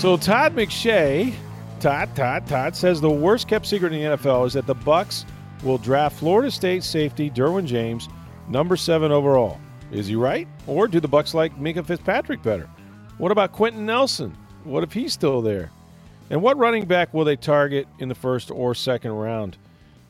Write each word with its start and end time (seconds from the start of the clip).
So 0.00 0.16
Todd 0.16 0.56
McShay, 0.56 1.34
Todd, 1.78 2.16
Todd, 2.16 2.46
Todd 2.46 2.74
says 2.74 3.02
the 3.02 3.10
worst 3.10 3.48
kept 3.48 3.66
secret 3.66 3.92
in 3.92 4.00
the 4.00 4.16
NFL 4.16 4.46
is 4.46 4.54
that 4.54 4.66
the 4.66 4.74
Bucs 4.74 5.26
will 5.62 5.76
draft 5.76 6.18
Florida 6.18 6.50
State 6.50 6.84
safety 6.84 7.28
Derwin 7.28 7.66
James, 7.66 8.08
number 8.48 8.78
seven 8.78 9.12
overall. 9.12 9.60
Is 9.92 10.06
he 10.06 10.16
right, 10.16 10.48
or 10.66 10.88
do 10.88 11.00
the 11.00 11.08
Bucs 11.08 11.34
like 11.34 11.54
Minkah 11.58 11.84
Fitzpatrick 11.84 12.42
better? 12.42 12.66
What 13.18 13.30
about 13.30 13.52
Quenton 13.52 13.84
Nelson? 13.84 14.34
What 14.64 14.84
if 14.84 14.94
he's 14.94 15.12
still 15.12 15.42
there? 15.42 15.70
And 16.30 16.40
what 16.40 16.56
running 16.56 16.86
back 16.86 17.12
will 17.12 17.26
they 17.26 17.36
target 17.36 17.86
in 17.98 18.08
the 18.08 18.14
first 18.14 18.50
or 18.50 18.74
second 18.74 19.12
round? 19.12 19.58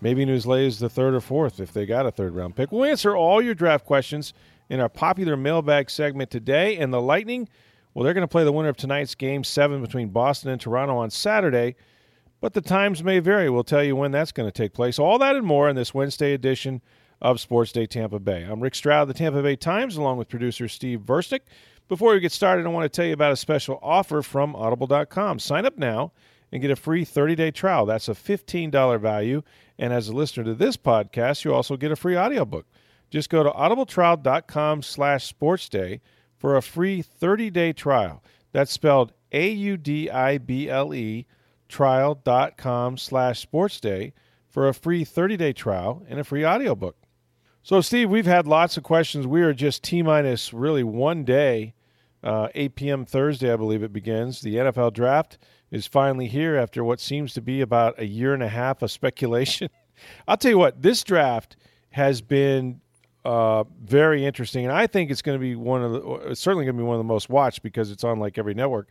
Maybe 0.01 0.25
Newsley 0.25 0.67
is 0.67 0.79
the 0.79 0.89
third 0.89 1.15
or 1.15 1.21
fourth 1.21 1.59
if 1.59 1.73
they 1.73 1.85
got 1.85 2.07
a 2.07 2.13
third 2.13 2.37
round 2.37 2.55
pick. 2.55 2.71
We'll 2.71 2.85
answer 2.85 3.17
all 3.17 3.43
your 3.43 3.55
draft 3.55 3.87
questions 3.87 4.35
in 4.69 4.79
our 4.79 4.89
popular 4.89 5.37
mailbag 5.37 5.91
segment 5.91 6.31
today. 6.31 6.77
And 6.77 6.93
the 6.93 7.01
Lightning 7.01 7.49
well, 7.95 8.05
they're 8.05 8.15
going 8.15 8.23
to 8.23 8.29
play 8.29 8.45
the 8.45 8.53
winner 8.53 8.69
of 8.69 8.77
tonight's 8.77 9.15
game 9.15 9.45
seven 9.45 9.81
between 9.81 10.09
Boston 10.09 10.51
and 10.51 10.61
Toronto 10.61 10.97
on 10.97 11.11
Saturday, 11.11 11.77
but 12.41 12.55
the 12.55 12.61
times 12.61 13.03
may 13.03 13.19
vary. 13.19 13.51
We'll 13.51 13.65
tell 13.65 13.85
you 13.85 13.97
when 13.97 14.13
that's 14.13 14.33
going 14.33 14.49
to 14.49 14.53
take 14.53 14.73
place. 14.73 14.99
All 14.99 15.19
that 15.19 15.37
and 15.37 15.47
more 15.47 15.69
in 15.69 15.77
this 15.77 15.93
Wednesday 15.93 16.33
edition 16.33 16.81
of 17.21 17.41
Sports 17.41 17.73
Day 17.73 17.87
Tampa 17.87 18.19
Bay. 18.19 18.43
I'm 18.43 18.61
Rick 18.61 18.75
Stroud 18.75 19.03
of 19.03 19.09
the 19.09 19.15
Tampa 19.15 19.43
Bay 19.43 19.57
Times, 19.57 19.97
along 19.97 20.19
with 20.19 20.29
producer 20.29 20.69
Steve 20.69 21.01
Versnick. 21.01 21.41
Before 21.89 22.13
we 22.13 22.21
get 22.21 22.33
started, 22.33 22.65
I 22.65 22.69
want 22.69 22.85
to 22.85 22.89
tell 22.89 23.05
you 23.05 23.13
about 23.13 23.33
a 23.33 23.37
special 23.37 23.79
offer 23.83 24.23
from 24.23 24.55
Audible.com. 24.55 25.41
Sign 25.41 25.67
up 25.67 25.77
now 25.77 26.13
and 26.53 26.63
get 26.63 26.71
a 26.71 26.77
free 26.77 27.05
30-day 27.05 27.51
trial. 27.51 27.85
That's 27.85 28.09
a 28.09 28.13
$15 28.13 29.01
value. 29.01 29.43
And 29.79 29.93
as 29.93 30.09
a 30.09 30.13
listener 30.13 30.45
to 30.45 30.55
this 30.55 30.77
podcast, 30.77 31.45
you 31.45 31.53
also 31.53 31.77
get 31.77 31.91
a 31.91 31.97
free 31.97 32.17
audiobook. 32.17 32.67
Just 33.11 33.29
go 33.29 33.43
to 33.43 33.51
audibletrial.com 33.51 34.83
slash 34.83 35.33
sportsday 35.33 36.01
for 36.41 36.57
a 36.57 36.63
free 36.63 37.03
30-day 37.03 37.75
trial. 37.75 38.25
That's 38.53 38.73
spelled 38.73 39.13
A-U-D-I-B-L-E 39.31 41.27
trial.com 41.69 42.97
slash 42.97 43.47
sportsday 43.47 44.13
for 44.49 44.67
a 44.67 44.75
free 44.75 45.05
30-day 45.05 45.53
trial 45.53 46.03
and 46.09 46.19
a 46.19 46.25
free 46.25 46.45
audiobook. 46.45 46.97
So, 47.63 47.83
Steve, 47.83 48.09
we've 48.09 48.27
had 48.27 48.49
lots 48.49 48.77
of 48.79 48.83
questions. 48.83 49.27
We 49.27 49.43
are 49.43 49.53
just 49.53 49.85
T-minus 49.85 50.55
really 50.55 50.83
one 50.83 51.25
day, 51.25 51.75
uh, 52.25 52.49
8 52.55 52.75
p.m. 52.75 53.05
Thursday, 53.05 53.53
I 53.53 53.57
believe 53.57 53.83
it 53.83 53.93
begins. 53.93 54.41
The 54.41 54.57
NFL 54.57 54.95
draft 54.95 55.39
is 55.71 55.87
finally 55.87 56.27
here 56.27 56.57
after 56.57 56.83
what 56.83 57.01
seems 57.01 57.35
to 57.35 57.43
be 57.43 57.61
about 57.61 58.01
a 58.01 58.07
year 58.07 58.33
and 58.33 58.43
a 58.43 58.49
half 58.49 58.83
of 58.83 58.91
speculation. 58.91 59.69
I'll 60.27 60.39
tell 60.39 60.51
you 60.51 60.59
what, 60.59 60.81
this 60.81 61.05
draft 61.05 61.57
has 61.91 62.23
been 62.23 62.81
uh, 63.25 63.65
very 63.83 64.25
interesting, 64.25 64.65
and 64.65 64.73
I 64.73 64.87
think 64.87 65.11
it's 65.11 65.23
going 65.23 65.39
to 65.39 65.41
be 65.41 65.55
one 65.55 65.83
of 65.83 65.93
the 65.93 66.35
certainly 66.35 66.65
going 66.65 66.77
to 66.77 66.83
be 66.83 66.87
one 66.87 66.97
of 66.97 67.01
the 67.01 67.05
most 67.05 67.29
watched 67.29 67.63
because 67.63 67.91
it's 67.91 68.05
on 68.05 68.19
like 68.19 68.39
every 68.39 68.55
network. 68.55 68.89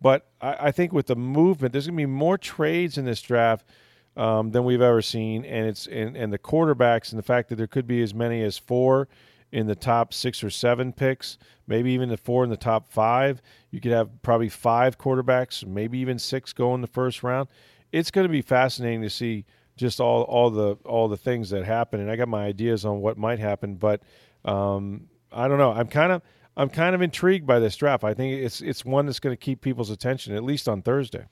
But 0.00 0.26
I, 0.40 0.68
I 0.68 0.70
think 0.72 0.92
with 0.92 1.06
the 1.06 1.16
movement, 1.16 1.72
there's 1.72 1.86
going 1.86 1.96
to 1.96 2.02
be 2.02 2.06
more 2.06 2.38
trades 2.38 2.96
in 2.98 3.04
this 3.04 3.20
draft 3.20 3.66
um, 4.16 4.50
than 4.50 4.64
we've 4.64 4.82
ever 4.82 5.02
seen, 5.02 5.44
and 5.44 5.66
it's 5.66 5.86
and, 5.86 6.16
and 6.16 6.32
the 6.32 6.38
quarterbacks 6.38 7.10
and 7.10 7.18
the 7.18 7.24
fact 7.24 7.48
that 7.48 7.56
there 7.56 7.66
could 7.66 7.86
be 7.86 8.02
as 8.02 8.14
many 8.14 8.42
as 8.42 8.56
four 8.58 9.08
in 9.50 9.66
the 9.66 9.74
top 9.74 10.14
six 10.14 10.42
or 10.42 10.50
seven 10.50 10.92
picks, 10.92 11.36
maybe 11.66 11.90
even 11.92 12.08
the 12.08 12.16
four 12.16 12.42
in 12.44 12.50
the 12.50 12.56
top 12.56 12.88
five. 12.88 13.42
You 13.70 13.80
could 13.80 13.92
have 13.92 14.22
probably 14.22 14.48
five 14.48 14.96
quarterbacks, 14.98 15.66
maybe 15.66 15.98
even 15.98 16.18
six 16.18 16.52
go 16.52 16.74
in 16.74 16.80
the 16.80 16.86
first 16.86 17.22
round. 17.22 17.48
It's 17.92 18.10
going 18.10 18.26
to 18.26 18.32
be 18.32 18.42
fascinating 18.42 19.02
to 19.02 19.10
see 19.10 19.44
just 19.76 20.00
all 20.00 20.22
all 20.22 20.50
the 20.50 20.76
all 20.84 21.08
the 21.08 21.16
things 21.16 21.50
that 21.50 21.64
happen, 21.64 22.00
and 22.00 22.10
I 22.10 22.16
got 22.16 22.28
my 22.28 22.44
ideas 22.44 22.84
on 22.84 23.00
what 23.00 23.16
might 23.18 23.38
happen, 23.38 23.76
but 23.76 24.02
um, 24.44 25.08
I 25.30 25.48
don't 25.48 25.58
know. 25.58 25.72
I'm 25.72 25.88
kind 25.88 26.12
of 26.12 26.22
I'm 26.56 26.68
kind 26.68 26.94
of 26.94 27.02
intrigued 27.02 27.46
by 27.46 27.58
this 27.58 27.76
draft. 27.76 28.04
I 28.04 28.14
think 28.14 28.42
it's 28.42 28.60
it's 28.60 28.84
one 28.84 29.06
that's 29.06 29.20
going 29.20 29.34
to 29.34 29.40
keep 29.40 29.60
people's 29.60 29.90
attention 29.90 30.34
at 30.34 30.44
least 30.44 30.68
on 30.68 30.82
Thursday. 30.82 31.26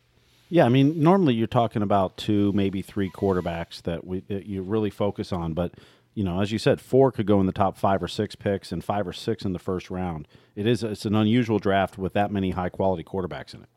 Yeah, 0.49 0.65
I 0.65 0.69
mean, 0.69 1.01
normally 1.01 1.35
you're 1.35 1.47
talking 1.47 1.83
about 1.83 2.17
two, 2.17 2.53
maybe 2.53 2.83
three 2.83 3.11
quarterbacks 3.11 3.83
that 3.83 4.07
we 4.07 4.21
that 4.29 4.47
you 4.47 4.63
really 4.63 4.91
focus 4.91 5.33
on, 5.33 5.53
but 5.53 5.75
you 6.15 6.25
know, 6.25 6.41
as 6.41 6.51
you 6.51 6.59
said, 6.59 6.81
four 6.81 7.13
could 7.13 7.27
go 7.27 7.39
in 7.41 7.47
the 7.47 7.53
top 7.53 7.77
five 7.77 8.03
or 8.03 8.09
six 8.09 8.35
picks, 8.35 8.73
and 8.73 8.83
five 8.83 9.07
or 9.07 9.13
six 9.13 9.45
in 9.45 9.53
the 9.53 9.59
first 9.59 9.91
round. 9.91 10.27
It 10.57 10.67
is 10.67 10.83
it's 10.83 11.05
an 11.05 11.15
unusual 11.15 11.59
draft 11.59 11.99
with 11.99 12.15
that 12.15 12.33
many 12.33 12.51
high 12.51 12.71
quality 12.71 13.05
quarterbacks 13.05 13.55
in 13.55 13.63
it 13.63 13.69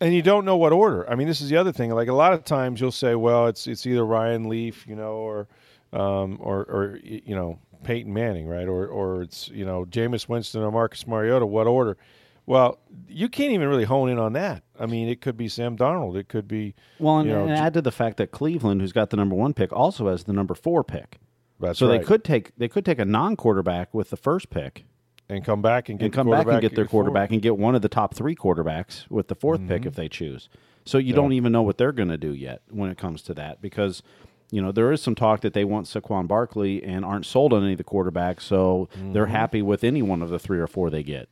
and 0.00 0.14
you 0.14 0.22
don't 0.22 0.44
know 0.44 0.56
what 0.56 0.72
order. 0.72 1.08
I 1.08 1.14
mean, 1.14 1.28
this 1.28 1.40
is 1.40 1.48
the 1.48 1.56
other 1.56 1.72
thing. 1.72 1.90
Like 1.90 2.08
a 2.08 2.14
lot 2.14 2.32
of 2.32 2.44
times, 2.44 2.80
you'll 2.80 2.92
say, 2.92 3.14
"Well, 3.14 3.46
it's 3.46 3.66
it's 3.66 3.86
either 3.86 4.04
Ryan 4.04 4.48
Leaf, 4.48 4.86
you 4.86 4.96
know, 4.96 5.12
or 5.12 5.48
um, 5.92 6.38
or 6.40 6.60
or 6.64 7.00
you 7.02 7.34
know 7.34 7.58
Peyton 7.82 8.12
Manning, 8.12 8.46
right? 8.46 8.68
Or 8.68 8.86
or 8.86 9.22
it's 9.22 9.48
you 9.48 9.64
know 9.64 9.84
Jameis 9.84 10.28
Winston 10.28 10.62
or 10.62 10.70
Marcus 10.70 11.06
Mariota. 11.06 11.46
What 11.46 11.66
order? 11.66 11.96
Well, 12.46 12.78
you 13.06 13.28
can't 13.28 13.52
even 13.52 13.68
really 13.68 13.84
hone 13.84 14.08
in 14.08 14.18
on 14.18 14.32
that. 14.32 14.62
I 14.80 14.86
mean, 14.86 15.08
it 15.08 15.20
could 15.20 15.36
be 15.36 15.48
Sam 15.48 15.76
Darnold. 15.76 16.16
It 16.16 16.28
could 16.28 16.48
be 16.48 16.74
well, 16.98 17.18
and, 17.18 17.28
you 17.28 17.34
know, 17.34 17.44
and 17.44 17.52
add 17.52 17.74
to 17.74 17.82
the 17.82 17.92
fact 17.92 18.16
that 18.16 18.30
Cleveland, 18.30 18.80
who's 18.80 18.92
got 18.92 19.10
the 19.10 19.18
number 19.18 19.34
one 19.34 19.52
pick, 19.52 19.70
also 19.72 20.08
has 20.08 20.24
the 20.24 20.32
number 20.32 20.54
four 20.54 20.82
pick. 20.82 21.18
That's 21.60 21.78
so 21.78 21.88
right. 21.88 22.00
they 22.00 22.06
could 22.06 22.24
take 22.24 22.56
they 22.56 22.68
could 22.68 22.84
take 22.84 22.98
a 22.98 23.04
non 23.04 23.36
quarterback 23.36 23.92
with 23.92 24.10
the 24.10 24.16
first 24.16 24.48
pick 24.48 24.84
and 25.28 25.44
come 25.44 25.60
back 25.62 25.88
and 25.88 25.98
get 25.98 26.06
and 26.06 26.14
come 26.14 26.30
back 26.30 26.46
and 26.46 26.60
get 26.60 26.74
their 26.74 26.86
quarterback 26.86 27.30
and 27.30 27.42
get 27.42 27.56
one 27.56 27.74
of 27.74 27.82
the 27.82 27.88
top 27.88 28.14
three 28.14 28.34
quarterbacks 28.34 29.08
with 29.10 29.28
the 29.28 29.36
4th 29.36 29.58
mm-hmm. 29.58 29.68
pick 29.68 29.86
if 29.86 29.94
they 29.94 30.08
choose. 30.08 30.48
So 30.84 30.98
you 30.98 31.10
yeah. 31.10 31.16
don't 31.16 31.32
even 31.32 31.52
know 31.52 31.62
what 31.62 31.76
they're 31.76 31.92
going 31.92 32.08
to 32.08 32.18
do 32.18 32.32
yet 32.32 32.62
when 32.70 32.90
it 32.90 32.96
comes 32.96 33.22
to 33.22 33.34
that 33.34 33.60
because 33.60 34.02
you 34.50 34.62
know 34.62 34.72
there 34.72 34.90
is 34.90 35.02
some 35.02 35.14
talk 35.14 35.42
that 35.42 35.52
they 35.52 35.64
want 35.64 35.86
Saquon 35.86 36.26
Barkley 36.26 36.82
and 36.82 37.04
aren't 37.04 37.26
sold 37.26 37.52
on 37.52 37.62
any 37.62 37.72
of 37.72 37.78
the 37.78 37.84
quarterbacks, 37.84 38.40
so 38.40 38.88
mm-hmm. 38.96 39.12
they're 39.12 39.26
happy 39.26 39.60
with 39.60 39.84
any 39.84 40.00
one 40.00 40.22
of 40.22 40.30
the 40.30 40.38
three 40.38 40.58
or 40.58 40.66
four 40.66 40.88
they 40.88 41.02
get. 41.02 41.28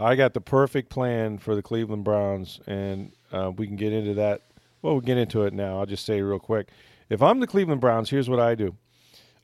I 0.00 0.16
got 0.16 0.34
the 0.34 0.40
perfect 0.40 0.90
plan 0.90 1.38
for 1.38 1.54
the 1.54 1.62
Cleveland 1.62 2.04
Browns, 2.04 2.60
and 2.66 3.12
uh, 3.32 3.52
we 3.56 3.66
can 3.66 3.76
get 3.76 3.92
into 3.92 4.14
that. 4.14 4.42
Well, 4.82 4.94
we'll 4.94 5.00
get 5.00 5.18
into 5.18 5.42
it 5.42 5.52
now. 5.52 5.78
I'll 5.78 5.86
just 5.86 6.04
say 6.04 6.20
real 6.20 6.38
quick. 6.38 6.68
If 7.08 7.22
I'm 7.22 7.40
the 7.40 7.46
Cleveland 7.46 7.80
Browns, 7.80 8.10
here's 8.10 8.28
what 8.28 8.38
I 8.38 8.54
do. 8.54 8.76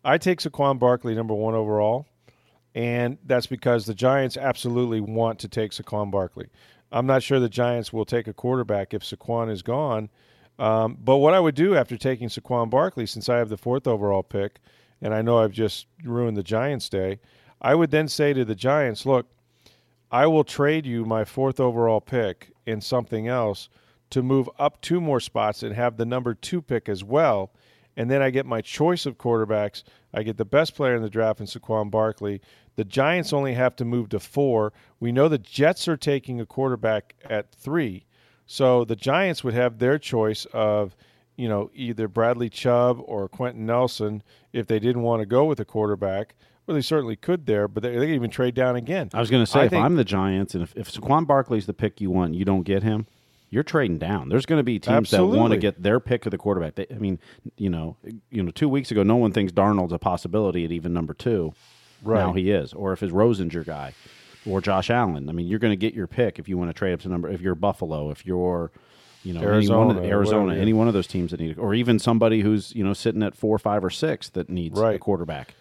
I 0.04 0.18
take 0.18 0.40
Saquon 0.40 0.78
Barkley 0.78 1.14
number 1.14 1.34
one 1.34 1.54
overall 1.54 2.06
and 2.74 3.18
that's 3.24 3.46
because 3.46 3.86
the 3.86 3.94
Giants 3.94 4.36
absolutely 4.36 5.00
want 5.00 5.38
to 5.40 5.48
take 5.48 5.72
Saquon 5.72 6.10
Barkley. 6.10 6.48
I'm 6.90 7.06
not 7.06 7.22
sure 7.22 7.40
the 7.40 7.48
Giants 7.48 7.92
will 7.92 8.04
take 8.04 8.28
a 8.28 8.32
quarterback 8.32 8.94
if 8.94 9.02
Saquon 9.02 9.50
is 9.50 9.62
gone. 9.62 10.10
Um, 10.58 10.96
but 11.02 11.16
what 11.16 11.34
I 11.34 11.40
would 11.40 11.54
do 11.54 11.76
after 11.76 11.96
taking 11.96 12.28
Saquon 12.28 12.70
Barkley, 12.70 13.06
since 13.06 13.28
I 13.28 13.38
have 13.38 13.48
the 13.48 13.56
fourth 13.56 13.86
overall 13.86 14.22
pick, 14.22 14.60
and 15.00 15.12
I 15.12 15.22
know 15.22 15.38
I've 15.38 15.52
just 15.52 15.86
ruined 16.04 16.36
the 16.36 16.42
Giants' 16.42 16.88
day, 16.88 17.18
I 17.60 17.74
would 17.74 17.90
then 17.90 18.08
say 18.08 18.32
to 18.32 18.44
the 18.44 18.54
Giants, 18.54 19.04
look, 19.06 19.26
I 20.10 20.26
will 20.26 20.44
trade 20.44 20.86
you 20.86 21.04
my 21.04 21.24
fourth 21.24 21.58
overall 21.58 22.00
pick 22.00 22.52
in 22.66 22.80
something 22.80 23.26
else 23.26 23.68
to 24.10 24.22
move 24.22 24.48
up 24.58 24.80
two 24.80 25.00
more 25.00 25.18
spots 25.18 25.62
and 25.62 25.74
have 25.74 25.96
the 25.96 26.06
number 26.06 26.34
two 26.34 26.62
pick 26.62 26.88
as 26.88 27.02
well. 27.02 27.50
And 27.96 28.10
then 28.10 28.22
I 28.22 28.30
get 28.30 28.46
my 28.46 28.60
choice 28.60 29.06
of 29.06 29.18
quarterbacks. 29.18 29.84
I 30.12 30.22
get 30.22 30.36
the 30.36 30.44
best 30.44 30.74
player 30.74 30.96
in 30.96 31.02
the 31.02 31.10
draft 31.10 31.40
in 31.40 31.46
Saquon 31.46 31.90
Barkley. 31.90 32.40
The 32.76 32.84
Giants 32.84 33.32
only 33.32 33.54
have 33.54 33.76
to 33.76 33.84
move 33.84 34.08
to 34.10 34.20
four. 34.20 34.72
We 34.98 35.12
know 35.12 35.28
the 35.28 35.38
Jets 35.38 35.86
are 35.86 35.96
taking 35.96 36.40
a 36.40 36.46
quarterback 36.46 37.14
at 37.24 37.52
three. 37.52 38.06
So 38.46 38.84
the 38.84 38.96
Giants 38.96 39.44
would 39.44 39.54
have 39.54 39.78
their 39.78 39.98
choice 39.98 40.44
of, 40.52 40.96
you 41.36 41.48
know, 41.48 41.70
either 41.74 42.08
Bradley 42.08 42.48
Chubb 42.48 43.00
or 43.04 43.28
Quenton 43.28 43.64
Nelson 43.64 44.22
if 44.52 44.66
they 44.66 44.78
didn't 44.78 45.02
want 45.02 45.22
to 45.22 45.26
go 45.26 45.44
with 45.44 45.60
a 45.60 45.64
quarterback. 45.64 46.34
Well, 46.66 46.74
they 46.74 46.82
certainly 46.82 47.16
could 47.16 47.46
there, 47.46 47.68
but 47.68 47.82
they, 47.82 47.90
they 47.90 48.06
could 48.06 48.14
even 48.14 48.30
trade 48.30 48.54
down 48.54 48.74
again. 48.74 49.10
I 49.12 49.20
was 49.20 49.30
going 49.30 49.44
to 49.44 49.50
say, 49.50 49.60
I 49.60 49.64
if 49.64 49.70
think, 49.70 49.84
I'm 49.84 49.96
the 49.96 50.04
Giants 50.04 50.54
and 50.54 50.62
if, 50.64 50.74
if 50.76 50.90
Saquon 50.90 51.26
Barkley's 51.26 51.66
the 51.66 51.74
pick 51.74 52.00
you 52.00 52.10
want, 52.10 52.34
you 52.34 52.44
don't 52.44 52.62
get 52.62 52.82
him, 52.82 53.06
you're 53.54 53.62
trading 53.62 53.98
down. 53.98 54.28
There's 54.28 54.46
going 54.46 54.58
to 54.58 54.64
be 54.64 54.78
teams 54.78 54.96
Absolutely. 54.96 55.36
that 55.36 55.40
want 55.40 55.52
to 55.52 55.58
get 55.58 55.82
their 55.82 56.00
pick 56.00 56.26
of 56.26 56.32
the 56.32 56.38
quarterback. 56.38 56.74
They, 56.74 56.86
I 56.90 56.98
mean, 56.98 57.20
you 57.56 57.70
know, 57.70 57.96
you 58.30 58.42
know, 58.42 58.50
two 58.50 58.68
weeks 58.68 58.90
ago, 58.90 59.02
no 59.02 59.16
one 59.16 59.32
thinks 59.32 59.52
Darnold's 59.52 59.92
a 59.92 59.98
possibility 59.98 60.64
at 60.64 60.72
even 60.72 60.92
number 60.92 61.14
two. 61.14 61.54
Right. 62.02 62.18
Now 62.18 62.32
he 62.32 62.50
is, 62.50 62.72
or 62.74 62.92
if 62.92 63.02
it's 63.02 63.12
Rosen 63.12 63.48
your 63.50 63.64
guy, 63.64 63.94
or 64.44 64.60
Josh 64.60 64.90
Allen. 64.90 65.28
I 65.28 65.32
mean, 65.32 65.46
you're 65.46 65.58
going 65.58 65.72
to 65.72 65.76
get 65.76 65.94
your 65.94 66.06
pick 66.06 66.38
if 66.38 66.48
you 66.48 66.58
want 66.58 66.68
to 66.68 66.74
trade 66.74 66.92
up 66.92 67.00
to 67.00 67.08
number. 67.08 67.28
If 67.28 67.40
you're 67.40 67.54
Buffalo, 67.54 68.10
if 68.10 68.26
you're 68.26 68.72
you 69.22 69.32
know, 69.32 69.40
Arizona, 69.40 69.80
any 69.80 69.86
one 69.86 69.96
of, 69.96 70.04
Arizona, 70.04 70.54
any 70.56 70.72
one 70.74 70.88
of 70.88 70.94
those 70.94 71.06
teams 71.06 71.30
that 71.30 71.40
need, 71.40 71.58
or 71.58 71.74
even 71.74 71.98
somebody 71.98 72.42
who's 72.42 72.74
you 72.74 72.84
know 72.84 72.92
sitting 72.92 73.22
at 73.22 73.34
four, 73.34 73.58
five, 73.58 73.82
or 73.82 73.90
six 73.90 74.28
that 74.30 74.50
needs 74.50 74.78
right. 74.78 74.96
a 74.96 74.98
quarterback. 74.98 75.54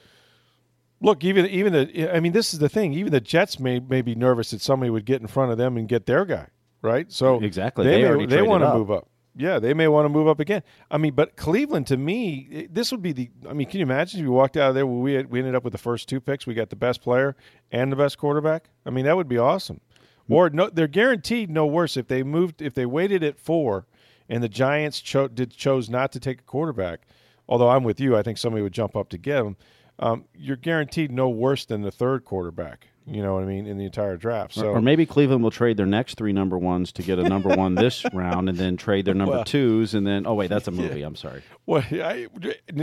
Look, 0.99 1.23
even 1.23 1.45
even 1.45 1.71
the 1.71 2.13
I 2.13 2.19
mean, 2.19 2.33
this 2.33 2.53
is 2.53 2.59
the 2.59 2.69
thing. 2.69 2.93
Even 2.93 3.11
the 3.13 3.21
Jets 3.21 3.59
may 3.59 3.79
may 3.79 4.01
be 4.01 4.15
nervous 4.15 4.51
that 4.51 4.61
somebody 4.61 4.89
would 4.89 5.05
get 5.05 5.21
in 5.21 5.27
front 5.27 5.51
of 5.51 5.57
them 5.57 5.77
and 5.77 5.87
get 5.87 6.05
their 6.05 6.25
guy, 6.25 6.47
right? 6.83 7.11
So 7.11 7.39
exactly, 7.39 7.85
they 7.85 8.03
they, 8.03 8.15
may, 8.15 8.25
they 8.27 8.41
want 8.43 8.63
to 8.63 8.73
move 8.75 8.91
up. 8.91 9.07
Yeah, 9.35 9.57
they 9.57 9.73
may 9.73 9.87
want 9.87 10.05
to 10.05 10.09
move 10.09 10.27
up 10.27 10.39
again. 10.39 10.61
I 10.91 10.99
mean, 10.99 11.15
but 11.15 11.35
Cleveland 11.35 11.87
to 11.87 11.97
me, 11.97 12.47
eh, 12.51 12.67
this 12.69 12.91
would 12.91 13.01
be 13.01 13.13
the. 13.13 13.31
I 13.49 13.53
mean, 13.53 13.67
can 13.67 13.79
you 13.79 13.83
imagine 13.83 14.19
if 14.19 14.23
you 14.23 14.31
walked 14.31 14.57
out 14.57 14.69
of 14.69 14.75
there? 14.75 14.85
We 14.85 15.13
had, 15.13 15.31
we 15.31 15.39
ended 15.39 15.55
up 15.55 15.63
with 15.63 15.73
the 15.73 15.79
first 15.79 16.07
two 16.07 16.21
picks. 16.21 16.45
We 16.45 16.53
got 16.53 16.69
the 16.69 16.75
best 16.75 17.01
player 17.01 17.35
and 17.71 17.91
the 17.91 17.95
best 17.95 18.19
quarterback. 18.19 18.69
I 18.85 18.91
mean, 18.91 19.05
that 19.05 19.17
would 19.17 19.27
be 19.27 19.39
awesome. 19.39 19.81
Or 20.29 20.49
no, 20.49 20.69
they're 20.69 20.87
guaranteed 20.87 21.49
no 21.49 21.65
worse 21.65 21.97
if 21.97 22.07
they 22.07 22.21
moved 22.21 22.61
if 22.61 22.75
they 22.75 22.85
waited 22.85 23.23
at 23.23 23.39
four, 23.39 23.87
and 24.29 24.43
the 24.43 24.49
Giants 24.49 25.01
cho- 25.01 25.27
did 25.27 25.51
chose 25.51 25.89
not 25.89 26.11
to 26.11 26.19
take 26.19 26.41
a 26.41 26.43
quarterback. 26.43 27.07
Although 27.49 27.69
I'm 27.69 27.83
with 27.83 27.99
you, 27.99 28.15
I 28.15 28.21
think 28.21 28.37
somebody 28.37 28.61
would 28.61 28.71
jump 28.71 28.95
up 28.95 29.09
to 29.09 29.17
get 29.17 29.43
him 29.43 29.57
um, 29.99 30.25
you're 30.35 30.57
guaranteed 30.57 31.11
no 31.11 31.29
worse 31.29 31.65
than 31.65 31.81
the 31.81 31.91
third 31.91 32.25
quarterback. 32.25 32.87
You 33.05 33.21
know 33.21 33.33
what 33.33 33.43
I 33.43 33.45
mean 33.45 33.67
in 33.67 33.77
the 33.77 33.83
entire 33.83 34.15
draft. 34.15 34.53
So, 34.53 34.67
or, 34.67 34.77
or 34.77 34.81
maybe 34.81 35.05
Cleveland 35.05 35.43
will 35.43 35.51
trade 35.51 35.75
their 35.75 35.85
next 35.85 36.15
three 36.15 36.31
number 36.31 36.57
ones 36.57 36.93
to 36.93 37.03
get 37.03 37.19
a 37.19 37.23
number 37.23 37.49
one 37.55 37.75
this 37.75 38.05
round, 38.13 38.47
and 38.47 38.57
then 38.57 38.77
trade 38.77 39.03
their 39.03 39.13
number 39.13 39.33
well, 39.35 39.43
twos, 39.43 39.93
and 39.93 40.07
then 40.07 40.25
oh 40.25 40.33
wait, 40.33 40.49
that's 40.49 40.69
a 40.69 40.71
movie. 40.71 41.01
Yeah. 41.01 41.07
I'm 41.07 41.15
sorry. 41.17 41.43
Well, 41.65 41.83
I, 41.91 42.27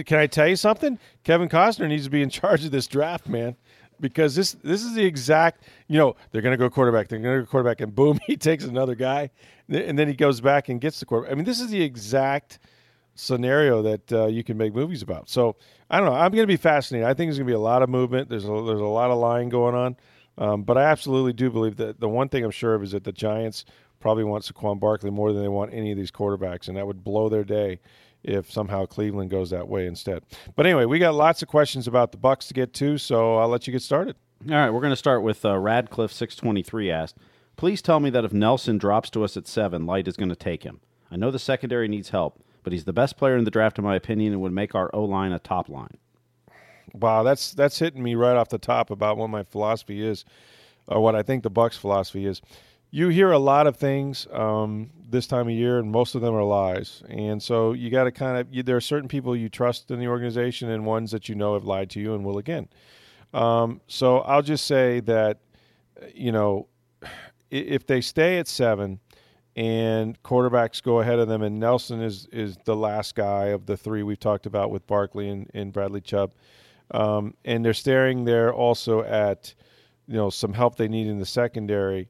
can 0.04 0.18
I 0.18 0.26
tell 0.26 0.46
you 0.46 0.56
something? 0.56 0.98
Kevin 1.24 1.48
Costner 1.48 1.88
needs 1.88 2.04
to 2.04 2.10
be 2.10 2.22
in 2.22 2.28
charge 2.28 2.64
of 2.66 2.70
this 2.70 2.86
draft, 2.86 3.28
man 3.28 3.56
because 4.00 4.34
this 4.34 4.52
this 4.64 4.82
is 4.82 4.94
the 4.94 5.04
exact 5.04 5.62
you 5.86 5.98
know 5.98 6.16
they're 6.30 6.42
going 6.42 6.52
to 6.52 6.56
go 6.56 6.70
quarterback 6.70 7.08
they're 7.08 7.18
going 7.18 7.38
to 7.38 7.44
go 7.44 7.50
quarterback 7.50 7.80
and 7.80 7.94
boom 7.94 8.18
he 8.26 8.36
takes 8.36 8.64
another 8.64 8.94
guy 8.94 9.30
and 9.68 9.98
then 9.98 10.08
he 10.08 10.14
goes 10.14 10.40
back 10.40 10.68
and 10.68 10.80
gets 10.80 11.00
the 11.00 11.06
quarterback. 11.06 11.32
I 11.32 11.34
mean 11.36 11.44
this 11.44 11.60
is 11.60 11.70
the 11.70 11.82
exact 11.82 12.58
scenario 13.14 13.82
that 13.82 14.12
uh, 14.12 14.26
you 14.26 14.42
can 14.42 14.56
make 14.56 14.74
movies 14.74 15.02
about. 15.02 15.28
So 15.28 15.56
I 15.90 15.98
don't 15.98 16.06
know. 16.06 16.14
I'm 16.14 16.30
going 16.30 16.44
to 16.44 16.46
be 16.46 16.56
fascinated. 16.56 17.06
I 17.06 17.14
think 17.14 17.28
there's 17.28 17.38
going 17.38 17.48
to 17.48 17.50
be 17.50 17.56
a 17.56 17.58
lot 17.58 17.82
of 17.82 17.88
movement. 17.88 18.28
There's 18.28 18.44
a, 18.44 18.48
there's 18.48 18.80
a 18.80 18.84
lot 18.84 19.10
of 19.10 19.18
lying 19.18 19.48
going 19.48 19.74
on. 19.74 19.96
Um, 20.38 20.62
but 20.62 20.78
I 20.78 20.84
absolutely 20.84 21.32
do 21.32 21.50
believe 21.50 21.76
that 21.76 22.00
the 22.00 22.08
one 22.08 22.28
thing 22.28 22.44
I'm 22.44 22.50
sure 22.50 22.74
of 22.74 22.82
is 22.82 22.92
that 22.92 23.04
the 23.04 23.12
Giants 23.12 23.64
probably 23.98 24.24
want 24.24 24.44
Saquon 24.44 24.80
Barkley 24.80 25.10
more 25.10 25.32
than 25.32 25.42
they 25.42 25.48
want 25.48 25.74
any 25.74 25.90
of 25.90 25.98
these 25.98 26.10
quarterbacks, 26.10 26.68
and 26.68 26.76
that 26.76 26.86
would 26.86 27.04
blow 27.04 27.28
their 27.28 27.44
day 27.44 27.80
if 28.22 28.50
somehow 28.50 28.86
Cleveland 28.86 29.30
goes 29.30 29.50
that 29.50 29.68
way 29.68 29.86
instead. 29.86 30.22
But 30.56 30.66
anyway, 30.66 30.84
we 30.86 30.98
got 30.98 31.14
lots 31.14 31.42
of 31.42 31.48
questions 31.48 31.86
about 31.86 32.12
the 32.12 32.18
Bucs 32.18 32.48
to 32.48 32.54
get 32.54 32.72
to, 32.74 32.96
so 32.96 33.36
I'll 33.36 33.48
let 33.48 33.66
you 33.66 33.72
get 33.72 33.82
started. 33.82 34.16
All 34.48 34.54
right, 34.54 34.70
we're 34.70 34.80
going 34.80 34.92
to 34.92 34.96
start 34.96 35.22
with 35.22 35.44
uh, 35.44 35.58
Radcliffe 35.58 36.12
six 36.12 36.34
twenty 36.36 36.62
three 36.62 36.90
asked, 36.90 37.16
"Please 37.56 37.82
tell 37.82 38.00
me 38.00 38.08
that 38.10 38.24
if 38.24 38.32
Nelson 38.32 38.78
drops 38.78 39.10
to 39.10 39.24
us 39.24 39.36
at 39.36 39.46
seven, 39.46 39.86
Licht 39.86 40.08
is 40.08 40.16
going 40.16 40.30
to 40.30 40.36
take 40.36 40.62
him. 40.62 40.80
I 41.10 41.16
know 41.16 41.30
the 41.30 41.38
secondary 41.38 41.88
needs 41.88 42.10
help, 42.10 42.42
but 42.70 42.74
he's 42.74 42.84
the 42.84 42.92
best 42.92 43.16
player 43.16 43.36
in 43.36 43.42
the 43.42 43.50
draft, 43.50 43.78
in 43.78 43.84
my 43.84 43.96
opinion, 43.96 44.32
and 44.32 44.40
would 44.40 44.52
make 44.52 44.76
our 44.76 44.94
O 44.94 45.02
line 45.02 45.32
a 45.32 45.40
top 45.40 45.68
line. 45.68 45.98
Wow, 46.94 47.24
that's 47.24 47.52
that's 47.52 47.80
hitting 47.80 48.00
me 48.00 48.14
right 48.14 48.36
off 48.36 48.48
the 48.48 48.58
top 48.58 48.92
about 48.92 49.16
what 49.16 49.28
my 49.28 49.42
philosophy 49.42 50.06
is, 50.06 50.24
or 50.86 51.00
what 51.00 51.16
I 51.16 51.24
think 51.24 51.42
the 51.42 51.50
Bucs' 51.50 51.76
philosophy 51.76 52.26
is. 52.26 52.40
You 52.92 53.08
hear 53.08 53.32
a 53.32 53.40
lot 53.40 53.66
of 53.66 53.76
things 53.76 54.28
um, 54.32 54.90
this 55.08 55.26
time 55.26 55.48
of 55.48 55.54
year, 55.54 55.80
and 55.80 55.90
most 55.90 56.14
of 56.14 56.20
them 56.20 56.32
are 56.32 56.44
lies. 56.44 57.02
And 57.08 57.42
so 57.42 57.72
you 57.72 57.90
got 57.90 58.04
to 58.04 58.12
kind 58.12 58.38
of 58.38 58.64
there 58.64 58.76
are 58.76 58.80
certain 58.80 59.08
people 59.08 59.34
you 59.34 59.48
trust 59.48 59.90
in 59.90 59.98
the 59.98 60.06
organization, 60.06 60.70
and 60.70 60.86
ones 60.86 61.10
that 61.10 61.28
you 61.28 61.34
know 61.34 61.54
have 61.54 61.64
lied 61.64 61.90
to 61.90 62.00
you 62.00 62.14
and 62.14 62.24
will 62.24 62.38
again. 62.38 62.68
Um, 63.34 63.80
so 63.88 64.18
I'll 64.20 64.42
just 64.42 64.66
say 64.66 65.00
that 65.00 65.38
you 66.14 66.30
know 66.30 66.68
if 67.50 67.84
they 67.88 68.00
stay 68.00 68.38
at 68.38 68.46
seven 68.46 69.00
and 69.56 70.20
quarterbacks 70.22 70.82
go 70.82 71.00
ahead 71.00 71.18
of 71.18 71.28
them, 71.28 71.42
and 71.42 71.58
Nelson 71.58 72.00
is 72.02 72.26
is 72.32 72.56
the 72.64 72.76
last 72.76 73.14
guy 73.14 73.46
of 73.46 73.66
the 73.66 73.76
three 73.76 74.02
we've 74.02 74.20
talked 74.20 74.46
about 74.46 74.70
with 74.70 74.86
Barkley 74.86 75.28
and, 75.28 75.50
and 75.54 75.72
Bradley 75.72 76.00
Chubb, 76.00 76.32
um, 76.92 77.34
and 77.44 77.64
they're 77.64 77.74
staring 77.74 78.24
there 78.24 78.52
also 78.52 79.02
at 79.02 79.54
you 80.06 80.14
know 80.14 80.30
some 80.30 80.52
help 80.52 80.76
they 80.76 80.88
need 80.88 81.06
in 81.06 81.18
the 81.18 81.26
secondary. 81.26 82.08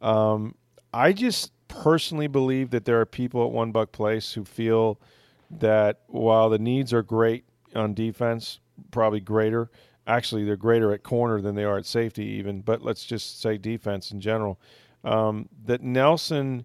Um, 0.00 0.54
I 0.92 1.12
just 1.12 1.52
personally 1.68 2.26
believe 2.26 2.70
that 2.70 2.84
there 2.84 3.00
are 3.00 3.06
people 3.06 3.44
at 3.44 3.52
One 3.52 3.72
Buc 3.72 3.92
Place 3.92 4.32
who 4.32 4.44
feel 4.44 5.00
that 5.50 6.00
while 6.08 6.50
the 6.50 6.58
needs 6.58 6.92
are 6.92 7.02
great 7.02 7.44
on 7.74 7.94
defense, 7.94 8.60
probably 8.90 9.20
greater. 9.20 9.70
Actually, 10.06 10.44
they're 10.44 10.56
greater 10.56 10.92
at 10.92 11.02
corner 11.04 11.40
than 11.40 11.54
they 11.54 11.62
are 11.62 11.78
at 11.78 11.86
safety, 11.86 12.24
even. 12.24 12.60
But 12.60 12.82
let's 12.82 13.04
just 13.04 13.40
say 13.40 13.58
defense 13.58 14.10
in 14.10 14.20
general 14.20 14.58
um, 15.04 15.48
that 15.64 15.82
Nelson 15.82 16.64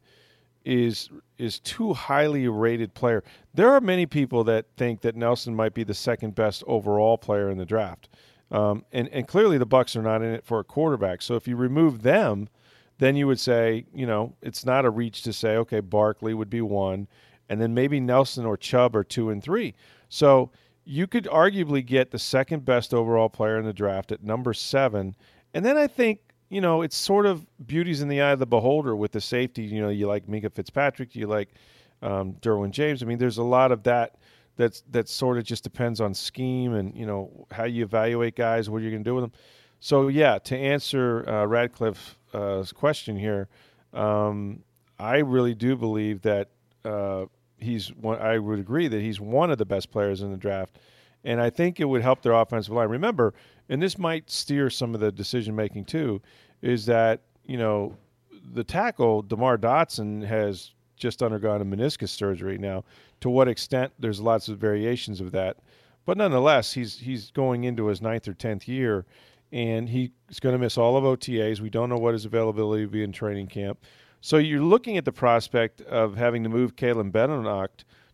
is 0.66 1.10
is 1.38 1.60
too 1.60 1.94
highly 1.94 2.48
rated 2.48 2.94
player. 2.94 3.24
There 3.54 3.70
are 3.70 3.82
many 3.82 4.06
people 4.06 4.44
that 4.46 4.66
think 4.78 5.02
that 5.02 5.16
Nelson 5.16 5.56
might 5.56 5.74
be 5.74 5.84
the 5.84 5.94
second 5.94 6.34
best 6.34 6.64
overall 6.66 7.18
player 7.18 7.50
in 7.50 7.58
the 7.58 7.66
draft, 7.66 8.10
um, 8.52 8.84
and 8.92 9.08
and 9.10 9.28
clearly 9.28 9.58
the 9.58 9.68
Bucs 9.68 9.96
are 9.96 10.02
not 10.02 10.22
in 10.22 10.34
it 10.34 10.46
for 10.46 10.60
a 10.60 10.64
quarterback. 10.64 11.22
So 11.22 11.36
if 11.36 11.48
you 11.48 11.56
remove 11.56 12.02
them, 12.02 12.50
then 12.98 13.16
you 13.16 13.28
would 13.28 13.40
say 13.40 13.86
you 13.94 14.06
know 14.06 14.34
it's 14.42 14.66
not 14.66 14.86
a 14.86 14.90
reach 14.90 15.22
to 15.24 15.34
say 15.34 15.56
okay 15.58 15.80
Barkley 15.80 16.34
would 16.34 16.50
be 16.50 16.62
one, 16.62 17.08
and 17.48 17.62
then 17.62 17.74
maybe 17.74 18.00
Nelson 18.00 18.46
or 18.46 18.58
Chubb 18.58 18.96
are 18.96 19.04
two 19.04 19.30
and 19.30 19.44
three. 19.44 19.76
So 20.10 20.52
you 20.84 21.08
could 21.08 21.26
arguably 21.26 21.86
get 21.86 22.12
the 22.12 22.20
second 22.20 22.66
best 22.66 22.94
overall 22.94 23.30
player 23.30 23.58
in 23.58 23.66
the 23.66 23.74
draft 23.74 24.12
at 24.12 24.24
number 24.24 24.54
seven, 24.54 25.16
and 25.54 25.64
then 25.64 25.78
I 25.78 25.88
think 25.88 26.20
you 26.56 26.62
know, 26.62 26.84
it's 26.84 26.96
sort 26.96 27.26
of 27.26 27.46
beauties 27.68 28.02
in 28.02 28.08
the 28.08 28.22
eye 28.22 28.32
of 28.32 28.40
the 28.40 28.46
beholder 28.46 28.96
with 28.96 29.12
the 29.12 29.20
safety. 29.20 29.64
You 29.64 29.82
know, 29.82 29.90
you 29.90 30.08
like 30.08 30.26
Minkah 30.26 30.54
Fitzpatrick, 30.54 31.14
you 31.14 31.28
like 31.28 31.50
um, 32.02 32.36
Derwin 32.36 32.72
James. 32.72 33.04
I 33.04 33.06
mean, 33.06 33.18
there's 33.18 33.40
a 33.40 33.44
lot 33.44 33.74
of 33.74 33.84
that. 33.84 34.16
That's 34.56 34.82
that 34.92 35.10
sort 35.10 35.38
of 35.38 35.44
just 35.44 35.66
depends 35.66 36.00
on 36.00 36.14
scheme 36.14 36.76
and 36.76 36.96
you 36.96 37.06
know 37.06 37.46
how 37.52 37.66
you 37.66 37.84
evaluate 37.84 38.38
guys, 38.38 38.70
what 38.70 38.82
you're 38.82 38.92
going 38.92 39.04
to 39.04 39.10
do 39.10 39.16
with 39.16 39.26
them. 39.26 39.34
So 39.82 40.08
yeah, 40.08 40.38
to 40.46 40.58
answer 40.58 41.28
uh, 41.28 41.46
Radcliffe's 41.46 42.16
uh, 42.34 42.64
question 42.74 43.18
here, 43.18 43.50
um, 43.94 44.64
I 44.98 45.18
really 45.18 45.56
do 45.56 45.76
believe 45.76 46.22
that 46.22 46.52
uh, 46.86 47.26
he's 47.58 47.90
one. 47.90 48.18
I 48.22 48.40
would 48.40 48.60
agree 48.60 48.88
that 48.88 49.02
he's 49.02 49.20
one 49.20 49.52
of 49.52 49.58
the 49.58 49.66
best 49.66 49.92
players 49.92 50.22
in 50.22 50.32
the 50.32 50.38
draft, 50.38 50.78
and 51.26 51.42
I 51.42 51.50
think 51.50 51.82
it 51.82 51.86
would 51.86 52.02
help 52.02 52.22
their 52.22 52.32
offensive 52.32 52.74
line. 52.74 52.88
Remember, 52.88 53.34
and 53.70 53.82
this 53.82 53.98
might 53.98 54.30
steer 54.30 54.70
some 54.70 54.94
of 54.94 55.02
the 55.02 55.12
decision 55.12 55.56
making 55.56 55.86
too, 55.86 56.22
is 56.62 56.86
that 56.86 57.22
you 57.46 57.58
know 57.58 57.96
the 58.54 58.64
tackle 58.64 59.22
Demar 59.22 59.58
Dotson 59.58 60.26
has 60.26 60.72
just 60.96 61.22
undergone 61.22 61.62
a 61.62 61.66
meniscus 61.66 62.10
surgery 62.10 62.58
now. 62.58 62.84
To 63.22 63.30
what 63.30 63.48
extent? 63.48 63.92
There's 64.00 64.22
lots 64.22 64.48
of 64.48 64.58
variations 64.58 65.20
of 65.20 65.32
that, 65.32 65.58
but 66.06 66.18
nonetheless, 66.18 66.74
he's 66.74 67.00
he's 67.00 67.32
going 67.32 67.64
into 67.64 67.88
his 67.88 68.02
ninth 68.02 68.28
or 68.28 68.34
tenth 68.34 68.68
year, 68.68 69.06
and 69.52 69.90
he's 69.90 70.12
going 70.42 70.54
to 70.54 70.60
miss 70.60 70.78
all 70.78 70.98
of 70.98 71.04
OTAs. 71.04 71.60
We 71.60 71.70
don't 71.70 71.90
know 71.90 71.98
what 71.98 72.14
his 72.14 72.26
availability 72.26 72.86
will 72.86 72.92
be 72.92 73.04
in 73.04 73.12
training 73.12 73.48
camp. 73.48 73.80
So 74.22 74.38
you're 74.38 74.60
looking 74.62 74.98
at 74.98 75.06
the 75.06 75.12
prospect 75.12 75.82
of 75.82 76.16
having 76.16 76.44
to 76.44 76.50
move 76.50 76.76
Caleb 76.76 77.12
Benenoch 77.12 77.72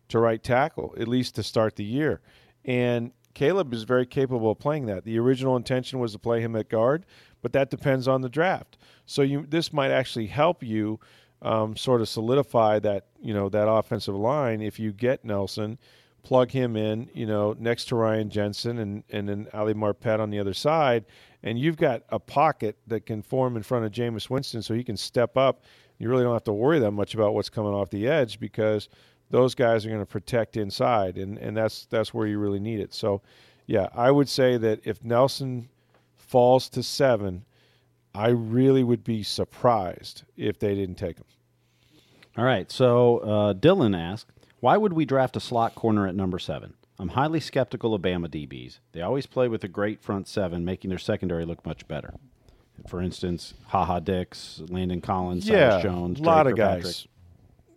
to 0.08 0.18
right 0.18 0.42
tackle, 0.42 0.94
at 0.98 1.08
least 1.08 1.34
to 1.36 1.42
start 1.42 1.76
the 1.76 1.84
year. 1.84 2.20
And 2.66 3.12
Caleb 3.34 3.72
is 3.72 3.84
very 3.84 4.06
capable 4.06 4.50
of 4.50 4.58
playing 4.58 4.86
that. 4.86 5.04
The 5.04 5.18
original 5.18 5.56
intention 5.56 5.98
was 5.98 6.12
to 6.12 6.18
play 6.18 6.40
him 6.40 6.54
at 6.56 6.68
guard, 6.68 7.06
but 7.40 7.52
that 7.52 7.70
depends 7.70 8.06
on 8.06 8.20
the 8.20 8.28
draft. 8.28 8.78
So 9.06 9.22
you 9.22 9.46
this 9.48 9.72
might 9.72 9.90
actually 9.90 10.26
help 10.26 10.62
you 10.62 11.00
um, 11.40 11.76
sort 11.76 12.00
of 12.00 12.08
solidify 12.08 12.78
that 12.80 13.06
you 13.20 13.34
know 13.34 13.48
that 13.48 13.68
offensive 13.68 14.14
line 14.14 14.60
if 14.60 14.78
you 14.78 14.92
get 14.92 15.24
Nelson, 15.24 15.78
plug 16.22 16.50
him 16.50 16.76
in, 16.76 17.08
you 17.14 17.26
know, 17.26 17.56
next 17.58 17.86
to 17.86 17.96
Ryan 17.96 18.30
Jensen 18.30 18.78
and 18.78 19.04
and 19.10 19.28
then 19.28 19.48
Ali 19.52 19.74
Marpet 19.74 20.20
on 20.20 20.30
the 20.30 20.38
other 20.38 20.54
side, 20.54 21.04
and 21.42 21.58
you've 21.58 21.76
got 21.76 22.02
a 22.10 22.18
pocket 22.18 22.76
that 22.86 23.06
can 23.06 23.22
form 23.22 23.56
in 23.56 23.62
front 23.62 23.84
of 23.84 23.92
Jameis 23.92 24.30
Winston, 24.30 24.62
so 24.62 24.74
he 24.74 24.84
can 24.84 24.96
step 24.96 25.36
up. 25.36 25.64
You 25.98 26.08
really 26.08 26.24
don't 26.24 26.32
have 26.32 26.44
to 26.44 26.52
worry 26.52 26.78
that 26.80 26.90
much 26.90 27.14
about 27.14 27.34
what's 27.34 27.48
coming 27.48 27.72
off 27.72 27.90
the 27.90 28.08
edge 28.08 28.40
because 28.40 28.88
those 29.32 29.54
guys 29.54 29.84
are 29.84 29.88
going 29.88 30.00
to 30.00 30.06
protect 30.06 30.56
inside, 30.56 31.16
and, 31.16 31.38
and 31.38 31.56
that's 31.56 31.86
that's 31.86 32.14
where 32.14 32.26
you 32.26 32.38
really 32.38 32.60
need 32.60 32.78
it. 32.78 32.94
So, 32.94 33.22
yeah, 33.66 33.88
I 33.94 34.10
would 34.10 34.28
say 34.28 34.58
that 34.58 34.80
if 34.84 35.02
Nelson 35.02 35.68
falls 36.16 36.68
to 36.68 36.82
seven, 36.82 37.44
I 38.14 38.28
really 38.28 38.84
would 38.84 39.02
be 39.02 39.22
surprised 39.22 40.22
if 40.36 40.58
they 40.58 40.74
didn't 40.74 40.96
take 40.96 41.16
him. 41.16 41.24
All 42.36 42.44
right. 42.44 42.70
So 42.70 43.18
uh, 43.18 43.54
Dylan 43.54 43.98
asked, 43.98 44.28
why 44.60 44.76
would 44.76 44.92
we 44.92 45.04
draft 45.04 45.36
a 45.36 45.40
slot 45.40 45.74
corner 45.74 46.06
at 46.06 46.14
number 46.14 46.38
seven? 46.38 46.74
I'm 46.98 47.08
highly 47.08 47.40
skeptical 47.40 47.94
of 47.94 48.02
Bama 48.02 48.28
DBs. 48.28 48.78
They 48.92 49.00
always 49.00 49.26
play 49.26 49.48
with 49.48 49.64
a 49.64 49.68
great 49.68 50.00
front 50.00 50.28
seven, 50.28 50.64
making 50.64 50.90
their 50.90 50.98
secondary 50.98 51.44
look 51.44 51.64
much 51.66 51.88
better. 51.88 52.14
For 52.86 53.00
instance, 53.00 53.54
Ha 53.68 53.84
Ha 53.84 54.00
Dix, 54.00 54.62
Landon 54.68 55.00
Collins, 55.00 55.48
yeah, 55.48 55.80
Jones, 55.82 56.20
a 56.20 56.22
lot 56.22 56.46
of 56.46 56.56
guys. 56.56 57.06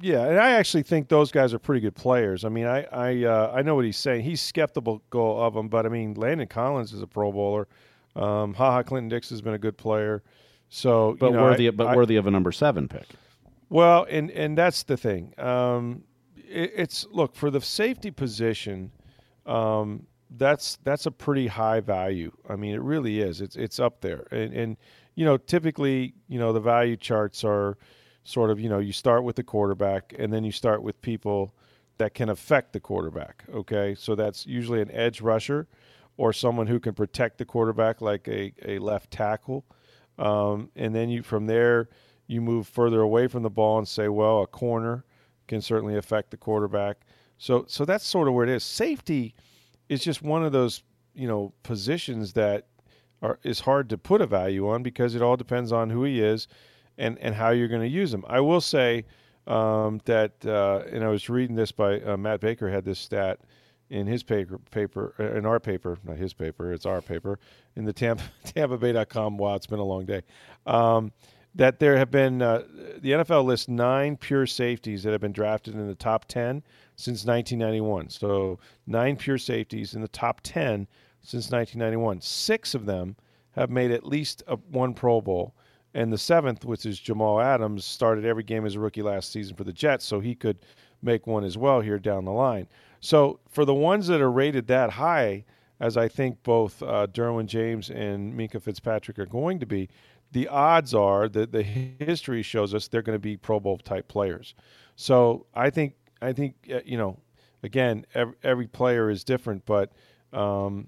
Yeah, 0.01 0.25
and 0.25 0.39
I 0.39 0.51
actually 0.51 0.83
think 0.83 1.07
those 1.07 1.31
guys 1.31 1.53
are 1.53 1.59
pretty 1.59 1.81
good 1.81 1.95
players. 1.95 2.43
I 2.43 2.49
mean, 2.49 2.65
I 2.65 2.83
I 2.91 3.23
uh, 3.23 3.51
I 3.55 3.61
know 3.61 3.75
what 3.75 3.85
he's 3.85 3.97
saying. 3.97 4.23
He's 4.23 4.41
skeptical 4.41 5.01
of 5.11 5.53
them, 5.53 5.69
but 5.69 5.85
I 5.85 5.89
mean, 5.89 6.13
Landon 6.15 6.47
Collins 6.47 6.93
is 6.93 7.01
a 7.01 7.07
Pro 7.07 7.31
Bowler. 7.31 7.67
Um, 8.15 8.53
Ha 8.53 8.71
Ha 8.71 8.83
Clinton 8.83 9.09
Dix 9.09 9.29
has 9.29 9.41
been 9.41 9.53
a 9.53 9.59
good 9.59 9.77
player. 9.77 10.23
So, 10.69 11.15
but 11.19 11.27
you 11.27 11.33
know, 11.33 11.43
worthy, 11.43 11.67
I, 11.67 11.71
but 11.71 11.87
I, 11.87 11.95
worthy 11.95 12.15
of 12.17 12.27
a 12.27 12.31
number 12.31 12.51
seven 12.51 12.87
pick. 12.87 13.07
Well, 13.69 14.05
and 14.09 14.31
and 14.31 14.57
that's 14.57 14.83
the 14.83 14.97
thing. 14.97 15.33
Um, 15.37 16.03
it, 16.35 16.71
it's 16.75 17.05
look 17.11 17.35
for 17.35 17.49
the 17.49 17.61
safety 17.61 18.11
position. 18.11 18.91
Um, 19.45 20.07
that's 20.37 20.77
that's 20.83 21.05
a 21.05 21.11
pretty 21.11 21.47
high 21.47 21.79
value. 21.79 22.31
I 22.49 22.55
mean, 22.55 22.73
it 22.73 22.81
really 22.81 23.21
is. 23.21 23.41
It's 23.41 23.55
it's 23.55 23.79
up 23.79 24.01
there, 24.01 24.27
and, 24.31 24.53
and 24.53 24.77
you 25.15 25.25
know, 25.25 25.37
typically, 25.37 26.13
you 26.27 26.39
know, 26.39 26.51
the 26.51 26.59
value 26.59 26.97
charts 26.97 27.43
are 27.43 27.77
sort 28.25 28.49
of, 28.49 28.59
you 28.59 28.67
know, 28.67 28.79
you 28.79 28.91
start 28.91 29.23
with 29.23 29.37
the 29.37 29.43
quarterback, 29.43 30.13
and 30.19 30.33
then 30.33 30.43
you 30.43 30.51
start 30.51 30.83
with 30.83 31.01
people 31.01 31.53
that 31.97 32.13
can 32.13 32.27
affect 32.27 32.73
the 32.73 32.79
quarterback. 32.79 33.45
Okay, 33.53 33.95
so 33.97 34.15
that's 34.15 34.45
usually 34.45 34.81
an 34.81 34.91
edge 34.91 35.21
rusher 35.21 35.67
or 36.17 36.33
someone 36.33 36.67
who 36.67 36.79
can 36.79 36.93
protect 36.93 37.37
the 37.37 37.45
quarterback, 37.45 38.01
like 38.01 38.27
a, 38.27 38.51
a 38.65 38.79
left 38.79 39.11
tackle. 39.11 39.63
Um, 40.17 40.69
and 40.75 40.93
then 40.93 41.09
you 41.09 41.23
from 41.23 41.45
there 41.45 41.89
you 42.27 42.41
move 42.41 42.67
further 42.67 43.01
away 43.01 43.27
from 43.27 43.43
the 43.43 43.49
ball 43.49 43.77
and 43.77 43.87
say, 43.87 44.07
well, 44.07 44.41
a 44.41 44.47
corner 44.47 45.05
can 45.47 45.61
certainly 45.61 45.95
affect 45.95 46.31
the 46.31 46.37
quarterback. 46.37 47.05
So 47.37 47.65
so 47.67 47.85
that's 47.85 48.05
sort 48.05 48.27
of 48.27 48.33
where 48.33 48.45
it 48.45 48.49
is. 48.49 48.63
Safety 48.63 49.35
is 49.89 50.03
just 50.03 50.21
one 50.21 50.43
of 50.43 50.51
those 50.51 50.83
you 51.13 51.27
know 51.27 51.53
positions 51.63 52.33
that 52.33 52.67
are 53.21 53.39
is 53.43 53.59
hard 53.59 53.89
to 53.89 53.97
put 53.97 54.21
a 54.21 54.25
value 54.25 54.67
on 54.67 54.83
because 54.83 55.15
it 55.15 55.21
all 55.21 55.37
depends 55.37 55.71
on 55.71 55.89
who 55.89 56.03
he 56.03 56.21
is 56.21 56.47
and 56.97 57.17
and 57.19 57.35
how 57.35 57.49
you're 57.49 57.67
going 57.67 57.81
to 57.81 57.87
use 57.87 58.11
them. 58.11 58.23
I 58.27 58.39
will 58.39 58.61
say 58.61 59.05
um, 59.47 60.01
that, 60.05 60.33
uh, 60.45 60.83
and 60.91 61.03
I 61.03 61.09
was 61.09 61.29
reading 61.29 61.55
this 61.55 61.71
by 61.71 62.01
uh, 62.01 62.17
Matt 62.17 62.39
Baker 62.39 62.69
had 62.69 62.83
this 62.83 62.99
stat 62.99 63.39
in 63.89 64.07
his 64.07 64.23
paper, 64.23 64.57
paper 64.71 65.13
uh, 65.19 65.37
in 65.37 65.45
our 65.45 65.59
paper, 65.59 65.97
not 66.03 66.17
his 66.17 66.33
paper, 66.33 66.73
it's 66.73 66.85
our 66.85 67.01
paper 67.01 67.39
in 67.75 67.85
the 67.85 67.93
Tampa 67.93 68.23
Tampa 68.43 68.77
Bay.com. 68.77 69.37
Wow, 69.37 69.55
it's 69.55 69.67
been 69.67 69.79
a 69.79 69.83
long 69.83 70.05
day. 70.05 70.21
Um, 70.65 71.11
that 71.53 71.79
there 71.79 71.95
have 71.95 72.11
been 72.11 72.41
uh, 72.41 72.63
the 72.97 73.11
NFL 73.11 73.45
lists 73.45 73.69
nine 73.69 74.17
pure 74.17 74.45
safeties 74.45 75.03
that 75.03 75.11
have 75.11 75.21
been 75.21 75.31
drafted 75.31 75.75
in 75.75 75.87
the 75.87 75.95
top 75.95 76.25
ten 76.25 76.63
since 76.95 77.25
1991. 77.25 78.09
So 78.09 78.59
nine 78.87 79.15
pure 79.15 79.37
safeties 79.37 79.93
in 79.93 80.01
the 80.01 80.07
top 80.07 80.41
ten 80.41 80.87
since 81.21 81.51
1991. 81.51 82.21
Six 82.21 82.73
of 82.75 82.85
them 82.85 83.15
have 83.51 83.69
made 83.69 83.91
at 83.91 84.05
least 84.05 84.43
a, 84.47 84.55
one 84.55 84.93
Pro 84.93 85.21
Bowl 85.21 85.55
and 85.95 86.11
the 86.11 86.17
seventh, 86.17 86.65
which 86.65 86.85
is 86.85 86.99
Jamal 86.99 87.39
Adams, 87.39 87.85
started 87.85 88.25
every 88.25 88.43
game 88.43 88.65
as 88.65 88.75
a 88.75 88.79
rookie 88.79 89.01
last 89.01 89.31
season 89.31 89.55
for 89.55 89.63
the 89.63 89.73
Jets, 89.73 90.05
so 90.05 90.19
he 90.19 90.35
could 90.35 90.57
make 91.01 91.25
one 91.25 91.45
as 91.45 91.57
well 91.57 91.79
here 91.79 91.97
down 91.97 92.25
the 92.25 92.31
line. 92.31 92.67
So 92.99 93.39
for 93.49 93.63
the 93.63 93.73
ones 93.73 94.05
that 94.07 94.19
are 94.19 94.31
rated 94.31 94.67
that 94.67 94.89
high, 94.91 95.45
as 95.79 95.95
I 95.95 96.09
think 96.09 96.43
both 96.43 96.83
uh, 96.83 97.07
Derwin 97.07 97.45
James 97.45 97.89
and 97.89 98.33
Minkah 98.33 98.61
Fitzpatrick 98.61 99.17
are 99.19 99.25
going 99.25 99.57
to 99.59 99.65
be, 99.65 99.89
the 100.33 100.49
odds 100.49 100.93
are 100.93 101.29
that 101.29 101.53
the 101.53 101.63
history 101.63 102.41
shows 102.41 102.73
us 102.73 102.89
they're 102.89 103.01
going 103.01 103.15
to 103.15 103.19
be 103.19 103.37
Pro 103.37 103.61
Bowl 103.61 103.77
type 103.77 104.09
players. 104.09 104.53
So 104.97 105.45
I 105.53 105.69
think 105.69 105.93
I 106.21 106.33
think 106.33 106.55
uh, 106.73 106.79
you 106.83 106.97
know, 106.97 107.17
again, 107.63 108.05
every, 108.13 108.35
every 108.43 108.67
player 108.67 109.09
is 109.09 109.23
different, 109.23 109.65
but 109.65 109.93
um, 110.33 110.87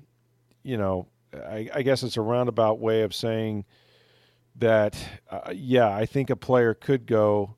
you 0.63 0.77
know, 0.77 1.07
I, 1.33 1.69
I 1.73 1.81
guess 1.81 2.03
it's 2.03 2.17
a 2.17 2.21
roundabout 2.21 2.79
way 2.79 3.03
of 3.03 3.15
saying 3.15 3.63
that 4.57 4.97
uh, 5.29 5.51
yeah, 5.53 5.89
I 5.89 6.05
think 6.05 6.29
a 6.29 6.35
player 6.35 6.73
could 6.73 7.05
go. 7.05 7.55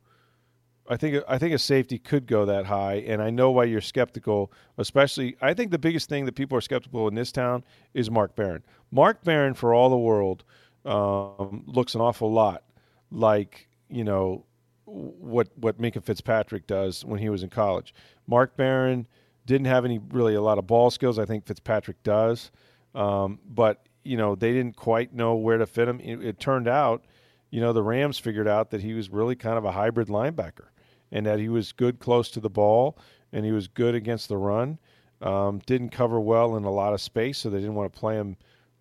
I 0.87 0.97
think 0.97 1.23
I 1.27 1.37
think 1.37 1.53
a 1.53 1.59
safety 1.59 1.99
could 1.99 2.25
go 2.25 2.45
that 2.45 2.65
high, 2.65 2.95
and 2.95 3.21
I 3.21 3.29
know 3.29 3.51
why 3.51 3.65
you're 3.65 3.81
skeptical. 3.81 4.51
Especially, 4.77 5.35
I 5.41 5.53
think 5.53 5.71
the 5.71 5.79
biggest 5.79 6.09
thing 6.09 6.25
that 6.25 6.35
people 6.35 6.57
are 6.57 6.61
skeptical 6.61 7.07
in 7.07 7.15
this 7.15 7.31
town 7.31 7.63
is 7.93 8.09
Mark 8.09 8.35
Barron. 8.35 8.63
Mark 8.91 9.23
Barron, 9.23 9.53
for 9.53 9.73
all 9.73 9.89
the 9.89 9.97
world, 9.97 10.43
um, 10.85 11.63
looks 11.67 11.93
an 11.95 12.01
awful 12.01 12.31
lot 12.31 12.63
like 13.11 13.67
you 13.89 14.03
know 14.03 14.45
what 14.85 15.49
what 15.55 15.79
Minkah 15.79 16.03
Fitzpatrick 16.03 16.67
does 16.67 17.05
when 17.05 17.19
he 17.19 17.29
was 17.29 17.43
in 17.43 17.49
college. 17.49 17.93
Mark 18.27 18.57
Barron 18.57 19.07
didn't 19.45 19.65
have 19.65 19.85
any 19.85 19.99
really 20.09 20.35
a 20.35 20.41
lot 20.41 20.57
of 20.57 20.67
ball 20.67 20.89
skills. 20.91 21.19
I 21.19 21.25
think 21.25 21.45
Fitzpatrick 21.45 22.01
does, 22.03 22.51
um, 22.95 23.39
but 23.47 23.85
you 24.09 24.17
know, 24.17 24.33
they 24.33 24.51
didn't 24.51 24.75
quite 24.75 25.13
know 25.13 25.35
where 25.35 25.59
to 25.59 25.67
fit 25.67 25.87
him. 25.87 25.99
It, 25.99 26.23
it, 26.23 26.39
turned 26.39 26.67
out, 26.67 27.05
you 27.51 27.61
know, 27.61 27.73
the 27.73 27.83
Rams 27.83 28.17
figured 28.17 28.47
out 28.47 28.71
that 28.71 28.81
he 28.81 28.93
was 28.93 29.11
really 29.11 29.35
kind 29.35 29.55
of 29.55 29.65
a 29.65 29.71
hybrid 29.71 30.07
linebacker 30.07 30.69
and 31.11 31.27
that 31.27 31.37
he 31.37 31.47
was 31.47 31.71
good 31.73 31.99
close 31.99 32.31
to 32.31 32.39
the 32.39 32.49
ball 32.49 32.97
and 33.31 33.45
he 33.45 33.51
was 33.51 33.67
good 33.67 33.93
against 33.93 34.27
the 34.27 34.37
run. 34.37 34.79
Um, 35.21 35.59
didn't 35.67 35.89
cover 35.89 36.19
well 36.19 36.57
in 36.57 36.63
a 36.63 36.71
lot 36.71 36.93
of 36.93 37.01
space, 37.01 37.37
so 37.37 37.51
they 37.51 37.59
didn't 37.59 37.75
want 37.75 37.93
to 37.93 37.99
play 37.99 38.15
him 38.15 38.35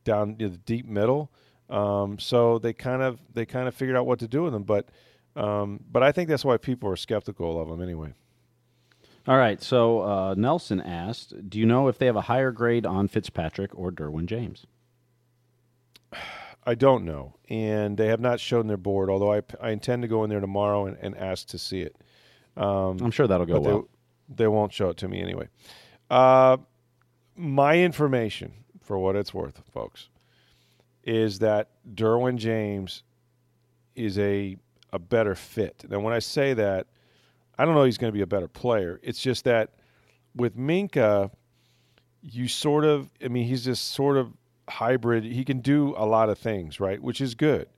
down 0.04 0.36
the 0.38 0.48
deep 0.48 0.86
middle. 0.86 1.30
Um, 1.68 2.18
so 2.18 2.58
they 2.58 2.72
kind 2.72 3.02
of 3.02 3.18
they 3.34 3.44
kind 3.44 3.68
of 3.68 3.74
figured 3.74 3.98
out 3.98 4.06
what 4.06 4.20
to 4.20 4.28
do 4.28 4.44
with 4.44 4.54
him. 4.54 4.62
But 4.62 4.88
um, 5.36 5.80
but 5.90 6.02
I 6.02 6.12
think 6.12 6.30
that's 6.30 6.44
why 6.44 6.56
people 6.56 6.88
are 6.88 6.96
skeptical 6.96 7.60
of 7.60 7.68
him 7.68 7.82
anyway. 7.82 8.14
All 9.26 9.36
right. 9.36 9.60
So 9.60 10.00
uh, 10.00 10.34
Nelson 10.38 10.80
asked, 10.80 11.50
"Do 11.50 11.58
you 11.58 11.66
know 11.66 11.88
if 11.88 11.98
they 11.98 12.06
have 12.06 12.16
a 12.16 12.22
higher 12.22 12.52
grade 12.52 12.86
on 12.86 13.08
Fitzpatrick 13.08 13.76
or 13.76 13.90
Derwin 13.90 14.26
James?" 14.26 14.64
I 16.68 16.74
don't 16.74 17.06
know, 17.06 17.34
and 17.48 17.96
they 17.96 18.08
have 18.08 18.20
not 18.20 18.40
shown 18.40 18.66
their 18.66 18.76
board. 18.76 19.08
Although 19.08 19.32
I, 19.32 19.40
I 19.58 19.70
intend 19.70 20.02
to 20.02 20.08
go 20.08 20.22
in 20.24 20.28
there 20.28 20.38
tomorrow 20.38 20.84
and, 20.84 20.98
and 21.00 21.16
ask 21.16 21.46
to 21.48 21.58
see 21.58 21.80
it. 21.80 21.96
Um, 22.58 22.98
I'm 23.00 23.10
sure 23.10 23.26
that'll 23.26 23.46
go 23.46 23.58
well. 23.58 23.88
They, 24.28 24.44
they, 24.44 24.48
won't 24.48 24.74
show 24.74 24.90
it 24.90 24.98
to 24.98 25.08
me 25.08 25.22
anyway. 25.22 25.48
Uh, 26.10 26.58
my 27.36 27.78
information, 27.78 28.52
for 28.82 28.98
what 28.98 29.16
it's 29.16 29.32
worth, 29.32 29.62
folks, 29.72 30.10
is 31.04 31.38
that 31.38 31.70
Derwin 31.94 32.36
James 32.36 33.02
is 33.94 34.18
a 34.18 34.58
a 34.92 34.98
better 34.98 35.34
fit. 35.34 35.86
Now, 35.88 36.00
when 36.00 36.12
I 36.12 36.18
say 36.18 36.52
that, 36.52 36.86
I 37.58 37.64
don't 37.64 37.76
know 37.76 37.84
he's 37.84 37.96
going 37.96 38.12
to 38.12 38.16
be 38.16 38.22
a 38.22 38.26
better 38.26 38.48
player. 38.48 39.00
It's 39.02 39.22
just 39.22 39.44
that 39.44 39.70
with 40.36 40.54
Minkah, 40.54 41.30
you 42.20 42.46
sort 42.46 42.84
of, 42.84 43.10
I 43.24 43.28
mean, 43.28 43.46
he's 43.46 43.64
just 43.64 43.92
sort 43.92 44.18
of 44.18 44.34
hybrid. 44.68 45.24
He 45.24 45.44
can 45.44 45.60
do 45.60 45.94
a 45.96 46.06
lot 46.06 46.28
of 46.28 46.38
things, 46.38 46.80
right? 46.80 47.00
Which 47.02 47.20
is 47.20 47.34
good. 47.34 47.68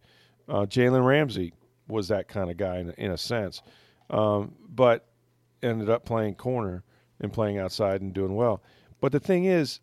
Uh, 0.49 0.67
Jalen 0.67 1.05
Ramsey 1.05 1.53
was 1.89 2.09
that 2.09 2.29
kind 2.29 2.51
of 2.51 2.57
guy 2.57 2.79
in, 2.79 2.91
in 2.91 3.11
a 3.11 3.17
sense, 3.17 3.63
um, 4.11 4.55
but 4.69 5.07
ended 5.63 5.91
up 5.91 6.05
playing 6.05 6.35
corner 6.35 6.83
and 7.21 7.33
playing 7.33 7.59
outside 7.59 8.01
and 8.01 8.13
doing 8.13 8.35
well. 8.35 8.63
But 9.01 9.13
the 9.13 9.21
thing 9.21 9.45
is, 9.45 9.81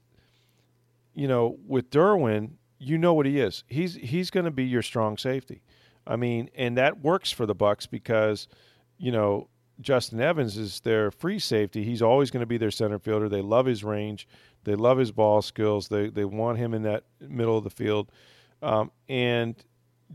you 1.14 1.28
know, 1.28 1.58
with 1.66 1.90
Derwin, 1.90 2.52
you 2.80 2.98
know 2.98 3.14
what 3.14 3.26
he 3.26 3.40
is. 3.40 3.64
He's 3.68 3.96
he's 3.96 4.30
going 4.30 4.46
to 4.46 4.52
be 4.52 4.66
your 4.66 4.82
strong 4.82 5.18
safety. 5.18 5.62
I 6.06 6.16
mean, 6.16 6.50
and 6.56 6.78
that 6.78 7.02
works 7.02 7.32
for 7.32 7.46
the 7.46 7.56
Bucs 7.56 7.90
because, 7.90 8.48
you 8.98 9.12
know, 9.12 9.50
Justin 9.82 10.22
Evans 10.22 10.58
is 10.58 10.80
their 10.82 11.12
free 11.12 11.40
safety. 11.40 11.84
He's 11.84 12.02
always 12.02 12.32
going 12.32 12.42
to 12.42 12.48
be 12.48 12.58
their 12.58 12.72
center 12.72 13.00
fielder. 13.00 13.30
They 13.30 13.42
love 13.42 13.66
his 13.66 13.84
range. 13.84 14.28
They 14.68 14.76
love 14.76 14.98
his 14.98 15.14
ball 15.14 15.42
skills. 15.42 15.88
They 15.88 16.10
they 16.10 16.26
want 16.26 16.58
him 16.58 16.74
in 16.74 16.82
that 16.84 17.06
middle 17.22 17.58
of 17.58 17.64
the 17.64 17.70
field. 17.70 18.12
Um, 18.62 18.92
and 19.08 19.56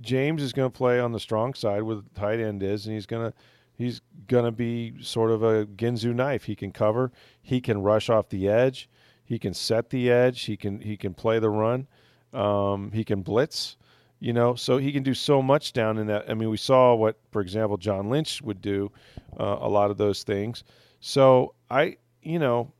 James 0.02 0.42
is 0.42 0.52
going 0.52 0.70
to 0.70 0.76
play 0.76 1.00
on 1.00 1.10
the 1.12 1.18
strong 1.18 1.54
side 1.54 1.82
where 1.84 1.96
the 1.96 2.04
tight 2.14 2.38
end 2.38 2.62
is, 2.62 2.84
and 2.84 2.94
he's 2.94 3.06
going 3.06 3.32
to 3.32 3.38
he's 3.78 4.02
going 4.26 4.44
to 4.44 4.52
be 4.52 4.92
sort 5.00 5.30
of 5.30 5.42
a 5.42 5.64
Ginsu 5.64 6.14
knife. 6.14 6.44
He 6.44 6.54
can 6.54 6.70
cover. 6.70 7.10
He 7.40 7.62
can 7.62 7.80
rush 7.80 8.10
off 8.10 8.28
the 8.28 8.46
edge. 8.46 8.90
He 9.24 9.38
can 9.38 9.54
set 9.54 9.88
the 9.88 10.10
edge. 10.10 10.42
He 10.42 10.58
can 10.58 10.82
he 10.82 10.98
can 10.98 11.14
play 11.14 11.38
the 11.38 11.48
run. 11.48 11.88
Um, 12.34 12.92
he 12.92 13.04
can 13.04 13.22
blitz 13.22 13.78
you 14.20 14.34
know 14.34 14.54
so 14.54 14.76
he 14.76 14.92
can 14.92 15.02
do 15.02 15.14
so 15.14 15.42
much 15.42 15.72
down 15.72 15.98
in 15.98 16.06
that 16.06 16.24
i 16.30 16.34
mean 16.34 16.48
we 16.48 16.56
saw 16.56 16.94
what 16.94 17.18
for 17.32 17.42
example 17.42 17.76
john 17.76 18.08
lynch 18.08 18.40
would 18.40 18.62
do 18.62 18.90
uh, 19.38 19.58
a 19.60 19.68
lot 19.68 19.90
of 19.90 19.98
those 19.98 20.22
things 20.22 20.62
so 21.00 21.52
i 21.70 21.96
you 22.22 22.38
know 22.38 22.72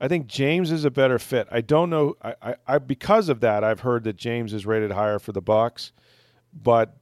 i 0.00 0.08
think 0.08 0.26
james 0.26 0.70
is 0.70 0.84
a 0.84 0.90
better 0.90 1.18
fit 1.18 1.46
i 1.50 1.60
don't 1.60 1.90
know 1.90 2.14
I, 2.22 2.34
I, 2.42 2.54
I 2.66 2.78
because 2.78 3.28
of 3.28 3.40
that 3.40 3.64
i've 3.64 3.80
heard 3.80 4.04
that 4.04 4.16
james 4.16 4.52
is 4.52 4.66
rated 4.66 4.92
higher 4.92 5.18
for 5.18 5.32
the 5.32 5.42
Bucs, 5.42 5.92
but 6.52 6.96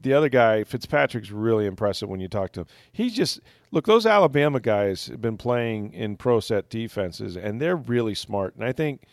the 0.00 0.12
other 0.12 0.28
guy 0.28 0.64
fitzpatrick's 0.64 1.30
really 1.30 1.66
impressive 1.66 2.08
when 2.08 2.20
you 2.20 2.28
talk 2.28 2.52
to 2.52 2.60
him 2.60 2.66
he's 2.92 3.14
just 3.14 3.40
look 3.70 3.86
those 3.86 4.06
alabama 4.06 4.60
guys 4.60 5.06
have 5.06 5.20
been 5.20 5.36
playing 5.36 5.92
in 5.92 6.16
pro 6.16 6.40
set 6.40 6.68
defenses 6.68 7.36
and 7.36 7.60
they're 7.60 7.76
really 7.76 8.14
smart 8.14 8.54
and 8.54 8.64
i 8.64 8.72
think 8.72 9.06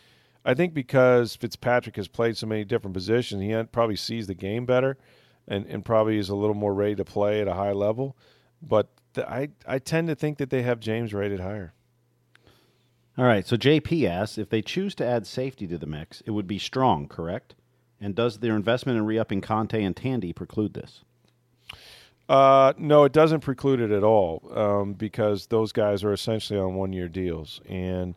I 0.44 0.54
think 0.54 0.74
because 0.74 1.36
Fitzpatrick 1.36 1.96
has 1.96 2.08
played 2.08 2.36
so 2.36 2.46
many 2.46 2.64
different 2.64 2.94
positions, 2.94 3.42
he 3.42 3.62
probably 3.72 3.96
sees 3.96 4.26
the 4.26 4.34
game 4.34 4.66
better, 4.66 4.98
and, 5.48 5.66
and 5.66 5.84
probably 5.84 6.18
is 6.18 6.28
a 6.28 6.34
little 6.34 6.54
more 6.54 6.74
ready 6.74 6.94
to 6.96 7.04
play 7.04 7.40
at 7.40 7.48
a 7.48 7.54
high 7.54 7.72
level. 7.72 8.16
But 8.60 8.88
the, 9.14 9.28
I 9.28 9.48
I 9.66 9.78
tend 9.78 10.08
to 10.08 10.14
think 10.14 10.38
that 10.38 10.50
they 10.50 10.62
have 10.62 10.80
James 10.80 11.14
rated 11.14 11.40
higher. 11.40 11.72
All 13.16 13.24
right. 13.24 13.46
So 13.46 13.56
JP 13.56 14.08
asks 14.08 14.38
if 14.38 14.48
they 14.48 14.62
choose 14.62 14.94
to 14.96 15.06
add 15.06 15.26
safety 15.26 15.66
to 15.68 15.78
the 15.78 15.86
mix, 15.86 16.20
it 16.22 16.32
would 16.32 16.46
be 16.46 16.58
strong, 16.58 17.06
correct? 17.06 17.54
And 18.00 18.14
does 18.14 18.38
their 18.38 18.56
investment 18.56 18.98
in 18.98 19.06
re-upping 19.06 19.40
Conte 19.40 19.82
and 19.82 19.96
Tandy 19.96 20.32
preclude 20.32 20.74
this? 20.74 21.04
Uh, 22.28 22.72
no, 22.78 23.04
it 23.04 23.12
doesn't 23.12 23.40
preclude 23.40 23.80
it 23.80 23.90
at 23.90 24.02
all 24.02 24.50
um, 24.54 24.94
because 24.94 25.46
those 25.46 25.72
guys 25.72 26.02
are 26.02 26.12
essentially 26.12 26.58
on 26.58 26.74
one-year 26.74 27.08
deals, 27.08 27.60
and 27.68 28.14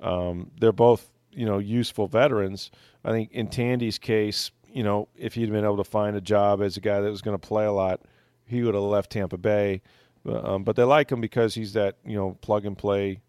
um, 0.00 0.50
they're 0.58 0.72
both 0.72 1.10
you 1.30 1.44
know 1.44 1.58
useful 1.58 2.06
veterans. 2.06 2.70
I 3.04 3.10
think 3.10 3.30
in 3.32 3.48
Tandy's 3.48 3.98
case, 3.98 4.50
you 4.72 4.82
know, 4.82 5.08
if 5.14 5.34
he'd 5.34 5.50
been 5.52 5.64
able 5.64 5.76
to 5.76 5.84
find 5.84 6.16
a 6.16 6.22
job 6.22 6.62
as 6.62 6.76
a 6.76 6.80
guy 6.80 7.00
that 7.00 7.10
was 7.10 7.20
going 7.20 7.38
to 7.38 7.46
play 7.46 7.66
a 7.66 7.72
lot, 7.72 8.00
he 8.46 8.62
would 8.62 8.74
have 8.74 8.82
left 8.82 9.12
Tampa 9.12 9.36
Bay. 9.36 9.82
Um, 10.26 10.64
but 10.64 10.76
they 10.76 10.82
like 10.82 11.10
him 11.12 11.20
because 11.20 11.54
he's 11.54 11.74
that 11.74 11.96
you 12.04 12.16
know 12.16 12.38
plug 12.40 12.64
and 12.64 12.76
play 12.76 13.20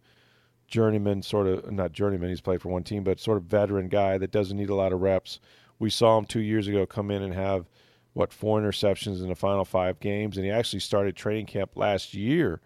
journeyman, 0.71 1.21
sort 1.21 1.45
of 1.45 1.71
not 1.71 1.91
journeyman. 1.91 2.29
He's 2.29 2.41
played 2.41 2.61
for 2.61 2.69
one 2.69 2.83
team, 2.83 3.03
but 3.03 3.19
sort 3.19 3.37
of 3.37 3.43
veteran 3.43 3.89
guy 3.89 4.17
that 4.17 4.31
doesn't 4.31 4.57
need 4.57 4.69
a 4.69 4.75
lot 4.75 4.93
of 4.93 5.01
reps. 5.01 5.39
We 5.77 5.91
saw 5.91 6.17
him 6.17 6.25
two 6.25 6.39
years 6.39 6.67
ago 6.67 6.85
come 6.85 7.11
in 7.11 7.21
and 7.21 7.33
have 7.33 7.69
what 8.13 8.33
four 8.33 8.59
interceptions 8.59 9.21
in 9.21 9.29
the 9.29 9.35
final 9.35 9.65
five 9.65 9.99
games, 9.99 10.37
and 10.37 10.45
he 10.45 10.51
actually 10.51 10.79
started 10.79 11.15
training 11.15 11.45
camp 11.45 11.71
last 11.75 12.13
year 12.13 12.61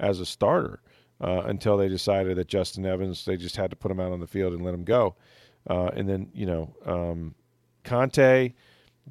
as 0.00 0.20
a 0.20 0.26
starter 0.26 0.80
uh, 1.20 1.42
until 1.46 1.76
they 1.76 1.88
decided 1.88 2.36
that 2.38 2.48
Justin 2.48 2.86
Evans 2.86 3.24
they 3.24 3.36
just 3.36 3.56
had 3.56 3.70
to 3.70 3.76
put 3.76 3.90
him 3.90 4.00
out 4.00 4.12
on 4.12 4.20
the 4.20 4.26
field 4.26 4.54
and 4.54 4.64
let 4.64 4.74
him 4.74 4.84
go. 4.84 5.16
Uh, 5.68 5.90
and 5.94 6.08
then 6.08 6.30
you 6.32 6.46
know 6.46 6.74
um, 6.86 7.34
Conte 7.84 8.54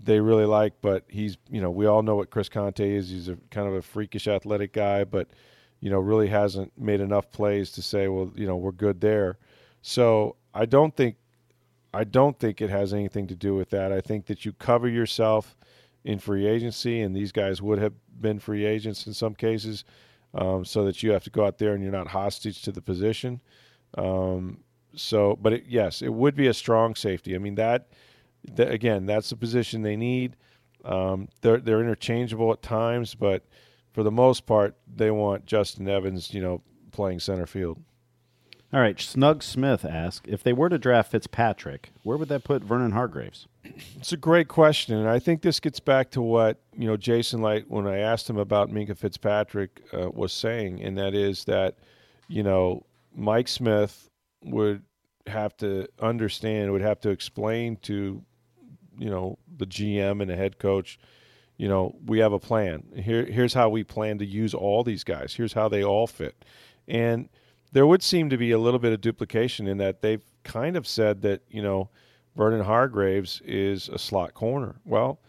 they 0.03 0.19
really 0.19 0.45
like, 0.45 0.73
but 0.81 1.03
he's 1.07 1.37
you 1.49 1.61
know 1.61 1.71
we 1.71 1.85
all 1.85 2.03
know 2.03 2.15
what 2.15 2.29
Chris 2.29 2.49
Conte 2.49 2.79
is. 2.79 3.09
He's 3.09 3.29
a 3.29 3.37
kind 3.51 3.67
of 3.67 3.73
a 3.73 3.81
freakish 3.81 4.27
athletic 4.27 4.73
guy, 4.73 5.03
but 5.03 5.29
you 5.79 5.89
know 5.89 5.99
really 5.99 6.27
hasn't 6.27 6.71
made 6.77 7.01
enough 7.01 7.31
plays 7.31 7.71
to 7.71 7.81
say 7.81 8.07
well 8.07 8.31
you 8.35 8.47
know 8.47 8.55
we're 8.55 8.71
good 8.71 9.01
there. 9.01 9.37
So 9.81 10.35
I 10.53 10.65
don't 10.65 10.95
think 10.95 11.15
I 11.93 12.03
don't 12.03 12.37
think 12.37 12.61
it 12.61 12.69
has 12.69 12.93
anything 12.93 13.27
to 13.27 13.35
do 13.35 13.55
with 13.55 13.69
that. 13.71 13.91
I 13.91 14.01
think 14.01 14.25
that 14.27 14.45
you 14.45 14.53
cover 14.53 14.87
yourself 14.87 15.55
in 16.03 16.19
free 16.19 16.45
agency, 16.45 17.01
and 17.01 17.15
these 17.15 17.31
guys 17.31 17.61
would 17.61 17.79
have 17.79 17.93
been 18.19 18.39
free 18.39 18.65
agents 18.65 19.07
in 19.07 19.13
some 19.13 19.33
cases, 19.33 19.83
um, 20.33 20.63
so 20.63 20.85
that 20.85 21.01
you 21.03 21.11
have 21.11 21.23
to 21.23 21.29
go 21.29 21.45
out 21.45 21.57
there 21.57 21.73
and 21.73 21.83
you're 21.83 21.91
not 21.91 22.07
hostage 22.07 22.61
to 22.63 22.71
the 22.71 22.81
position. 22.81 23.41
Um, 23.97 24.59
so, 24.95 25.37
but 25.41 25.53
it, 25.53 25.65
yes, 25.67 26.01
it 26.01 26.13
would 26.13 26.35
be 26.35 26.47
a 26.47 26.53
strong 26.53 26.95
safety. 26.95 27.35
I 27.35 27.39
mean 27.39 27.55
that 27.55 27.87
that 28.55 28.71
again, 28.71 29.05
that's 29.05 29.29
the 29.29 29.35
position 29.35 29.81
they 29.81 29.95
need. 29.95 30.35
Um, 30.85 31.27
they're 31.41 31.59
they're 31.59 31.81
interchangeable 31.81 32.51
at 32.51 32.61
times, 32.61 33.15
but 33.15 33.43
for 33.97 34.03
the 34.03 34.11
most 34.11 34.45
part, 34.45 34.75
they 34.95 35.09
want 35.09 35.47
Justin 35.47 35.89
Evans, 35.89 36.31
you 36.31 36.39
know, 36.39 36.61
playing 36.91 37.19
center 37.19 37.47
field. 37.47 37.81
All 38.71 38.79
right, 38.79 39.01
Snug 39.01 39.41
Smith 39.41 39.83
asks 39.83 40.29
if 40.29 40.43
they 40.43 40.53
were 40.53 40.69
to 40.69 40.77
draft 40.77 41.09
Fitzpatrick, 41.09 41.89
where 42.03 42.15
would 42.15 42.29
that 42.29 42.43
put 42.43 42.63
Vernon 42.63 42.91
Hargreaves? 42.91 43.47
It's 43.95 44.13
a 44.13 44.17
great 44.17 44.49
question, 44.49 44.95
and 44.95 45.09
I 45.09 45.17
think 45.17 45.41
this 45.41 45.59
gets 45.59 45.79
back 45.79 46.11
to 46.11 46.21
what 46.21 46.59
you 46.77 46.85
know 46.85 46.95
Jason 46.95 47.41
Licht 47.41 47.71
when 47.71 47.87
I 47.87 47.97
asked 47.97 48.29
him 48.29 48.37
about 48.37 48.69
Minkah 48.69 48.95
Fitzpatrick 48.95 49.81
uh, 49.91 50.11
was 50.11 50.31
saying, 50.31 50.83
and 50.83 50.95
that 50.99 51.15
is 51.15 51.45
that 51.45 51.79
you 52.27 52.43
know 52.43 52.85
Mike 53.15 53.47
Smith 53.47 54.11
would 54.43 54.83
have 55.25 55.57
to 55.57 55.87
understand, 55.99 56.71
would 56.71 56.81
have 56.81 56.99
to 56.99 57.09
explain 57.09 57.77
to 57.77 58.23
you 58.99 59.09
know 59.09 59.39
the 59.57 59.65
GM 59.65 60.21
and 60.21 60.29
the 60.29 60.35
head 60.35 60.59
coach, 60.59 60.99
you 61.57 61.67
know, 61.67 61.95
we 62.05 62.19
have 62.19 62.33
a 62.33 62.39
plan. 62.39 62.83
Here, 62.95 63.25
here's 63.25 63.53
how 63.53 63.69
we 63.69 63.83
plan 63.83 64.17
to 64.19 64.25
use 64.25 64.53
all 64.53 64.83
these 64.83 65.03
guys. 65.03 65.33
Here's 65.33 65.53
how 65.53 65.67
they 65.67 65.83
all 65.83 66.07
fit, 66.07 66.45
and 66.87 67.29
there 67.71 67.87
would 67.87 68.03
seem 68.03 68.29
to 68.29 68.37
be 68.37 68.51
a 68.51 68.59
little 68.59 68.79
bit 68.79 68.93
of 68.93 69.01
duplication 69.01 69.67
in 69.67 69.77
that 69.77 70.01
they've 70.01 70.23
kind 70.43 70.77
of 70.77 70.87
said 70.87 71.21
that 71.23 71.41
you 71.49 71.61
know 71.61 71.89
Vernon 72.35 72.63
Hargreaves 72.63 73.41
is 73.45 73.89
a 73.89 73.99
slot 73.99 74.33
corner. 74.33 74.75
Well, 74.85 75.19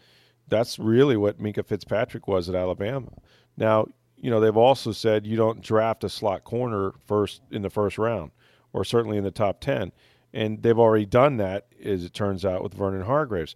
that's 0.47 0.79
really 0.79 1.17
what 1.17 1.41
Minkah 1.41 1.65
Fitzpatrick 1.65 2.27
was 2.27 2.47
at 2.47 2.55
Alabama. 2.55 3.11
Now, 3.57 3.87
you 4.15 4.29
know, 4.29 4.39
they've 4.39 4.55
also 4.55 4.91
said 4.91 5.27
you 5.27 5.35
don't 5.35 5.61
draft 5.61 6.03
a 6.03 6.09
slot 6.09 6.43
corner 6.43 6.93
first 7.05 7.41
in 7.51 7.61
the 7.61 7.69
first 7.69 7.97
round, 7.97 8.31
or 8.71 8.85
certainly 8.85 9.17
in 9.17 9.23
the 9.23 9.31
top 9.31 9.59
ten 9.59 9.91
and 10.33 10.61
they've 10.61 10.77
already 10.77 11.05
done 11.05 11.37
that, 11.37 11.67
as 11.83 12.03
it 12.03 12.13
turns 12.13 12.45
out, 12.45 12.63
with 12.63 12.73
Vernon 12.73 13.01
Hargreaves. 13.05 13.55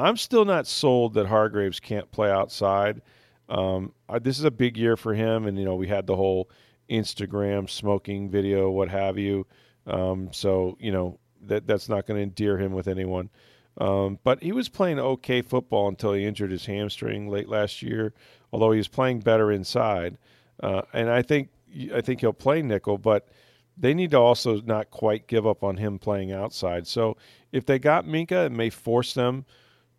I'm 0.00 0.16
still 0.16 0.44
not 0.44 0.66
sold 0.66 1.14
that 1.14 1.26
Hargreaves 1.26 1.80
can't 1.80 2.10
play 2.10 2.30
outside. 2.30 3.02
Um, 3.48 3.92
I, 4.08 4.18
this 4.18 4.38
is 4.38 4.44
a 4.44 4.50
big 4.50 4.76
year 4.76 4.96
for 4.96 5.14
him, 5.14 5.46
and 5.46 5.58
you 5.58 5.64
know 5.64 5.74
we 5.74 5.88
had 5.88 6.06
the 6.06 6.16
whole 6.16 6.50
Instagram 6.88 7.68
smoking 7.68 8.30
video, 8.30 8.70
what 8.70 8.88
have 8.88 9.18
you. 9.18 9.46
Um, 9.86 10.30
so 10.32 10.76
you 10.80 10.92
know 10.92 11.18
that 11.42 11.66
that's 11.66 11.88
not 11.88 12.06
going 12.06 12.18
to 12.18 12.22
endear 12.22 12.58
him 12.58 12.72
with 12.72 12.88
anyone. 12.88 13.30
Um, 13.78 14.18
but 14.24 14.42
he 14.42 14.52
was 14.52 14.68
playing 14.68 14.98
okay 14.98 15.42
football 15.42 15.88
until 15.88 16.12
he 16.12 16.26
injured 16.26 16.50
his 16.50 16.66
hamstring 16.66 17.28
late 17.28 17.48
last 17.48 17.82
year. 17.82 18.12
Although 18.52 18.72
he 18.72 18.78
was 18.78 18.88
playing 18.88 19.20
better 19.20 19.52
inside, 19.52 20.18
uh, 20.62 20.82
and 20.92 21.08
I 21.08 21.22
think 21.22 21.48
I 21.94 22.00
think 22.00 22.20
he'll 22.20 22.32
play 22.32 22.62
nickel, 22.62 22.98
but 22.98 23.28
they 23.76 23.94
need 23.94 24.10
to 24.10 24.18
also 24.18 24.60
not 24.60 24.90
quite 24.90 25.26
give 25.26 25.46
up 25.46 25.64
on 25.64 25.76
him 25.76 25.98
playing 25.98 26.32
outside. 26.32 26.86
So 26.86 27.16
if 27.52 27.64
they 27.64 27.78
got 27.78 28.04
Minkah, 28.04 28.46
it 28.46 28.52
may 28.52 28.70
force 28.70 29.14
them 29.14 29.46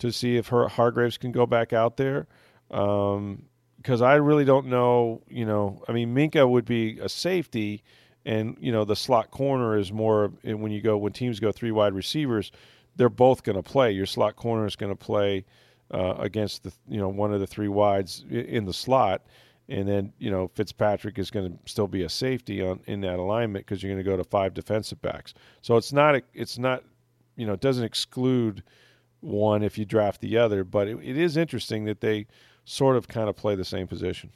to 0.02 0.12
see 0.12 0.36
if 0.36 0.48
her 0.48 0.68
Hargreaves 0.68 1.18
can 1.18 1.32
go 1.32 1.46
back 1.46 1.74
out 1.74 1.98
there. 1.98 2.28
Um, 2.72 3.44
because 3.78 4.02
I 4.04 4.16
really 4.16 4.46
don't 4.46 4.68
know, 4.68 5.24
you 5.28 5.44
know, 5.44 5.84
I 5.88 5.92
mean, 5.92 6.14
Minkah 6.14 6.48
would 6.48 6.66
be 6.66 7.00
a 7.00 7.10
safety, 7.10 7.84
and 8.26 8.56
you 8.60 8.72
know, 8.72 8.86
the 8.86 8.96
slot 8.96 9.32
corner 9.32 9.76
is 9.76 9.92
more 9.92 10.32
when 10.44 10.72
you 10.72 10.82
go 10.82 10.98
when 10.98 11.14
teams 11.14 11.40
go 11.40 11.52
three 11.52 11.72
wide 11.72 11.96
receivers, 11.96 12.52
they're 12.96 13.10
both 13.10 13.42
going 13.42 13.56
to 13.56 13.64
play. 13.64 13.92
Your 13.92 14.06
slot 14.06 14.36
corner 14.36 14.68
is 14.68 14.76
going 14.76 14.92
to 14.92 14.96
play 14.96 15.46
uh, 15.92 16.14
against 16.20 16.62
the 16.62 16.72
you 16.88 17.00
know 17.00 17.10
one 17.10 17.34
of 17.34 17.40
the 17.40 17.48
three 17.48 17.70
wides 17.70 18.24
in 18.30 18.66
the 18.66 18.74
slot, 18.74 19.24
and 19.68 19.88
then 19.88 20.14
you 20.20 20.30
know 20.30 20.52
Fitzpatrick 20.54 21.18
is 21.18 21.32
going 21.32 21.52
to 21.52 21.58
still 21.66 21.88
be 21.88 22.04
a 22.04 22.10
safety 22.10 22.62
on 22.62 22.82
in 22.86 23.02
that 23.02 23.18
alignment 23.18 23.66
because 23.66 23.82
you're 23.82 23.92
going 23.92 24.04
to 24.04 24.08
go 24.08 24.16
to 24.16 24.24
five 24.24 24.54
defensive 24.54 25.02
backs. 25.02 25.34
So 25.64 25.76
it's 25.76 25.92
not 25.92 26.22
it's 26.36 26.60
not 26.60 26.84
you 27.36 27.48
know 27.48 27.54
it 27.54 27.62
doesn't 27.62 27.86
exclude 27.86 28.62
one 29.22 29.64
if 29.64 29.78
you 29.78 29.86
draft 29.86 30.20
the 30.20 30.38
other, 30.38 30.64
but 30.64 30.88
it, 30.88 30.98
it 31.02 31.18
is 31.18 31.38
interesting 31.38 31.86
that 31.86 32.02
they 32.02 32.28
sort 32.66 32.98
of 32.98 33.08
kind 33.08 33.30
of 33.30 33.36
play 33.36 33.56
the 33.56 33.66
same 33.66 33.88
position. 33.88 34.32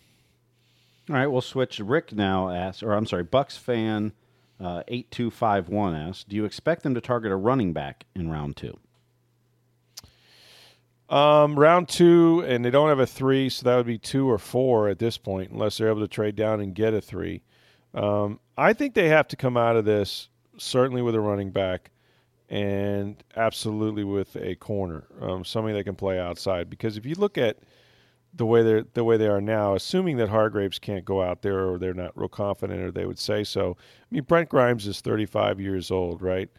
All 1.09 1.15
right, 1.15 1.27
we'll 1.27 1.41
switch. 1.41 1.79
Rick 1.79 2.13
now 2.13 2.49
asks, 2.49 2.81
or 2.81 2.93
I'm 2.93 3.05
sorry, 3.05 3.23
Bucs 3.23 3.57
fan 3.57 4.13
uh, 4.59 4.83
eight 4.87 5.11
two 5.11 5.29
five 5.29 5.69
one 5.69 5.93
asks, 5.93 6.23
do 6.23 6.35
you 6.35 6.45
expect 6.45 6.83
them 6.83 6.95
to 6.95 7.01
target 7.01 7.31
a 7.31 7.35
running 7.35 7.73
back 7.73 8.05
in 8.15 8.29
round 8.29 8.55
two? 8.55 8.79
Um, 11.07 11.59
round 11.59 11.87
two, 11.87 12.43
and 12.47 12.65
they 12.65 12.71
don't 12.71 12.89
have 12.89 12.99
a 12.99 13.05
three, 13.05 13.49
so 13.49 13.63
that 13.65 13.75
would 13.75 13.85
be 13.85 13.99
two 13.99 14.27
or 14.27 14.39
four 14.39 14.89
at 14.89 14.97
this 14.97 15.19
point, 15.19 15.51
unless 15.51 15.77
they're 15.77 15.89
able 15.89 16.01
to 16.01 16.07
trade 16.07 16.35
down 16.35 16.61
and 16.61 16.73
get 16.73 16.95
a 16.95 17.01
three. 17.01 17.43
Um, 17.93 18.39
I 18.57 18.73
think 18.73 18.95
they 18.95 19.09
have 19.09 19.27
to 19.27 19.35
come 19.35 19.55
out 19.55 19.75
of 19.75 19.85
this 19.85 20.29
certainly 20.57 21.03
with 21.03 21.13
a 21.13 21.19
running 21.19 21.51
back, 21.51 21.91
and 22.49 23.23
absolutely 23.35 24.03
with 24.03 24.35
a 24.35 24.55
corner, 24.55 25.05
um, 25.21 25.43
somebody 25.43 25.73
that 25.75 25.83
can 25.83 25.95
play 25.95 26.19
outside. 26.19 26.69
Because 26.69 26.97
if 26.97 27.05
you 27.05 27.15
look 27.15 27.37
at 27.37 27.57
the 28.33 28.45
way 28.45 28.61
they're 28.63 28.85
the 28.93 29.03
way 29.03 29.17
they 29.17 29.27
are 29.27 29.41
now, 29.41 29.75
assuming 29.75 30.17
that 30.17 30.29
Hargreaves 30.29 30.77
can't 30.77 31.05
go 31.05 31.23
out 31.23 31.41
there 31.41 31.67
or 31.67 31.77
they're 31.77 31.93
not 31.93 32.15
real 32.17 32.27
confident 32.27 32.81
or 32.81 32.91
they 32.91 33.05
would 33.05 33.19
say 33.19 33.43
so. 33.43 33.77
I 33.79 34.05
mean, 34.11 34.23
Brent 34.23 34.49
Grimes 34.49 34.87
is 34.87 35.01
35 35.01 35.59
years 35.59 35.89
old, 35.89 36.21
right? 36.21 36.49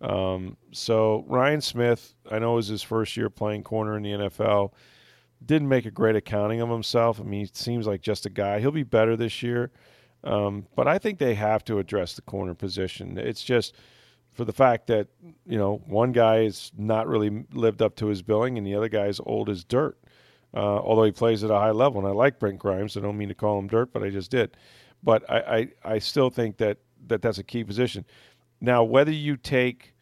Um, 0.00 0.56
so 0.72 1.24
Ryan 1.28 1.60
Smith, 1.60 2.14
I 2.30 2.38
know 2.38 2.54
was 2.54 2.68
his 2.68 2.82
first 2.82 3.16
year 3.16 3.28
playing 3.30 3.64
corner 3.64 3.96
in 3.96 4.02
the 4.02 4.12
NFL. 4.12 4.72
Didn't 5.44 5.68
make 5.68 5.86
a 5.86 5.90
great 5.90 6.16
accounting 6.16 6.60
of 6.60 6.68
himself. 6.68 7.20
I 7.20 7.24
mean, 7.24 7.40
he 7.40 7.50
seems 7.52 7.86
like 7.86 8.00
just 8.00 8.26
a 8.26 8.30
guy. 8.30 8.60
He'll 8.60 8.70
be 8.70 8.82
better 8.82 9.16
this 9.16 9.42
year. 9.42 9.70
Um, 10.24 10.66
but 10.74 10.88
I 10.88 10.98
think 10.98 11.18
they 11.18 11.34
have 11.34 11.64
to 11.66 11.78
address 11.78 12.14
the 12.14 12.22
corner 12.22 12.54
position. 12.54 13.18
It's 13.18 13.44
just 13.44 13.74
for 14.38 14.44
the 14.44 14.52
fact 14.52 14.86
that, 14.86 15.08
you 15.48 15.58
know, 15.58 15.82
one 15.86 16.12
guy 16.12 16.44
has 16.44 16.70
not 16.78 17.08
really 17.08 17.44
lived 17.52 17.82
up 17.82 17.96
to 17.96 18.06
his 18.06 18.22
billing 18.22 18.56
and 18.56 18.64
the 18.64 18.72
other 18.72 18.88
guy 18.88 19.06
is 19.06 19.20
old 19.26 19.50
as 19.50 19.64
dirt. 19.64 19.98
Uh, 20.54 20.78
although 20.78 21.02
he 21.02 21.10
plays 21.10 21.42
at 21.42 21.50
a 21.50 21.58
high 21.58 21.72
level. 21.72 21.98
And 21.98 22.06
I 22.06 22.12
like 22.12 22.38
Brent 22.38 22.60
Grimes. 22.60 22.96
I 22.96 23.00
don't 23.00 23.18
mean 23.18 23.30
to 23.30 23.34
call 23.34 23.58
him 23.58 23.66
dirt, 23.66 23.92
but 23.92 24.04
I 24.04 24.10
just 24.10 24.30
did. 24.30 24.56
But 25.02 25.28
I, 25.28 25.38
I, 25.82 25.94
I 25.94 25.98
still 25.98 26.30
think 26.30 26.56
that, 26.58 26.78
that 27.08 27.20
that's 27.20 27.38
a 27.38 27.42
key 27.42 27.64
position. 27.64 28.04
Now, 28.60 28.84
whether 28.84 29.10
you 29.10 29.36
take 29.36 29.92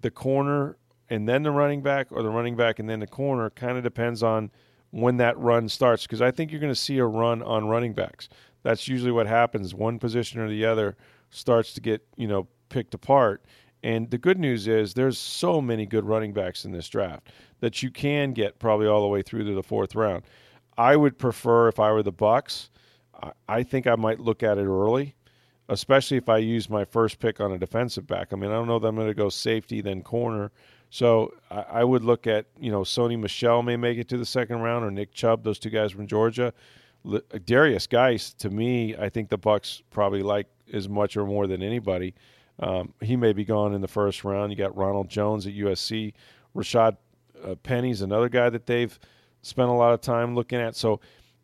the 0.00 0.10
corner 0.10 0.78
and 1.10 1.28
then 1.28 1.42
the 1.42 1.50
running 1.50 1.82
back 1.82 2.06
or 2.10 2.22
the 2.22 2.30
running 2.30 2.56
back 2.56 2.78
and 2.78 2.88
then 2.88 3.00
the 3.00 3.06
corner 3.06 3.50
kind 3.50 3.76
of 3.76 3.84
depends 3.84 4.22
on 4.22 4.50
when 4.92 5.18
that 5.18 5.38
run 5.38 5.68
starts 5.68 6.04
because 6.04 6.22
I 6.22 6.30
think 6.30 6.50
you're 6.50 6.60
going 6.60 6.72
to 6.72 6.80
see 6.80 6.96
a 6.96 7.04
run 7.04 7.42
on 7.42 7.68
running 7.68 7.92
backs. 7.92 8.30
That's 8.62 8.88
usually 8.88 9.12
what 9.12 9.26
happens. 9.26 9.74
One 9.74 9.98
position 9.98 10.40
or 10.40 10.48
the 10.48 10.64
other 10.64 10.96
starts 11.28 11.74
to 11.74 11.82
get, 11.82 12.00
you 12.16 12.26
know, 12.26 12.48
picked 12.70 12.94
apart. 12.94 13.44
And 13.84 14.10
the 14.10 14.18
good 14.18 14.40
news 14.40 14.66
is 14.66 14.94
there's 14.94 15.18
so 15.18 15.60
many 15.60 15.86
good 15.86 16.04
running 16.04 16.32
backs 16.32 16.64
in 16.64 16.72
this 16.72 16.88
draft 16.88 17.28
that 17.60 17.82
you 17.84 17.90
can 17.90 18.32
get 18.32 18.58
probably 18.58 18.88
all 18.88 19.02
the 19.02 19.08
way 19.08 19.22
through 19.22 19.44
to 19.44 19.54
the 19.54 19.62
fourth 19.62 19.94
round. 19.94 20.24
I 20.76 20.96
would 20.96 21.18
prefer 21.18 21.68
if 21.68 21.78
I 21.78 21.92
were 21.92 22.02
the 22.02 22.12
Bucs, 22.12 22.70
I 23.48 23.62
think 23.62 23.86
I 23.86 23.94
might 23.94 24.18
look 24.18 24.42
at 24.42 24.58
it 24.58 24.66
early 24.66 25.14
especially 25.68 26.16
if 26.16 26.28
I 26.28 26.38
use 26.38 26.68
my 26.68 26.84
first 26.84 27.18
pick 27.18 27.40
on 27.40 27.52
a 27.52 27.58
defensive 27.58 28.06
back. 28.06 28.32
I 28.32 28.36
mean, 28.36 28.50
I 28.50 28.54
don't 28.54 28.66
know 28.66 28.78
that 28.78 28.88
I'm 28.88 28.96
going 28.96 29.08
to 29.08 29.14
go 29.14 29.28
safety 29.28 29.80
then 29.80 30.02
corner. 30.02 30.50
So 30.90 31.34
I, 31.50 31.82
would 31.82 32.04
look 32.04 32.28
at 32.28 32.46
you 32.60 32.70
know 32.70 32.82
Sony 32.82 33.18
Michel 33.18 33.62
may 33.62 33.76
make 33.76 33.98
it 33.98 34.08
to 34.10 34.16
the 34.18 34.26
second 34.26 34.60
round 34.60 34.84
or 34.84 34.90
Nick 34.92 35.12
Chubb, 35.12 35.42
those 35.42 35.58
two 35.58 35.70
guys 35.70 35.90
from 35.90 36.06
Georgia. 36.06 36.52
Derrius 37.04 37.88
Guice, 37.88 38.32
to 38.34 38.48
me, 38.48 38.96
I 38.96 39.08
think 39.08 39.28
the 39.28 39.38
Bucs 39.38 39.82
probably 39.90 40.22
like 40.22 40.46
as 40.72 40.88
much 40.88 41.16
or 41.16 41.26
more 41.26 41.46
than 41.46 41.62
anybody. 41.62 42.14
Um, 42.60 42.94
he 43.00 43.16
may 43.16 43.32
be 43.32 43.44
gone 43.44 43.74
in 43.74 43.80
the 43.80 43.88
first 43.88 44.24
round. 44.24 44.52
You 44.52 44.56
got 44.56 44.76
Ronald 44.76 45.08
Jones 45.08 45.46
at 45.46 45.54
USC. 45.54 46.12
Rashaad 46.54 46.96
uh, 47.44 47.54
Penny's 47.56 48.02
another 48.02 48.28
guy 48.28 48.48
that 48.50 48.66
they've 48.66 48.98
spent 49.42 49.68
a 49.68 49.74
lot 49.74 49.92
of 49.92 50.00
time 50.00 50.34
looking 50.34 50.60
at. 50.60 50.76
So 50.76 51.00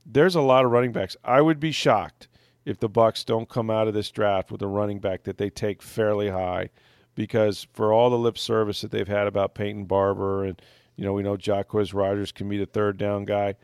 there's 0.07 0.35
a 0.35 0.40
lot 0.40 0.64
of 0.64 0.70
running 0.70 0.92
backs. 0.92 1.16
I 1.25 1.40
would 1.40 1.61
be 1.61 1.73
shocked 1.73 2.29
if 2.64 2.79
the 2.79 2.88
Bucs 2.88 3.25
don't 3.25 3.49
come 3.49 3.70
out 3.70 3.88
of 3.88 3.94
this 3.94 4.11
draft 4.11 4.51
with 4.51 4.62
a 4.62 4.66
running 4.66 4.99
back 4.99 5.25
that 5.25 5.38
they 5.38 5.51
take 5.51 5.83
fairly 5.83 6.29
high, 6.29 6.70
because 7.14 7.66
for 7.73 7.92
all 7.92 8.11
the 8.11 8.18
lip 8.18 8.38
service 8.38 8.81
that 8.81 8.90
they've 8.90 9.09
had 9.09 9.27
about 9.27 9.55
Peyton 9.55 9.85
Barber 9.85 10.44
and 10.44 10.61
you 10.96 11.05
know 11.05 11.12
we 11.12 11.23
know 11.23 11.37
Jacquizz 11.37 11.94
Rodgers 11.94 12.33
can 12.33 12.49
be 12.49 12.59
the 12.59 12.66
third 12.66 12.99
down 12.99 13.25
guy, 13.25 13.55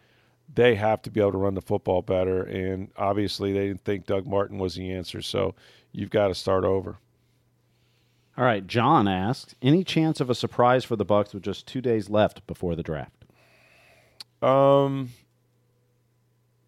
they 0.52 0.74
have 0.74 1.02
to 1.02 1.10
be 1.10 1.20
able 1.20 1.32
to 1.32 1.38
run 1.38 1.54
the 1.54 1.62
football 1.62 2.02
better. 2.02 2.42
And 2.42 2.90
obviously 2.96 3.52
they 3.52 3.68
didn't 3.68 3.84
think 3.84 4.06
Doug 4.06 4.26
Martin 4.26 4.58
was 4.58 4.74
the 4.74 4.92
answer, 4.92 5.22
so 5.22 5.54
you've 5.92 6.10
got 6.10 6.28
to 6.28 6.34
start 6.34 6.64
over. 6.64 6.98
All 8.38 8.44
right, 8.44 8.66
John 8.66 9.08
asks, 9.08 9.54
any 9.62 9.82
chance 9.82 10.20
of 10.20 10.28
a 10.28 10.34
surprise 10.34 10.84
for 10.84 10.94
the 10.94 11.06
Bucs 11.06 11.32
with 11.32 11.42
just 11.42 11.66
two 11.66 11.80
days 11.80 12.10
left 12.10 12.46
before 12.46 12.76
the 12.76 12.82
draft? 12.82 13.24
Um, 14.42 15.10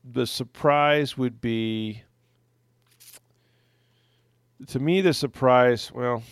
the 0.03 0.27
surprise 0.27 1.19
would 1.19 1.41
be 1.41 2.03
to 4.69 4.79
me 4.79 5.03
the 5.03 5.13
surprise 5.13 5.93
well 5.93 6.23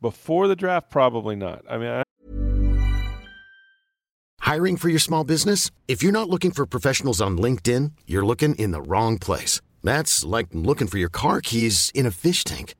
before 0.00 0.48
the 0.48 0.56
draft 0.56 0.90
probably 0.90 1.36
not. 1.36 1.64
I 1.68 1.78
mean 1.78 1.88
I... 1.88 2.02
hiring 4.40 4.78
for 4.78 4.88
your 4.88 4.98
small 4.98 5.24
business? 5.24 5.70
If 5.86 6.02
you're 6.02 6.12
not 6.12 6.30
looking 6.30 6.50
for 6.50 6.64
professionals 6.64 7.20
on 7.20 7.36
linkedin 7.36 7.92
you're 8.06 8.24
looking 8.24 8.54
in 8.54 8.70
the 8.70 8.82
wrong 8.82 9.18
place. 9.18 9.60
That's 9.84 10.24
like 10.24 10.46
looking 10.52 10.88
for 10.88 10.96
your 10.96 11.10
car 11.10 11.42
keys 11.42 11.92
in 11.94 12.06
a 12.06 12.10
fish 12.10 12.42
tank 12.42 12.74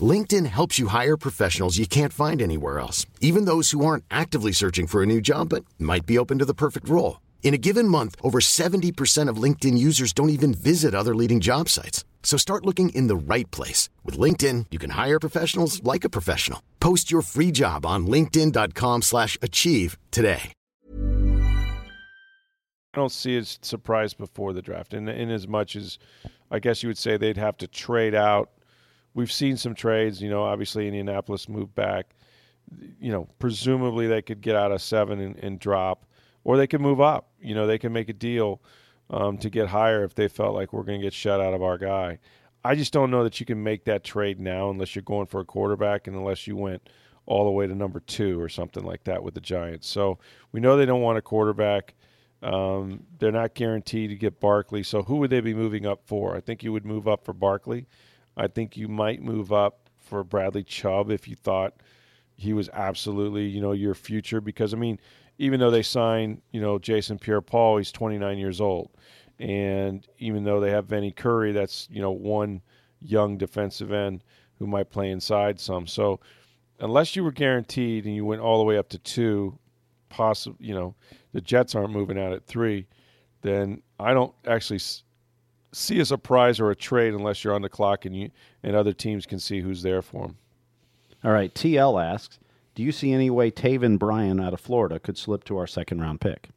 linkedin 0.00 0.46
helps 0.46 0.78
you 0.78 0.86
hire 0.86 1.18
professionals 1.18 1.76
you 1.76 1.86
can't 1.86 2.14
find 2.14 2.40
anywhere 2.40 2.80
else 2.80 3.04
even 3.20 3.44
those 3.44 3.72
who 3.72 3.84
aren't 3.84 4.04
actively 4.10 4.52
searching 4.52 4.86
for 4.86 5.02
a 5.02 5.06
new 5.06 5.20
job 5.20 5.50
but 5.50 5.66
might 5.78 6.06
be 6.06 6.16
open 6.16 6.38
to 6.38 6.46
the 6.46 6.54
perfect 6.54 6.88
role 6.88 7.20
in 7.42 7.52
a 7.52 7.58
given 7.68 7.86
month 7.86 8.16
over 8.22 8.38
70% 8.40 9.28
of 9.28 9.36
linkedin 9.36 9.76
users 9.76 10.14
don't 10.14 10.30
even 10.30 10.54
visit 10.54 10.94
other 10.94 11.14
leading 11.14 11.40
job 11.40 11.68
sites 11.68 12.06
so 12.22 12.36
start 12.38 12.64
looking 12.64 12.90
in 12.90 13.08
the 13.08 13.16
right 13.16 13.50
place. 13.50 13.90
With 14.04 14.16
LinkedIn, 14.18 14.66
you 14.70 14.78
can 14.78 14.90
hire 14.90 15.20
professionals 15.20 15.82
like 15.84 16.04
a 16.04 16.10
professional. 16.10 16.62
Post 16.80 17.10
your 17.10 17.20
free 17.20 17.50
job 17.50 17.84
on 17.84 18.06
linkedin.com 18.06 19.02
slash 19.02 19.36
achieve 19.42 19.98
today. 20.10 20.52
I 22.94 22.98
don't 22.98 23.12
see 23.12 23.38
a 23.38 23.44
surprise 23.44 24.12
before 24.12 24.52
the 24.52 24.60
draft. 24.60 24.92
In, 24.92 25.08
in 25.08 25.30
as 25.30 25.48
much 25.48 25.76
as 25.76 25.98
I 26.50 26.58
guess 26.58 26.82
you 26.82 26.90
would 26.90 26.98
say 26.98 27.16
they'd 27.16 27.38
have 27.38 27.56
to 27.58 27.66
trade 27.66 28.14
out. 28.14 28.50
We've 29.14 29.32
seen 29.32 29.56
some 29.56 29.74
trades. 29.74 30.22
You 30.22 30.30
know, 30.30 30.42
obviously 30.42 30.86
Indianapolis 30.86 31.48
moved 31.48 31.74
back. 31.74 32.14
You 33.00 33.12
know, 33.12 33.28
presumably 33.38 34.06
they 34.06 34.22
could 34.22 34.40
get 34.40 34.56
out 34.56 34.72
of 34.72 34.80
seven 34.80 35.20
and, 35.20 35.36
and 35.36 35.58
drop. 35.58 36.06
Or 36.44 36.56
they 36.56 36.66
could 36.66 36.80
move 36.80 37.00
up. 37.00 37.30
You 37.40 37.54
know, 37.54 37.66
they 37.66 37.78
can 37.78 37.92
make 37.92 38.08
a 38.08 38.14
deal– 38.14 38.60
um, 39.12 39.36
to 39.38 39.50
get 39.50 39.68
higher 39.68 40.04
if 40.04 40.14
they 40.14 40.26
felt 40.26 40.54
like 40.54 40.72
we're 40.72 40.82
going 40.82 41.00
to 41.00 41.06
get 41.06 41.12
shut 41.12 41.40
out 41.40 41.54
of 41.54 41.62
our 41.62 41.78
guy. 41.78 42.18
I 42.64 42.74
just 42.74 42.92
don't 42.92 43.10
know 43.10 43.24
that 43.24 43.40
you 43.40 43.46
can 43.46 43.62
make 43.62 43.84
that 43.84 44.04
trade 44.04 44.40
now 44.40 44.70
unless 44.70 44.94
you're 44.94 45.02
going 45.02 45.26
for 45.26 45.40
a 45.40 45.44
quarterback 45.44 46.06
and 46.06 46.16
unless 46.16 46.46
you 46.46 46.56
went 46.56 46.88
all 47.26 47.44
the 47.44 47.50
way 47.50 47.66
to 47.66 47.74
number 47.74 48.00
two 48.00 48.40
or 48.40 48.48
something 48.48 48.84
like 48.84 49.04
that 49.04 49.22
with 49.22 49.34
the 49.34 49.40
Giants. 49.40 49.88
So 49.88 50.18
we 50.52 50.60
know 50.60 50.76
they 50.76 50.86
don't 50.86 51.02
want 51.02 51.18
a 51.18 51.22
quarterback. 51.22 51.94
Um, 52.42 53.04
they're 53.18 53.30
not 53.32 53.54
guaranteed 53.54 54.10
to 54.10 54.16
get 54.16 54.40
Barkley. 54.40 54.82
So 54.82 55.02
who 55.02 55.16
would 55.16 55.30
they 55.30 55.40
be 55.40 55.54
moving 55.54 55.86
up 55.86 56.02
for? 56.06 56.36
I 56.36 56.40
think 56.40 56.62
you 56.62 56.72
would 56.72 56.86
move 56.86 57.06
up 57.06 57.24
for 57.24 57.32
Barkley. 57.32 57.86
I 58.36 58.46
think 58.48 58.76
you 58.76 58.88
might 58.88 59.22
move 59.22 59.52
up 59.52 59.88
for 59.98 60.24
Bradley 60.24 60.64
Chubb 60.64 61.10
if 61.10 61.28
you 61.28 61.36
thought 61.36 61.74
he 62.36 62.52
was 62.52 62.68
absolutely, 62.72 63.46
you 63.46 63.60
know, 63.60 63.72
your 63.72 63.94
future. 63.94 64.40
Because 64.40 64.74
I 64.74 64.76
mean, 64.76 64.98
even 65.38 65.60
though 65.60 65.70
they 65.70 65.82
signed, 65.82 66.42
you 66.50 66.60
know, 66.60 66.78
Jason 66.78 67.18
Pierre-Paul, 67.18 67.78
he's 67.78 67.92
29 67.92 68.38
years 68.38 68.60
old, 68.60 68.90
and 69.38 70.06
even 70.18 70.44
though 70.44 70.60
they 70.60 70.70
have 70.70 70.86
Vinny 70.86 71.12
Curry, 71.12 71.52
that's 71.52 71.88
you 71.90 72.00
know 72.00 72.10
one 72.10 72.62
young 73.00 73.36
defensive 73.36 73.92
end 73.92 74.22
who 74.58 74.66
might 74.66 74.90
play 74.90 75.10
inside 75.10 75.58
some. 75.58 75.86
So 75.86 76.20
unless 76.78 77.16
you 77.16 77.24
were 77.24 77.32
guaranteed 77.32 78.04
and 78.04 78.14
you 78.14 78.24
went 78.24 78.40
all 78.40 78.58
the 78.58 78.64
way 78.64 78.78
up 78.78 78.88
to 78.90 78.98
two, 78.98 79.58
possible, 80.08 80.56
you 80.60 80.74
know, 80.74 80.94
the 81.32 81.40
Jets 81.40 81.74
aren't 81.74 81.92
moving 81.92 82.18
out 82.18 82.32
at 82.32 82.46
three, 82.46 82.86
then 83.40 83.82
I 83.98 84.14
don't 84.14 84.34
actually 84.46 84.80
see 85.72 86.00
as 86.00 86.12
a 86.12 86.18
prize 86.18 86.60
or 86.60 86.70
a 86.70 86.76
trade 86.76 87.14
unless 87.14 87.42
you're 87.42 87.54
on 87.54 87.62
the 87.62 87.68
clock 87.68 88.04
and 88.04 88.14
you 88.14 88.30
and 88.62 88.76
other 88.76 88.92
teams 88.92 89.26
can 89.26 89.38
see 89.38 89.60
who's 89.60 89.82
there 89.82 90.02
for 90.02 90.26
them. 90.26 90.36
All 91.24 91.32
right, 91.32 91.54
TL 91.54 92.02
asks, 92.02 92.38
do 92.74 92.82
you 92.82 92.92
see 92.92 93.12
any 93.12 93.30
way 93.30 93.50
Taven 93.50 93.98
Bryan 93.98 94.40
out 94.40 94.52
of 94.52 94.60
Florida 94.60 94.98
could 94.98 95.18
slip 95.18 95.44
to 95.44 95.58
our 95.58 95.66
second 95.66 96.00
round 96.00 96.20
pick? 96.20 96.48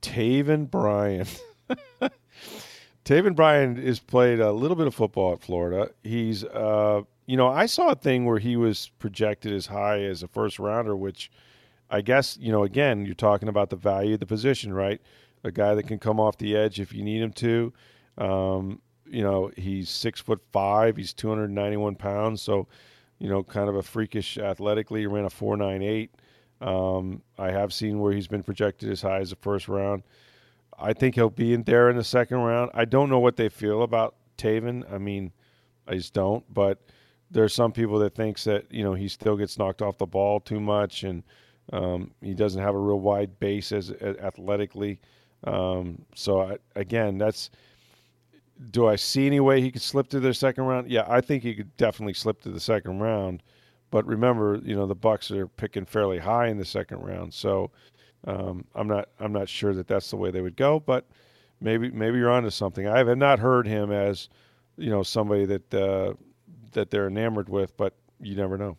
Taven 0.00 0.70
Bryan. 0.70 1.26
Taven 3.04 3.34
Bryan 3.34 3.76
has 3.76 3.98
played 3.98 4.38
a 4.38 4.52
little 4.52 4.76
bit 4.76 4.86
of 4.86 4.94
football 4.94 5.32
at 5.32 5.40
Florida. 5.40 5.90
He's, 6.02 6.44
uh, 6.44 7.02
you 7.26 7.36
know, 7.36 7.48
I 7.48 7.66
saw 7.66 7.90
a 7.90 7.94
thing 7.94 8.26
where 8.26 8.38
he 8.38 8.56
was 8.56 8.90
projected 8.98 9.52
as 9.52 9.66
high 9.66 10.02
as 10.02 10.22
a 10.22 10.28
first 10.28 10.58
rounder, 10.58 10.94
which 10.94 11.30
I 11.90 12.00
guess, 12.00 12.36
you 12.40 12.52
know, 12.52 12.64
again, 12.64 13.06
you're 13.06 13.14
talking 13.14 13.48
about 13.48 13.70
the 13.70 13.76
value 13.76 14.14
of 14.14 14.20
the 14.20 14.26
position, 14.26 14.72
right? 14.72 15.00
A 15.44 15.50
guy 15.50 15.74
that 15.74 15.84
can 15.84 15.98
come 15.98 16.18
off 16.18 16.38
the 16.38 16.56
edge 16.56 16.80
if 16.80 16.92
you 16.92 17.02
need 17.02 17.22
him 17.22 17.32
to. 17.34 17.72
Um, 18.18 18.80
you 19.06 19.22
know, 19.22 19.50
he's 19.56 19.88
six 19.88 20.20
foot 20.20 20.40
five, 20.52 20.96
he's 20.96 21.12
291 21.12 21.94
pounds. 21.94 22.42
So, 22.42 22.66
you 23.18 23.28
know, 23.28 23.42
kind 23.42 23.68
of 23.68 23.76
a 23.76 23.82
freakish 23.82 24.38
athletically. 24.38 25.00
He 25.00 25.06
ran 25.06 25.24
a 25.24 25.28
4.98. 25.28 26.10
Um, 26.60 27.22
I 27.38 27.50
have 27.50 27.72
seen 27.72 28.00
where 28.00 28.12
he's 28.12 28.26
been 28.26 28.42
projected 28.42 28.90
as 28.90 29.02
high 29.02 29.18
as 29.18 29.30
the 29.30 29.36
first 29.36 29.68
round. 29.68 30.02
I 30.78 30.92
think 30.92 31.14
he'll 31.14 31.30
be 31.30 31.54
in 31.54 31.64
there 31.64 31.90
in 31.90 31.96
the 31.96 32.04
second 32.04 32.38
round. 32.38 32.70
I 32.74 32.84
don't 32.84 33.10
know 33.10 33.18
what 33.18 33.36
they 33.36 33.48
feel 33.48 33.82
about 33.82 34.14
Taven. 34.36 34.90
I 34.92 34.98
mean, 34.98 35.32
I 35.86 35.94
just 35.94 36.14
don't. 36.14 36.44
But 36.52 36.78
there's 37.30 37.54
some 37.54 37.72
people 37.72 37.98
that 38.00 38.14
thinks 38.14 38.44
that 38.44 38.72
you 38.72 38.84
know 38.84 38.94
he 38.94 39.08
still 39.08 39.36
gets 39.36 39.58
knocked 39.58 39.82
off 39.82 39.98
the 39.98 40.06
ball 40.06 40.40
too 40.40 40.60
much, 40.60 41.02
and 41.02 41.22
um, 41.72 42.12
he 42.20 42.34
doesn't 42.34 42.62
have 42.62 42.74
a 42.74 42.78
real 42.78 43.00
wide 43.00 43.38
base 43.40 43.72
as, 43.72 43.90
as 43.90 44.16
athletically. 44.16 45.00
Um, 45.44 46.04
so 46.14 46.42
I, 46.42 46.56
again, 46.76 47.18
that's 47.18 47.50
do 48.70 48.86
I 48.86 48.96
see 48.96 49.26
any 49.26 49.40
way 49.40 49.60
he 49.60 49.70
could 49.70 49.82
slip 49.82 50.08
to 50.08 50.20
the 50.20 50.34
second 50.34 50.64
round? 50.64 50.90
Yeah, 50.90 51.04
I 51.08 51.20
think 51.20 51.42
he 51.42 51.54
could 51.54 51.76
definitely 51.76 52.14
slip 52.14 52.40
to 52.42 52.50
the 52.50 52.60
second 52.60 52.98
round. 52.98 53.42
But 53.90 54.06
remember, 54.06 54.60
you 54.62 54.74
know, 54.74 54.86
the 54.86 54.96
Bucs 54.96 55.30
are 55.30 55.46
picking 55.46 55.86
fairly 55.86 56.18
high 56.18 56.48
in 56.48 56.58
the 56.58 56.64
second 56.64 56.98
round, 56.98 57.32
so 57.32 57.70
um, 58.26 58.64
I'm 58.74 58.86
not 58.86 59.08
I'm 59.18 59.32
not 59.32 59.48
sure 59.48 59.74
that 59.74 59.88
that's 59.88 60.10
the 60.10 60.16
way 60.16 60.30
they 60.30 60.42
would 60.42 60.56
go. 60.56 60.80
But 60.80 61.06
maybe 61.60 61.90
maybe 61.90 62.18
you're 62.18 62.30
onto 62.30 62.50
something. 62.50 62.86
I 62.86 62.98
have 62.98 63.16
not 63.16 63.38
heard 63.38 63.66
him 63.66 63.90
as 63.90 64.28
you 64.76 64.90
know 64.90 65.02
somebody 65.02 65.46
that 65.46 65.74
uh, 65.74 66.14
that 66.72 66.90
they're 66.90 67.06
enamored 67.06 67.48
with, 67.48 67.76
but 67.76 67.94
you 68.20 68.34
never 68.34 68.58
know. 68.58 68.76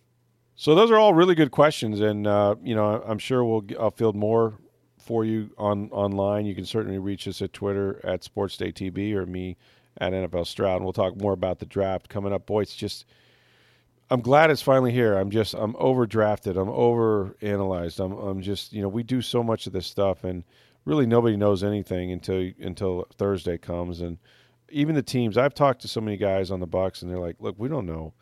So 0.56 0.76
those 0.76 0.91
are 0.91 0.98
all 0.98 1.13
really 1.13 1.36
good 1.36 1.52
questions, 1.52 2.02
and 2.02 2.28
uh, 2.28 2.56
you 2.62 2.76
know 2.76 3.02
I'm 3.08 3.19
sure 3.19 3.43
we'll 3.43 3.65
I'll 3.80 3.91
field 3.91 4.15
more 4.15 4.54
for 5.10 5.26
you 5.26 5.50
on 5.58 5.89
online. 5.89 6.45
You 6.45 6.54
can 6.54 6.65
certainly 6.65 7.00
reach 7.00 7.28
us 7.28 7.41
at 7.41 7.52
Twitter 7.52 8.00
at 8.04 8.22
SportsDayTB 8.22 9.15
or 9.15 9.26
me 9.26 9.58
at 9.98 10.13
NFL 10.13 10.45
Stroud. 10.45 10.76
And 10.76 10.84
we'll 10.84 10.93
talk 10.93 11.19
more 11.19 11.34
about 11.34 11.58
the 11.58 11.65
draft 11.65 12.10
coming 12.10 12.32
up. 12.32 12.45
Boy, 12.45 12.62
it's 12.62 12.76
just 12.76 13.06
I'm 14.12 14.22
glad 14.22 14.52
it's 14.52 14.62
finally 14.62 14.91
here. 14.91 15.15
I'm 15.15 15.32
just 15.32 15.56
I'm 15.56 15.74
overdrafted. 15.74 16.62
I'm 16.62 16.69
over 16.69 17.36
analyzed. 17.41 18.00
I'm 18.00 18.12
I'm 18.12 18.39
just 18.43 18.72
you 18.72 18.84
know 18.84 18.88
we 18.88 19.02
do 19.02 19.19
so 19.19 19.41
much 19.41 19.65
of 19.65 19.74
this 19.74 19.88
stuff 19.88 20.24
and 20.24 20.43
really 20.86 21.08
nobody 21.08 21.36
knows 21.36 21.63
anything 21.63 22.12
until 22.12 22.52
until 22.62 23.08
Thursday 23.17 23.58
comes 23.58 24.02
and 24.02 24.19
even 24.69 24.93
the 24.93 25.02
teams. 25.02 25.39
I've 25.39 25.56
talked 25.56 25.82
to 25.82 25.88
so 25.88 26.02
many 26.02 26.17
guys 26.17 26.52
on 26.52 26.60
the 26.60 26.67
Bucs 26.67 27.02
and 27.02 27.10
they're 27.10 27.17
like, 27.17 27.38
look, 27.39 27.56
we 27.58 27.67
don't 27.67 27.88
know 27.88 28.13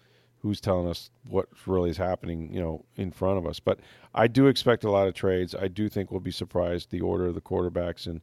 who's 0.47 0.61
telling 0.61 0.87
us 0.87 1.09
what 1.27 1.49
really 1.65 1.89
is 1.89 1.97
happening, 1.97 2.53
you 2.53 2.59
know, 2.59 2.85
in 2.95 3.11
front 3.11 3.37
of 3.37 3.45
us. 3.45 3.59
But 3.59 3.79
I 4.15 4.27
do 4.27 4.47
expect 4.47 4.83
a 4.85 4.89
lot 4.89 5.07
of 5.07 5.13
trades. 5.13 5.53
I 5.53 5.67
do 5.67 5.89
think 5.89 6.09
we'll 6.09 6.21
be 6.21 6.31
surprised 6.31 6.89
the 6.89 7.01
order 7.01 7.27
of 7.27 7.35
the 7.35 7.41
quarterbacks, 7.41 8.07
and 8.07 8.21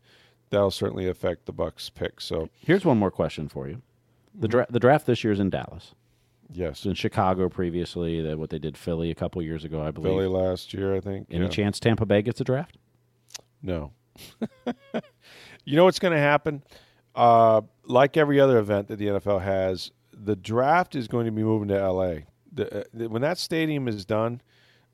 that'll 0.51 0.71
certainly 0.71 1.07
affect 1.07 1.45
the 1.45 1.53
Bucs' 1.53 1.93
pick. 1.93 2.21
So 2.21 2.49
here's 2.59 2.85
one 2.85 2.99
more 2.99 3.11
question 3.11 3.49
for 3.49 3.69
you: 3.69 3.83
the 4.35 4.49
dra- 4.49 4.67
the 4.71 4.81
draft 4.81 5.07
this 5.07 5.23
year 5.23 5.33
is 5.33 5.41
in 5.41 5.51
Dallas. 5.51 5.95
Yes, 6.51 6.87
in 6.87 6.95
Chicago 6.95 7.49
previously. 7.49 8.23
That 8.23 8.39
what 8.39 8.51
they 8.51 8.59
did 8.59 8.79
Philly 8.79 9.11
a 9.11 9.15
couple 9.15 9.43
years 9.43 9.65
ago, 9.65 9.83
I 9.83 9.91
believe. 9.91 10.13
Philly 10.13 10.27
last 10.27 10.73
year, 10.73 10.95
I 10.95 11.01
think. 11.01 11.29
Any 11.31 11.45
yeah. 11.45 11.51
chance 11.51 11.79
Tampa 11.79 12.07
Bay 12.07 12.23
gets 12.23 12.41
a 12.41 12.45
draft? 12.45 12.79
No. 13.63 13.93
you 15.65 15.77
know 15.77 15.85
what's 15.85 15.99
going 15.99 16.15
to 16.15 16.21
happen? 16.21 16.63
Uh, 17.15 17.63
like 17.85 18.17
every 18.17 18.41
other 18.41 18.59
event 18.59 18.89
that 18.89 18.97
the 18.97 19.07
NFL 19.07 19.43
has, 19.43 19.91
the 20.17 20.37
draft 20.37 20.95
is 20.95 21.09
going 21.09 21.27
to 21.27 21.33
be 21.33 21.43
moving 21.43 21.69
to 21.69 21.79
L.A. 21.79 22.27
The, 22.53 22.81
uh, 22.81 22.85
the, 22.93 23.09
when 23.09 23.23
that 23.23 23.39
stadium 23.39 23.89
is 23.89 24.05
done, 24.05 24.41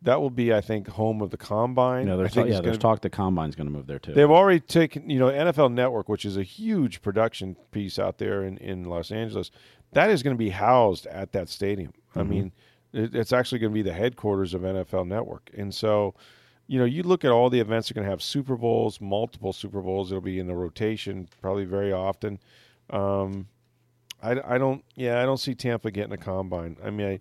that 0.02 0.20
will 0.20 0.30
be, 0.30 0.52
I 0.52 0.60
think, 0.60 0.88
home 0.88 1.20
of 1.20 1.30
the 1.30 1.36
combine. 1.36 2.06
No, 2.06 2.16
there's, 2.16 2.32
talk, 2.32 2.48
yeah, 2.48 2.60
there's 2.60 2.78
talk 2.78 3.02
the 3.02 3.10
combine's 3.10 3.54
going 3.54 3.66
to 3.66 3.72
move 3.72 3.86
there 3.86 3.98
too. 3.98 4.14
They've 4.14 4.30
already 4.30 4.60
taken, 4.60 5.10
you 5.10 5.18
know, 5.18 5.28
NFL 5.28 5.72
Network, 5.72 6.08
which 6.08 6.24
is 6.24 6.36
a 6.36 6.42
huge 6.42 7.02
production 7.02 7.56
piece 7.70 7.98
out 7.98 8.18
there 8.18 8.44
in, 8.44 8.56
in 8.58 8.84
Los 8.84 9.10
Angeles. 9.10 9.50
That 9.92 10.10
is 10.10 10.22
going 10.22 10.34
to 10.34 10.38
be 10.38 10.50
housed 10.50 11.06
at 11.06 11.32
that 11.32 11.48
stadium. 11.48 11.92
Mm-hmm. 12.10 12.18
I 12.18 12.22
mean, 12.22 12.52
it, 12.92 13.14
it's 13.14 13.32
actually 13.32 13.58
going 13.58 13.72
to 13.72 13.74
be 13.74 13.82
the 13.82 13.92
headquarters 13.92 14.54
of 14.54 14.62
NFL 14.62 15.06
Network, 15.06 15.50
and 15.56 15.74
so. 15.74 16.14
You 16.66 16.78
know, 16.78 16.84
you 16.84 17.02
look 17.02 17.24
at 17.24 17.32
all 17.32 17.50
the 17.50 17.58
events. 17.58 17.88
They're 17.88 17.96
going 17.96 18.04
to 18.04 18.10
have 18.12 18.22
Super 18.22 18.54
Bowls, 18.56 19.00
multiple 19.00 19.52
Super 19.52 19.80
Bowls. 19.80 20.12
It'll 20.12 20.20
be 20.20 20.38
in 20.38 20.46
the 20.46 20.54
rotation, 20.54 21.26
probably 21.42 21.64
very 21.64 21.92
often 21.92 22.38
Um, 22.90 23.48
I, 24.22 24.54
I 24.54 24.58
don't 24.58 24.84
yeah 24.94 25.22
I 25.22 25.24
don't 25.24 25.38
see 25.38 25.54
Tampa 25.54 25.90
getting 25.90 26.12
a 26.12 26.18
combine. 26.18 26.76
I 26.82 26.90
mean 26.90 27.06
I, 27.06 27.20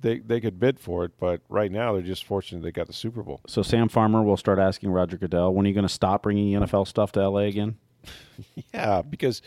they 0.00 0.18
they 0.18 0.40
could 0.40 0.58
bid 0.58 0.78
for 0.78 1.04
it, 1.04 1.12
but 1.18 1.40
right 1.48 1.70
now 1.70 1.92
they're 1.92 2.02
just 2.02 2.24
fortunate 2.24 2.62
they 2.62 2.72
got 2.72 2.86
the 2.86 2.92
Super 2.92 3.22
Bowl. 3.22 3.40
So 3.46 3.62
Sam 3.62 3.88
Farmer 3.88 4.22
will 4.22 4.36
start 4.36 4.58
asking 4.58 4.90
Roger 4.90 5.16
Goodell 5.16 5.54
when 5.54 5.66
are 5.66 5.68
you 5.68 5.74
going 5.74 5.86
to 5.86 5.92
stop 5.92 6.22
bringing 6.22 6.52
NFL 6.52 6.86
stuff 6.86 7.12
to 7.12 7.28
LA 7.28 7.40
again? 7.40 7.76
yeah, 8.74 9.02
because 9.02 9.42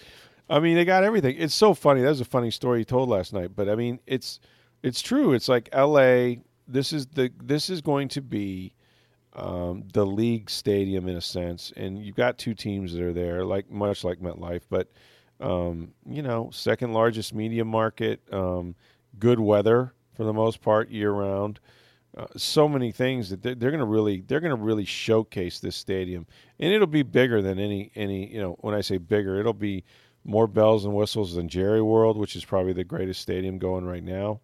I 0.49 0.59
mean 0.59 0.75
they 0.75 0.85
got 0.85 1.03
everything. 1.03 1.35
It's 1.37 1.55
so 1.55 1.73
funny. 1.73 2.01
That 2.01 2.09
was 2.09 2.21
a 2.21 2.25
funny 2.25 2.51
story 2.51 2.79
he 2.79 2.85
told 2.85 3.09
last 3.09 3.33
night, 3.33 3.51
but 3.55 3.69
I 3.69 3.75
mean 3.75 3.99
it's 4.07 4.39
it's 4.83 5.01
true. 5.01 5.33
It's 5.33 5.49
like 5.49 5.69
LA. 5.73 6.35
This 6.67 6.93
is 6.93 7.07
the 7.07 7.31
this 7.41 7.69
is 7.69 7.81
going 7.81 8.07
to 8.09 8.21
be 8.21 8.73
um, 9.35 9.83
the 9.93 10.05
league 10.05 10.49
stadium 10.49 11.07
in 11.07 11.17
a 11.17 11.21
sense, 11.21 11.73
and 11.75 12.03
you've 12.03 12.15
got 12.15 12.37
two 12.37 12.53
teams 12.53 12.93
that 12.93 13.01
are 13.01 13.13
there, 13.13 13.43
like 13.43 13.69
much 13.69 14.03
like 14.03 14.19
MetLife, 14.19 14.61
but 14.69 14.91
um, 15.39 15.91
you 16.09 16.21
know, 16.21 16.49
second 16.51 16.93
largest 16.93 17.33
media 17.33 17.65
market, 17.65 18.21
um, 18.31 18.75
good 19.19 19.39
weather 19.39 19.93
for 20.15 20.23
the 20.23 20.33
most 20.33 20.61
part 20.61 20.89
year 20.89 21.11
round. 21.11 21.59
Uh, 22.17 22.25
so 22.37 22.69
many 22.69 22.91
things 22.91 23.29
that 23.29 23.41
they're, 23.41 23.55
they're 23.55 23.71
going 23.71 23.79
to 23.79 23.85
really 23.85 24.21
they're 24.21 24.39
going 24.39 24.55
to 24.55 24.61
really 24.61 24.85
showcase 24.85 25.59
this 25.59 25.75
stadium, 25.75 26.25
and 26.59 26.71
it'll 26.71 26.87
be 26.87 27.03
bigger 27.03 27.41
than 27.41 27.59
any 27.59 27.91
any 27.95 28.31
you 28.31 28.39
know 28.39 28.57
when 28.61 28.73
I 28.73 28.81
say 28.81 28.97
bigger, 28.97 29.37
it'll 29.39 29.53
be 29.53 29.83
more 30.23 30.47
bells 30.47 30.85
and 30.85 30.93
whistles 30.93 31.35
than 31.35 31.49
Jerry 31.49 31.81
World, 31.81 32.17
which 32.17 32.35
is 32.35 32.45
probably 32.45 32.73
the 32.73 32.83
greatest 32.83 33.21
stadium 33.21 33.57
going 33.57 33.85
right 33.85 34.03
now. 34.03 34.39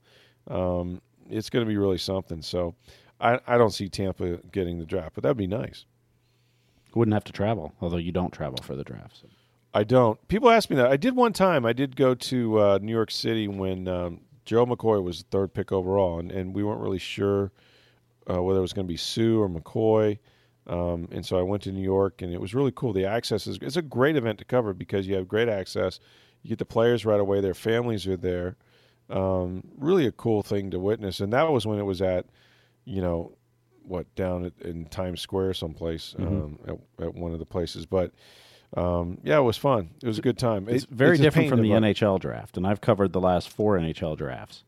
Um, 0.48 1.02
it's 1.30 1.50
going 1.50 1.66
to 1.66 1.70
be 1.70 1.78
really 1.78 1.98
something. 1.98 2.42
So 2.42 2.76
I, 3.20 3.40
I 3.48 3.58
don't 3.58 3.72
see 3.72 3.88
Tampa 3.90 4.38
getting 4.52 4.78
the 4.78 4.86
draft, 4.86 5.16
but 5.16 5.24
that'd 5.24 5.38
be 5.38 5.48
nice. 5.48 5.86
Wouldn't 6.94 7.14
have 7.14 7.24
to 7.24 7.32
travel, 7.32 7.74
although 7.80 7.98
you 7.98 8.12
don't 8.12 8.32
travel 8.34 8.60
for 8.62 8.76
the 8.76 8.84
draft. 8.84 9.22
So. 9.22 9.28
I 9.74 9.84
don't. 9.84 10.26
People 10.28 10.50
ask 10.50 10.70
me 10.70 10.76
that. 10.76 10.88
I 10.88 10.98
did 10.98 11.16
one 11.16 11.34
time. 11.34 11.66
I 11.66 11.74
did 11.74 11.96
go 11.96 12.14
to 12.14 12.60
uh, 12.60 12.80
New 12.82 12.92
York 12.92 13.12
City 13.12 13.48
when 13.48 13.88
um, 13.88 14.22
Gerald 14.46 14.70
McCoy 14.70 15.02
was 15.02 15.20
the 15.20 15.30
third 15.30 15.54
pick 15.54 15.72
overall, 15.72 16.20
and, 16.20 16.32
and 16.32 16.54
we 16.54 16.64
weren't 16.64 16.82
really 16.82 17.00
sure 17.00 17.52
uh, 18.30 18.42
whether 18.42 18.60
it 18.60 18.64
was 18.64 18.74
going 18.74 18.86
to 18.86 18.92
be 18.92 18.98
Suh 18.98 19.38
or 19.38 19.50
McCoy. 19.50 20.20
Um, 20.68 21.08
and 21.12 21.26
so 21.26 21.40
I 21.40 21.42
went 21.42 21.64
to 21.64 21.72
New 21.72 21.84
York, 21.84 22.22
and 22.22 22.34
it 22.34 22.40
was 22.40 22.54
really 22.54 22.72
cool. 22.76 22.94
The 22.94 23.06
access 23.06 23.48
is 23.48 23.60
it's 23.62 23.78
a 23.78 23.82
great 23.82 24.16
event 24.16 24.40
to 24.40 24.46
cover 24.46 24.74
because 24.74 25.08
you 25.08 25.16
have 25.16 25.28
great 25.28 25.50
access. 25.50 26.00
You 26.44 26.50
get 26.50 26.60
the 26.60 26.66
players 26.66 27.06
right 27.06 27.20
away. 27.20 27.42
Their 27.42 27.54
families 27.54 28.06
are 28.08 28.18
there. 28.18 28.58
Um, 29.10 29.64
really 29.78 30.06
a 30.06 30.12
cool 30.12 30.42
thing 30.44 30.72
to 30.72 30.80
witness. 30.80 31.20
And 31.20 31.34
that 31.34 31.52
was 31.52 31.66
when 31.66 31.80
it 31.80 31.84
was 31.84 32.02
at, 32.02 32.26
you 32.86 33.02
know, 33.02 33.34
what 33.84 34.14
down 34.16 34.46
at, 34.46 34.54
in 34.62 34.86
Times 34.86 35.22
Square 35.22 35.56
someplace 35.56 36.16
mm-hmm. 36.18 36.28
um, 36.28 36.60
at, 36.68 37.06
at, 37.06 37.14
one 37.16 37.34
of 37.34 37.40
the 37.40 37.46
places. 37.46 37.86
But 37.86 38.14
um, 38.76 39.18
yeah, 39.24 39.38
it 39.38 39.42
was 39.42 39.58
fun. 39.58 39.90
It 40.02 40.08
was 40.08 40.18
a 40.18 40.22
good 40.22 40.38
time. 40.38 40.68
It's 40.70 40.86
it, 40.86 40.90
very 40.90 41.14
it's 41.14 41.22
different 41.22 41.50
from 41.50 41.62
the 41.62 41.72
NHL 41.72 42.20
draft, 42.20 42.58
and 42.58 42.66
I've 42.66 42.82
covered 42.82 43.12
the 43.12 43.20
last 43.20 43.50
four 43.50 43.78
NHL 43.78 44.18
drafts. 44.18 44.64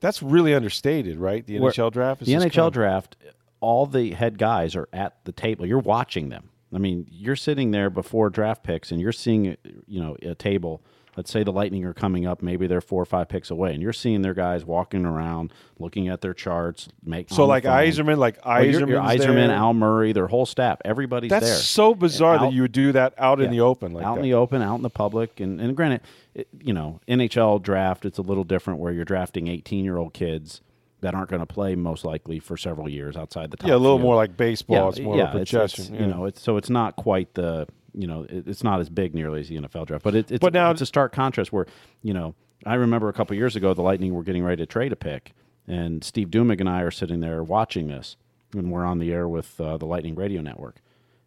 That's 0.00 0.22
really 0.22 0.54
understated, 0.54 1.18
right? 1.18 1.44
The 1.44 1.58
Where, 1.58 1.72
NHL 1.72 1.92
draft. 1.92 2.24
the 2.24 2.32
NHL 2.32 2.72
draft, 2.72 3.16
all 3.60 3.86
the 3.86 4.12
head 4.12 4.38
guys 4.38 4.76
are 4.76 4.88
at 4.92 5.16
the 5.24 5.32
table. 5.32 5.66
You're 5.66 5.78
watching 5.78 6.28
them. 6.28 6.50
I 6.72 6.78
mean, 6.78 7.06
you're 7.10 7.36
sitting 7.36 7.72
there 7.72 7.90
before 7.90 8.30
draft 8.30 8.62
picks, 8.62 8.92
and 8.92 9.00
you're 9.00 9.12
seeing, 9.12 9.56
you 9.86 10.00
know, 10.00 10.16
a 10.22 10.34
table 10.36 10.82
let's 11.20 11.30
say 11.30 11.42
the 11.42 11.52
Lightning 11.52 11.84
are 11.84 11.92
coming 11.92 12.26
up, 12.26 12.40
maybe 12.40 12.66
they're 12.66 12.80
four 12.80 13.02
or 13.02 13.04
five 13.04 13.28
picks 13.28 13.50
away, 13.50 13.74
and 13.74 13.82
you're 13.82 13.92
seeing 13.92 14.22
their 14.22 14.32
guys 14.32 14.64
walking 14.64 15.04
around, 15.04 15.52
looking 15.78 16.08
at 16.08 16.22
their 16.22 16.32
charts, 16.32 16.88
make 17.04 17.28
so 17.28 17.44
like 17.44 17.64
Yzerman, 17.64 18.16
like 18.16 18.40
Yzerman, 18.40 19.18
Yzerman, 19.18 19.50
Al 19.50 19.74
Murray, 19.74 20.14
their 20.14 20.28
whole 20.28 20.46
staff, 20.46 20.80
everybody's 20.82 21.28
That's 21.28 21.44
there. 21.44 21.54
That's 21.56 21.66
so 21.66 21.94
bizarre 21.94 22.36
out, 22.36 22.40
that 22.40 22.52
you 22.54 22.62
would 22.62 22.72
do 22.72 22.92
that 22.92 23.12
out 23.18 23.38
yeah, 23.38 23.44
in 23.44 23.50
the 23.50 23.60
open, 23.60 23.92
like 23.92 24.02
out 24.02 24.14
that. 24.14 24.20
in 24.20 24.22
the 24.22 24.32
open, 24.32 24.62
out 24.62 24.76
in 24.76 24.82
the 24.82 24.88
public, 24.88 25.40
and 25.40 25.60
and 25.60 25.76
granted, 25.76 26.00
it, 26.34 26.48
you 26.58 26.72
know, 26.72 27.00
NHL 27.06 27.60
draft, 27.60 28.06
it's 28.06 28.16
a 28.16 28.22
little 28.22 28.44
different 28.44 28.80
where 28.80 28.90
you're 28.90 29.04
drafting 29.04 29.46
18 29.46 29.84
year 29.84 29.98
old 29.98 30.14
kids 30.14 30.62
that 31.02 31.14
aren't 31.14 31.28
going 31.28 31.40
to 31.40 31.46
play 31.46 31.74
most 31.74 32.02
likely 32.06 32.38
for 32.38 32.56
several 32.56 32.88
years 32.88 33.14
outside 33.14 33.50
the 33.50 33.58
top. 33.58 33.68
Yeah, 33.68 33.74
a 33.74 33.76
little 33.76 33.98
field. 33.98 34.06
more 34.06 34.16
like 34.16 34.38
baseball. 34.38 34.76
Yeah, 34.76 34.88
it's 34.88 35.00
more 35.00 35.16
yeah, 35.18 35.26
projection. 35.26 35.62
It's, 35.64 35.78
it's, 35.78 35.90
yeah. 35.90 36.00
You 36.00 36.06
know, 36.06 36.24
it's 36.24 36.40
so 36.40 36.56
it's 36.56 36.70
not 36.70 36.96
quite 36.96 37.34
the 37.34 37.66
you 37.94 38.06
know, 38.06 38.24
it, 38.28 38.46
it's 38.46 38.64
not 38.64 38.80
as 38.80 38.88
big 38.88 39.14
nearly 39.14 39.40
as 39.40 39.48
the 39.48 39.58
NFL 39.58 39.86
draft, 39.86 40.04
but 40.04 40.14
it, 40.14 40.30
it's, 40.30 40.40
but 40.40 40.52
now, 40.52 40.70
it's 40.70 40.80
a 40.80 40.86
stark 40.86 41.12
contrast 41.12 41.52
where, 41.52 41.66
you 42.02 42.12
know, 42.14 42.34
I 42.66 42.74
remember 42.74 43.08
a 43.08 43.12
couple 43.12 43.36
years 43.36 43.56
ago 43.56 43.74
the 43.74 43.82
Lightning 43.82 44.14
were 44.14 44.22
getting 44.22 44.44
ready 44.44 44.62
to 44.62 44.66
trade 44.66 44.92
a 44.92 44.96
pick, 44.96 45.32
and 45.66 46.04
Steve 46.04 46.28
Duemig 46.28 46.60
and 46.60 46.68
I 46.68 46.82
are 46.82 46.90
sitting 46.90 47.20
there 47.20 47.42
watching 47.42 47.88
this, 47.88 48.16
and 48.52 48.70
we're 48.70 48.84
on 48.84 48.98
the 48.98 49.12
air 49.12 49.28
with 49.28 49.60
uh, 49.60 49.76
the 49.76 49.86
Lightning 49.86 50.14
Radio 50.14 50.42
Network, 50.42 50.76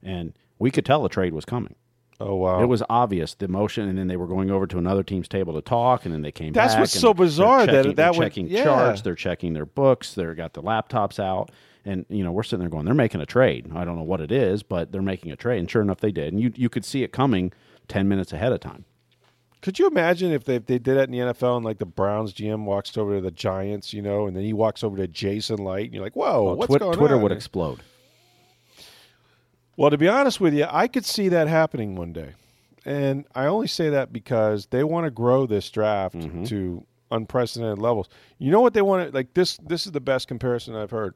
and 0.02 0.34
we 0.60 0.71
could 0.71 0.86
tell 0.86 1.06
a 1.06 1.10
trade 1.10 1.34
was 1.34 1.45
coming. 1.45 1.76
Oh 2.19 2.36
wow! 2.36 2.62
It 2.62 2.67
was 2.67 2.84
obvious 2.89 3.34
the 3.34 3.47
motion, 3.47 3.88
and 3.88 3.97
then 3.97 4.08
they 4.08 4.17
were 4.17 4.28
going 4.28 4.52
over 4.52 4.67
to 4.67 4.78
another 4.78 5.04
team's 5.04 5.28
table 5.28 5.54
to 5.56 5.62
talk, 5.62 6.06
and 6.06 6.13
then 6.13 6.21
they 6.21 6.32
came 6.32 6.54
That's 6.54 6.73
back. 6.73 6.82
That's 6.82 6.93
what's 6.93 7.02
so 7.02 7.13
bizarre 7.13 7.65
checking, 7.65 7.73
that 7.73 7.95
that 7.95 8.12
they're 8.13 8.21
checking 8.21 8.47
yeah. 8.47 8.63
charts, 8.63 9.02
they're 9.02 9.15
checking 9.15 9.54
their 9.54 9.65
books, 9.65 10.13
they're 10.13 10.36
got 10.36 10.54
the 10.54 10.62
laptops 10.62 11.19
out, 11.19 11.52
and 11.85 12.05
you 12.09 12.23
know, 12.23 12.31
we're 12.31 12.43
sitting 12.43 12.59
there 12.59 12.69
going, 12.69 12.85
they're 12.85 12.93
making 12.93 13.21
a 13.21 13.25
trade. 13.25 13.71
I 13.75 13.85
don't 13.85 13.95
know 13.95 14.03
what 14.03 14.21
it 14.21 14.31
is, 14.31 14.63
but 14.63 14.91
they're 14.91 15.01
making 15.01 15.31
a 15.31 15.35
trade. 15.35 15.59
And 15.59 15.69
sure 15.69 15.81
enough, 15.81 15.99
they 15.99 16.11
did. 16.11 16.33
And 16.33 16.41
you 16.41 16.51
you 16.55 16.69
could 16.69 16.85
see 16.85 17.03
it 17.03 17.11
coming 17.11 17.51
ten 17.87 18.07
minutes 18.07 18.33
ahead 18.33 18.51
of 18.51 18.59
time. 18.59 18.85
Could 19.61 19.79
you 19.79 19.87
imagine 19.87 20.33
if 20.33 20.43
they, 20.43 20.55
if 20.55 20.65
they 20.65 20.77
did 20.77 20.97
that 20.97 21.07
in 21.07 21.11
the 21.11 21.19
NFL 21.19 21.55
and 21.55 21.65
like 21.65 21.77
the 21.77 21.85
Browns 21.85 22.33
GM 22.33 22.65
walks 22.65 22.97
over 22.97 23.15
to 23.15 23.21
the 23.21 23.31
Giants, 23.31 23.93
you 23.93 24.01
know, 24.01 24.27
and 24.27 24.35
then 24.35 24.43
he 24.43 24.51
walks 24.51 24.83
over 24.83 24.97
to 24.97 25.07
Jason 25.07 25.63
Licht, 25.63 25.85
and 25.85 25.93
you're 25.93 26.03
like, 26.03 26.17
whoa, 26.17 26.43
well, 26.43 26.55
what's 26.57 26.67
twi- 26.67 26.79
going 26.79 26.97
Twitter 26.97 27.15
on? 27.15 27.21
would 27.21 27.31
explode. 27.31 27.79
Well, 29.77 29.89
to 29.89 29.97
be 29.97 30.09
honest 30.09 30.41
with 30.41 30.53
you, 30.53 30.67
I 30.69 30.89
could 30.89 31.05
see 31.05 31.29
that 31.29 31.47
happening 31.47 31.95
one 31.95 32.11
day. 32.11 32.33
And 32.85 33.25
I 33.33 33.45
only 33.45 33.67
say 33.67 33.89
that 33.89 34.11
because 34.11 34.65
they 34.65 34.83
want 34.83 35.05
to 35.05 35.11
grow 35.11 35.45
this 35.45 35.69
draft 35.69 36.15
mm-hmm. 36.15 36.43
to 36.43 36.85
unprecedented 37.09 37.79
levels. 37.79 38.09
You 38.39 38.51
know 38.51 38.59
what 38.59 38.73
they 38.73 38.81
want 38.81 39.09
to 39.09 39.15
like 39.15 39.33
this 39.33 39.57
this 39.65 39.85
is 39.85 39.93
the 39.93 40.01
best 40.01 40.27
comparison 40.27 40.75
I've 40.75 40.91
heard 40.91 41.13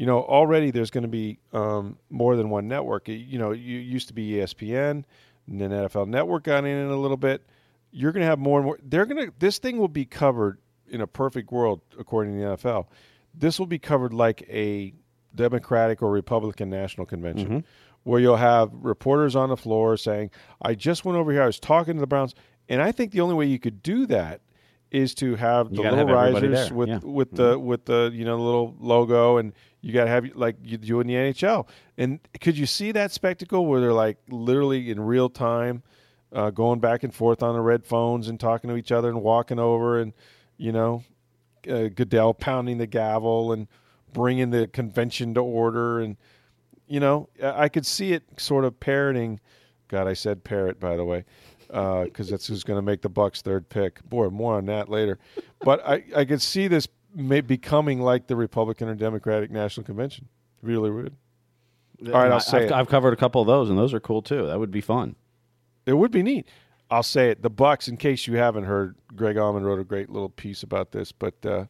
you 0.00 0.06
know, 0.06 0.22
already 0.22 0.70
there's 0.70 0.90
going 0.90 1.02
to 1.02 1.08
be 1.08 1.38
um, 1.52 1.98
more 2.08 2.34
than 2.34 2.48
one 2.48 2.66
network. 2.66 3.06
You 3.06 3.38
know, 3.38 3.50
you 3.50 3.78
used 3.78 4.08
to 4.08 4.14
be 4.14 4.30
ESPN, 4.30 5.04
and 5.46 5.60
then 5.60 5.72
NFL 5.72 6.08
Network 6.08 6.44
got 6.44 6.64
in 6.64 6.86
a 6.86 6.96
little 6.96 7.18
bit. 7.18 7.46
You're 7.90 8.10
going 8.10 8.22
to 8.22 8.26
have 8.26 8.38
more 8.38 8.60
and 8.60 8.64
more. 8.64 8.78
They're 8.82 9.04
going 9.04 9.26
to. 9.26 9.32
This 9.38 9.58
thing 9.58 9.76
will 9.76 9.88
be 9.88 10.06
covered 10.06 10.56
in 10.88 11.02
a 11.02 11.06
perfect 11.06 11.52
world, 11.52 11.82
according 11.98 12.32
to 12.32 12.40
the 12.40 12.56
NFL. 12.56 12.86
This 13.34 13.58
will 13.58 13.66
be 13.66 13.78
covered 13.78 14.14
like 14.14 14.42
a 14.48 14.94
Democratic 15.34 16.00
or 16.00 16.10
Republican 16.10 16.70
national 16.70 17.04
convention, 17.04 17.46
mm-hmm. 17.46 17.58
where 18.04 18.20
you'll 18.20 18.36
have 18.36 18.70
reporters 18.72 19.36
on 19.36 19.50
the 19.50 19.56
floor 19.58 19.98
saying, 19.98 20.30
"I 20.62 20.76
just 20.76 21.04
went 21.04 21.18
over 21.18 21.30
here. 21.30 21.42
I 21.42 21.46
was 21.46 21.60
talking 21.60 21.96
to 21.96 22.00
the 22.00 22.06
Browns." 22.06 22.34
And 22.70 22.80
I 22.80 22.90
think 22.90 23.12
the 23.12 23.20
only 23.20 23.34
way 23.34 23.44
you 23.44 23.58
could 23.58 23.82
do 23.82 24.06
that 24.06 24.40
is 24.90 25.14
to 25.14 25.36
have 25.36 25.70
the 25.70 25.82
little 25.82 25.96
have 25.96 26.08
risers 26.08 26.72
with 26.72 26.88
yeah. 26.88 26.98
with 27.02 27.32
mm-hmm. 27.32 27.36
the 27.36 27.58
with 27.58 27.84
the 27.84 28.10
you 28.12 28.24
know 28.24 28.36
little 28.36 28.74
logo 28.80 29.36
and 29.36 29.52
you 29.80 29.92
got 29.92 30.04
to 30.04 30.10
have 30.10 30.26
like 30.34 30.56
you 30.62 30.76
do 30.76 31.00
in 31.00 31.06
the 31.06 31.14
NHL. 31.14 31.66
And 31.96 32.20
could 32.40 32.58
you 32.58 32.66
see 32.66 32.92
that 32.92 33.12
spectacle 33.12 33.66
where 33.66 33.80
they're 33.80 33.92
like 33.92 34.18
literally 34.28 34.90
in 34.90 35.00
real 35.00 35.28
time 35.28 35.82
uh, 36.32 36.50
going 36.50 36.80
back 36.80 37.02
and 37.02 37.14
forth 37.14 37.42
on 37.42 37.54
the 37.54 37.60
red 37.60 37.86
phones 37.86 38.28
and 38.28 38.38
talking 38.38 38.68
to 38.68 38.76
each 38.76 38.92
other 38.92 39.08
and 39.08 39.22
walking 39.22 39.58
over 39.58 39.98
and 39.98 40.12
you 40.56 40.72
know 40.72 41.04
uh, 41.68 41.88
Goodell 41.88 42.34
pounding 42.34 42.78
the 42.78 42.86
gavel 42.86 43.52
and 43.52 43.68
bringing 44.12 44.50
the 44.50 44.66
convention 44.66 45.34
to 45.34 45.40
order 45.40 46.00
and 46.00 46.16
you 46.88 46.98
know 46.98 47.28
I 47.42 47.68
could 47.68 47.86
see 47.86 48.12
it 48.12 48.24
sort 48.38 48.64
of 48.64 48.80
parroting. 48.80 49.40
God, 49.88 50.08
I 50.08 50.14
said 50.14 50.44
parrot 50.44 50.80
by 50.80 50.96
the 50.96 51.04
way 51.04 51.24
because 51.70 52.28
uh, 52.28 52.30
that's 52.30 52.46
who's 52.46 52.64
going 52.64 52.78
to 52.78 52.82
make 52.82 53.02
the 53.02 53.10
Bucs' 53.10 53.42
third 53.42 53.68
pick. 53.68 54.02
Boy, 54.08 54.28
more 54.28 54.56
on 54.56 54.66
that 54.66 54.88
later. 54.88 55.18
But 55.60 55.86
I, 55.86 56.04
I 56.16 56.24
could 56.24 56.42
see 56.42 56.68
this 56.68 56.88
may 57.14 57.40
becoming 57.40 58.00
like 58.00 58.26
the 58.26 58.36
Republican 58.36 58.88
or 58.88 58.94
Democratic 58.94 59.50
National 59.50 59.84
Convention. 59.84 60.28
Really 60.62 60.90
would. 60.90 61.16
All 62.06 62.12
right, 62.12 62.32
I'll 62.32 62.40
say 62.40 62.64
I've, 62.66 62.72
I've, 62.72 62.88
covered 62.88 63.12
a 63.12 63.16
couple 63.16 63.40
of 63.40 63.46
those, 63.46 63.68
and 63.68 63.78
those 63.78 63.92
are 63.92 64.00
cool 64.00 64.22
too. 64.22 64.46
That 64.46 64.58
would 64.58 64.70
be 64.70 64.80
fun. 64.80 65.16
It 65.86 65.92
would 65.92 66.10
be 66.10 66.22
neat. 66.22 66.48
I'll 66.90 67.02
say 67.02 67.30
it. 67.30 67.42
The 67.42 67.50
Bucks, 67.50 67.88
in 67.88 67.96
case 67.96 68.26
you 68.26 68.36
haven't 68.36 68.64
heard, 68.64 68.96
Greg 69.14 69.36
Auman 69.36 69.62
wrote 69.62 69.78
a 69.78 69.84
great 69.84 70.10
little 70.10 70.30
piece 70.30 70.62
about 70.62 70.92
this. 70.92 71.12
But 71.12 71.34
uh, 71.44 71.66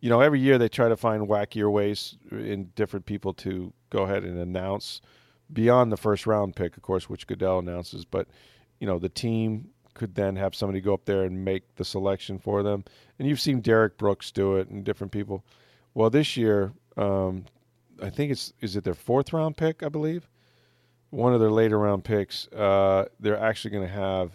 you 0.00 0.10
know, 0.10 0.20
every 0.20 0.38
year 0.38 0.58
they 0.58 0.68
try 0.68 0.88
to 0.88 0.96
find 0.96 1.26
wackier 1.26 1.72
ways 1.72 2.16
in 2.30 2.70
different 2.76 3.06
people 3.06 3.32
to 3.34 3.72
go 3.90 4.02
ahead 4.02 4.22
and 4.22 4.38
announce 4.38 5.00
beyond 5.52 5.90
the 5.90 5.96
first 5.96 6.26
round 6.26 6.54
pick, 6.54 6.76
of 6.76 6.82
course, 6.82 7.08
which 7.08 7.26
Goodell 7.26 7.58
announces. 7.58 8.04
But 8.04 8.28
you 8.78 8.86
know, 8.86 8.98
the 8.98 9.08
team 9.08 9.70
could 9.94 10.14
then 10.14 10.36
have 10.36 10.54
somebody 10.54 10.80
go 10.80 10.92
up 10.92 11.04
there 11.04 11.22
and 11.22 11.44
make 11.44 11.76
the 11.76 11.84
selection 11.84 12.38
for 12.38 12.62
them. 12.62 12.84
And 13.18 13.28
you've 13.28 13.40
seen 13.40 13.60
Derrick 13.60 13.96
Brooks 13.96 14.30
do 14.30 14.56
it 14.56 14.68
and 14.68 14.84
different 14.84 15.12
people. 15.12 15.44
Well, 15.94 16.10
this 16.10 16.36
year, 16.36 16.72
um, 16.96 17.44
I 18.02 18.10
think 18.10 18.32
it's 18.32 18.52
is 18.60 18.76
it 18.76 18.84
their 18.84 18.94
fourth 18.94 19.32
round 19.32 19.56
pick, 19.56 19.82
I 19.82 19.88
believe. 19.88 20.28
One 21.10 21.32
of 21.32 21.40
their 21.40 21.50
later 21.50 21.78
round 21.78 22.02
picks. 22.02 22.48
Uh, 22.48 23.06
they're 23.20 23.38
actually 23.38 23.70
going 23.70 23.86
to 23.86 23.94
have 23.94 24.32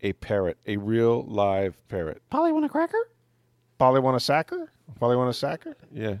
a 0.00 0.14
parrot, 0.14 0.58
a 0.66 0.76
real 0.78 1.22
live 1.24 1.76
parrot. 1.88 2.22
Polly 2.30 2.52
want 2.52 2.64
a 2.64 2.68
cracker? 2.68 3.10
Polly 3.78 4.00
want 4.00 4.16
a 4.16 4.20
sacker? 4.20 4.70
Polly 4.98 5.16
want 5.16 5.28
a 5.28 5.34
sacker? 5.34 5.76
Yeah. 5.92 6.16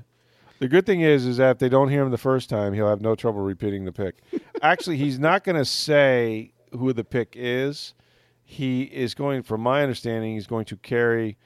The 0.58 0.68
good 0.68 0.86
thing 0.86 1.00
is, 1.00 1.26
is 1.26 1.38
that 1.38 1.52
if 1.52 1.58
they 1.58 1.68
don't 1.68 1.88
hear 1.88 2.02
him 2.02 2.10
the 2.10 2.18
first 2.18 2.48
time, 2.48 2.72
he'll 2.72 2.88
have 2.88 3.00
no 3.00 3.14
trouble 3.14 3.40
repeating 3.40 3.84
the 3.84 3.92
pick. 3.92 4.16
Actually, 4.62 4.96
he's 4.96 5.18
not 5.18 5.44
going 5.44 5.56
to 5.56 5.64
say 5.64 6.53
who 6.74 6.92
the 6.92 7.04
pick 7.04 7.34
is 7.36 7.94
he 8.44 8.82
is 8.82 9.14
going, 9.14 9.42
from 9.42 9.62
my 9.62 9.82
understanding, 9.82 10.34
he's 10.34 10.46
going 10.46 10.66
to 10.66 10.76
carry 10.76 11.38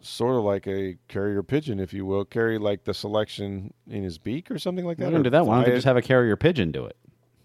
sort 0.00 0.36
of 0.36 0.44
like 0.44 0.66
a 0.66 0.98
carrier 1.08 1.42
pigeon, 1.42 1.80
if 1.80 1.92
you 1.92 2.04
will, 2.04 2.24
carry 2.24 2.58
like 2.58 2.84
the 2.84 2.92
selection 2.92 3.72
in 3.88 4.02
his 4.02 4.18
beak 4.18 4.50
or 4.50 4.58
something 4.58 4.84
like 4.84 4.98
that. 4.98 5.10
don't 5.10 5.22
do 5.22 5.30
that. 5.30 5.46
Why 5.46 5.56
don't 5.56 5.64
they 5.64 5.76
just 5.76 5.86
have 5.86 5.96
a 5.96 6.02
carrier 6.02 6.36
pigeon 6.36 6.72
do 6.72 6.84
it? 6.84 6.96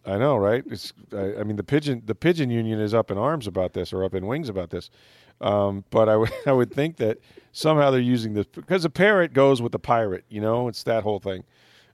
I 0.05 0.17
know, 0.17 0.37
right? 0.37 0.63
It's, 0.67 0.91
I, 1.13 1.35
I, 1.35 1.43
mean, 1.43 1.55
the 1.55 1.63
pigeon, 1.63 2.01
the 2.05 2.15
pigeon 2.15 2.49
union 2.49 2.79
is 2.79 2.93
up 2.93 3.11
in 3.11 3.17
arms 3.17 3.45
about 3.45 3.73
this, 3.73 3.93
or 3.93 4.03
up 4.03 4.15
in 4.15 4.25
wings 4.25 4.49
about 4.49 4.71
this. 4.71 4.89
Um, 5.39 5.85
but 5.91 6.09
I 6.09 6.17
would, 6.17 6.31
I 6.47 6.51
would 6.51 6.73
think 6.73 6.97
that 6.97 7.19
somehow 7.51 7.91
they're 7.91 7.99
using 7.99 8.33
this 8.33 8.47
because 8.47 8.85
a 8.85 8.89
parrot 8.89 9.33
goes 9.33 9.61
with 9.61 9.71
the 9.71 9.79
pirate. 9.79 10.25
You 10.29 10.41
know, 10.41 10.67
it's 10.67 10.83
that 10.83 11.03
whole 11.03 11.19
thing, 11.19 11.43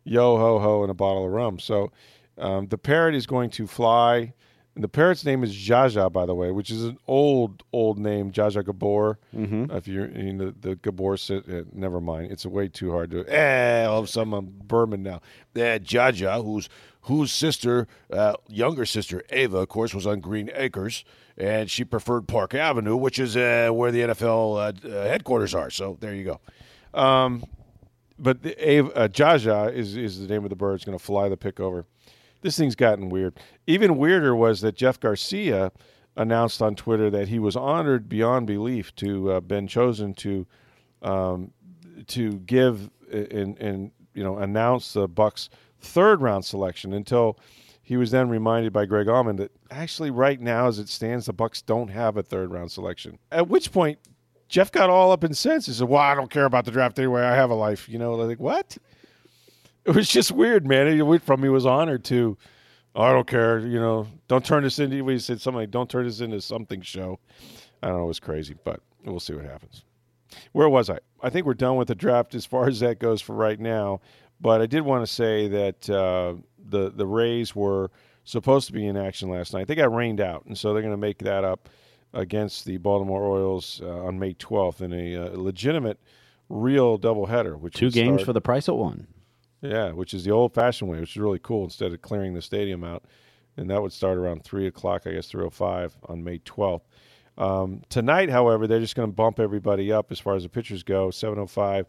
yo 0.05 0.37
ho 0.37 0.59
ho, 0.59 0.81
and 0.81 0.89
a 0.89 0.95
bottle 0.95 1.25
of 1.25 1.31
rum. 1.31 1.59
So 1.59 1.91
um, 2.37 2.67
the 2.67 2.77
parrot 2.77 3.15
is 3.15 3.25
going 3.25 3.49
to 3.51 3.67
fly 3.67 4.33
and 4.75 4.83
the 4.83 4.89
parrot's 4.89 5.23
name 5.23 5.41
is 5.41 5.55
Zsa 5.55 5.89
Zsa, 5.89 6.11
by 6.11 6.25
the 6.25 6.35
way, 6.35 6.51
which 6.51 6.69
is 6.69 6.83
an 6.83 6.97
old, 7.07 7.63
old 7.71 7.97
name, 7.97 8.31
Zsa 8.31 8.51
Zsa 8.51 8.65
Gabor. 8.65 9.17
Mm-hmm. 9.33 9.71
If 9.71 9.87
you're 9.87 10.05
in 10.05 10.37
the, 10.37 10.53
the 10.59 10.75
Gabor, 10.75 11.13
uh, 11.13 11.63
never 11.71 12.01
mind. 12.01 12.31
It's 12.31 12.45
way 12.45 12.67
too 12.67 12.91
hard 12.91 13.11
to. 13.11 13.25
Eh, 13.25 13.85
all 13.85 13.99
of 13.99 14.05
a 14.05 14.07
sudden 14.07 14.33
I'm 14.33 14.53
Berman 14.65 15.01
now. 15.01 15.21
Eh, 15.55 15.79
Zsa 15.79 16.11
Zsa, 16.13 16.43
whose 16.43 16.67
whose 17.03 17.31
sister, 17.31 17.87
uh, 18.11 18.33
younger 18.49 18.85
sister 18.85 19.23
Ava, 19.29 19.59
of 19.59 19.69
course, 19.69 19.93
was 19.93 20.05
on 20.05 20.19
Green 20.19 20.49
Acres, 20.53 21.05
and 21.37 21.69
she 21.69 21.85
preferred 21.85 22.27
Park 22.27 22.53
Avenue, 22.53 22.97
which 22.97 23.19
is 23.19 23.37
uh, 23.37 23.69
where 23.71 23.91
the 23.91 24.01
NFL 24.01 24.85
uh, 24.85 24.89
uh, 24.89 25.07
headquarters 25.07 25.53
are. 25.55 25.69
So 25.69 25.97
there 26.01 26.13
you 26.13 26.23
go. 26.25 26.99
Um, 26.99 27.45
but 28.19 28.41
the, 28.41 28.69
Ava, 28.69 28.91
uh, 28.93 29.07
Zsa 29.07 29.39
Zsa 29.39 29.73
is 29.73 29.95
is 29.95 30.19
the 30.19 30.27
name 30.27 30.43
of 30.43 30.49
the 30.49 30.55
bird. 30.57 30.75
It's 30.75 30.83
going 30.85 30.97
to 30.97 31.03
fly 31.03 31.29
the 31.29 31.37
pick 31.37 31.61
over 31.61 31.85
this 32.41 32.57
thing's 32.57 32.75
gotten 32.75 33.09
weird. 33.09 33.39
Even 33.67 33.97
weirder 33.97 34.35
was 34.35 34.61
that 34.61 34.75
Jeff 34.75 34.99
Garcia 34.99 35.71
announced 36.15 36.61
on 36.61 36.75
Twitter 36.75 37.09
that 37.09 37.27
he 37.27 37.39
was 37.39 37.55
honored 37.55 38.07
beyond 38.07 38.47
belief 38.47 38.95
to 38.95 39.31
uh, 39.31 39.39
been 39.41 39.67
chosen 39.67 40.13
to 40.13 40.45
um, 41.01 41.51
to 42.07 42.33
give 42.39 42.89
and 43.11 43.57
and 43.59 43.91
you 44.13 44.23
know 44.23 44.37
announce 44.37 44.93
the 44.93 45.07
Bucs 45.07 45.49
third 45.79 46.21
round 46.21 46.45
selection 46.45 46.93
until 46.93 47.37
he 47.83 47.97
was 47.97 48.11
then 48.11 48.29
reminded 48.29 48.73
by 48.73 48.85
Greg 48.85 49.07
Auman 49.07 49.37
that 49.37 49.51
actually 49.69 50.09
right 50.09 50.41
now 50.41 50.67
as 50.67 50.79
it 50.79 50.89
stands 50.89 51.27
the 51.27 51.33
Bucs 51.33 51.63
don't 51.63 51.89
have 51.89 52.17
a 52.17 52.23
third 52.23 52.51
round 52.51 52.71
selection. 52.71 53.19
At 53.31 53.47
which 53.47 53.71
point 53.71 53.99
Jeff 54.47 54.71
got 54.71 54.89
all 54.89 55.11
up 55.11 55.23
in 55.23 55.33
sense. 55.33 55.65
He 55.65 55.73
said, 55.73 55.87
"Well, 55.87 56.01
I 56.01 56.15
don't 56.15 56.29
care 56.29 56.45
about 56.45 56.65
the 56.65 56.71
draft 56.71 56.97
anyway. 56.97 57.21
I 57.21 57.35
have 57.35 57.49
a 57.49 57.55
life." 57.55 57.89
You 57.89 57.99
know, 57.99 58.15
like 58.15 58.39
what? 58.39 58.77
it 59.95 59.95
was 59.95 60.09
just 60.09 60.31
weird, 60.31 60.65
man. 60.65 60.87
It 60.87 61.01
went 61.01 61.23
from 61.23 61.43
he 61.43 61.49
was 61.49 61.65
honored 61.65 62.03
to, 62.05 62.37
oh, 62.95 63.01
I 63.01 63.13
don't 63.13 63.27
care, 63.27 63.59
you 63.59 63.79
know, 63.79 64.07
don't 64.27 64.45
turn 64.45 64.63
this 64.63 64.79
into. 64.79 65.03
We 65.03 65.19
said 65.19 65.39
something 65.39 65.61
like, 65.61 65.71
don't 65.71 65.89
turn 65.89 66.05
this 66.05 66.21
into 66.21 66.41
something 66.41 66.81
show. 66.81 67.19
I 67.83 67.87
don't 67.87 67.97
know, 67.97 68.03
it 68.05 68.07
was 68.07 68.19
crazy, 68.19 68.55
but 68.63 68.79
we'll 69.03 69.19
see 69.19 69.33
what 69.33 69.45
happens. 69.45 69.83
Where 70.53 70.69
was 70.69 70.89
I? 70.89 70.99
I 71.21 71.29
think 71.29 71.45
we're 71.45 71.53
done 71.53 71.75
with 71.75 71.87
the 71.87 71.95
draft 71.95 72.35
as 72.35 72.45
far 72.45 72.67
as 72.67 72.79
that 72.79 72.99
goes 72.99 73.21
for 73.21 73.35
right 73.35 73.59
now. 73.59 74.01
But 74.41 74.61
I 74.61 74.65
did 74.65 74.81
want 74.81 75.05
to 75.05 75.11
say 75.11 75.47
that 75.47 75.89
uh, 75.89 76.35
the 76.69 76.91
the 76.91 77.05
Rays 77.05 77.55
were 77.55 77.89
supposed 78.25 78.67
to 78.67 78.73
be 78.73 78.85
in 78.85 78.97
action 78.97 79.29
last 79.29 79.53
night. 79.53 79.67
They 79.67 79.75
got 79.75 79.93
rained 79.93 80.19
out, 80.19 80.45
and 80.45 80.57
so 80.57 80.73
they're 80.73 80.81
going 80.81 80.93
to 80.93 80.97
make 80.97 81.19
that 81.19 81.43
up 81.45 81.69
against 82.13 82.65
the 82.65 82.77
Baltimore 82.77 83.21
Orioles 83.21 83.81
uh, 83.83 84.05
on 84.05 84.19
May 84.19 84.33
12th 84.33 84.81
in 84.81 84.93
a 84.93 85.15
uh, 85.15 85.29
legitimate, 85.37 85.99
real 86.49 86.97
doubleheader. 86.97 87.57
Which 87.57 87.75
two 87.75 87.91
games 87.91 88.21
start, 88.21 88.25
for 88.25 88.33
the 88.33 88.41
price 88.41 88.67
of 88.67 88.75
one. 88.75 89.07
Yeah, 89.69 89.91
which 89.91 90.13
is 90.13 90.23
the 90.23 90.31
old 90.31 90.53
fashioned 90.53 90.89
way, 90.89 90.99
which 90.99 91.11
is 91.11 91.17
really 91.17 91.39
cool 91.39 91.63
instead 91.63 91.91
of 91.93 92.01
clearing 92.01 92.33
the 92.33 92.41
stadium 92.41 92.83
out. 92.83 93.03
And 93.57 93.69
that 93.69 93.81
would 93.81 93.93
start 93.93 94.17
around 94.17 94.43
3 94.43 94.67
o'clock, 94.67 95.03
I 95.05 95.11
guess, 95.11 95.31
3.05 95.31 95.93
on 96.09 96.23
May 96.23 96.39
12th. 96.39 96.81
Um, 97.37 97.81
tonight, 97.89 98.29
however, 98.29 98.67
they're 98.67 98.79
just 98.79 98.95
going 98.95 99.09
to 99.09 99.15
bump 99.15 99.39
everybody 99.39 99.91
up 99.91 100.11
as 100.11 100.19
far 100.19 100.35
as 100.35 100.43
the 100.43 100.49
pitchers 100.49 100.83
go. 100.83 101.07
7.05, 101.07 101.85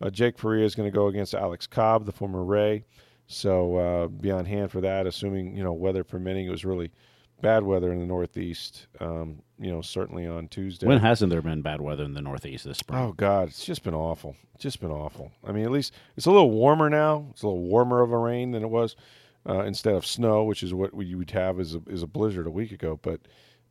uh, 0.00 0.10
Jake 0.10 0.38
Faria 0.38 0.64
is 0.64 0.74
going 0.74 0.90
to 0.90 0.94
go 0.94 1.06
against 1.06 1.34
Alex 1.34 1.66
Cobb, 1.66 2.06
the 2.06 2.12
former 2.12 2.44
Ray. 2.44 2.84
So 3.26 3.76
uh, 3.76 4.06
be 4.08 4.30
on 4.30 4.44
hand 4.44 4.70
for 4.70 4.80
that, 4.82 5.06
assuming, 5.06 5.56
you 5.56 5.64
know, 5.64 5.72
weather 5.72 6.04
permitting. 6.04 6.46
It 6.46 6.50
was 6.50 6.64
really 6.64 6.92
bad 7.40 7.62
weather 7.62 7.92
in 7.92 7.98
the 7.98 8.06
Northeast. 8.06 8.86
Um, 9.00 9.42
you 9.58 9.70
know, 9.70 9.80
certainly 9.80 10.26
on 10.26 10.48
Tuesday. 10.48 10.86
When 10.86 10.98
hasn't 10.98 11.30
there 11.30 11.42
been 11.42 11.62
bad 11.62 11.80
weather 11.80 12.04
in 12.04 12.14
the 12.14 12.20
Northeast 12.20 12.64
this 12.64 12.78
spring? 12.78 12.98
Oh 12.98 13.12
God, 13.12 13.48
it's 13.48 13.64
just 13.64 13.82
been 13.82 13.94
awful. 13.94 14.36
It's 14.54 14.62
just 14.62 14.80
been 14.80 14.90
awful. 14.90 15.32
I 15.44 15.52
mean, 15.52 15.64
at 15.64 15.70
least 15.70 15.94
it's 16.16 16.26
a 16.26 16.30
little 16.30 16.50
warmer 16.50 16.90
now. 16.90 17.26
It's 17.30 17.42
a 17.42 17.46
little 17.46 17.62
warmer 17.62 18.02
of 18.02 18.12
a 18.12 18.18
rain 18.18 18.52
than 18.52 18.62
it 18.62 18.70
was 18.70 18.96
uh, 19.48 19.60
instead 19.60 19.94
of 19.94 20.06
snow, 20.06 20.44
which 20.44 20.62
is 20.62 20.74
what 20.74 20.92
you 20.98 21.18
would 21.18 21.30
have 21.30 21.58
as 21.60 21.74
a, 21.74 21.82
as 21.90 22.02
a 22.02 22.06
blizzard 22.06 22.46
a 22.46 22.50
week 22.50 22.72
ago. 22.72 22.98
But 23.00 23.20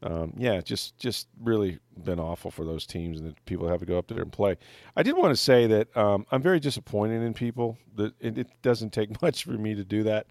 um, 0.04 0.34
yeah, 0.38 0.62
just 0.62 0.98
just 0.98 1.28
really 1.42 1.80
been 2.04 2.20
awful 2.20 2.52
for 2.52 2.66
those 2.66 2.86
teams 2.86 3.20
and 3.20 3.30
the 3.30 3.36
people 3.46 3.68
have 3.68 3.80
to 3.80 3.86
go 3.86 3.98
up 3.98 4.08
there 4.08 4.22
and 4.22 4.32
play. 4.32 4.58
I 4.96 5.04
did 5.04 5.16
want 5.16 5.32
to 5.32 5.42
say 5.42 5.68
that 5.68 5.96
um, 5.96 6.26
I'm 6.32 6.42
very 6.42 6.60
disappointed 6.60 7.22
in 7.22 7.34
people. 7.34 7.78
That 7.96 8.14
it, 8.20 8.38
it 8.38 8.48
doesn't 8.62 8.92
take 8.92 9.22
much 9.22 9.44
for 9.44 9.52
me 9.52 9.76
to 9.76 9.84
do 9.84 10.04
that 10.04 10.28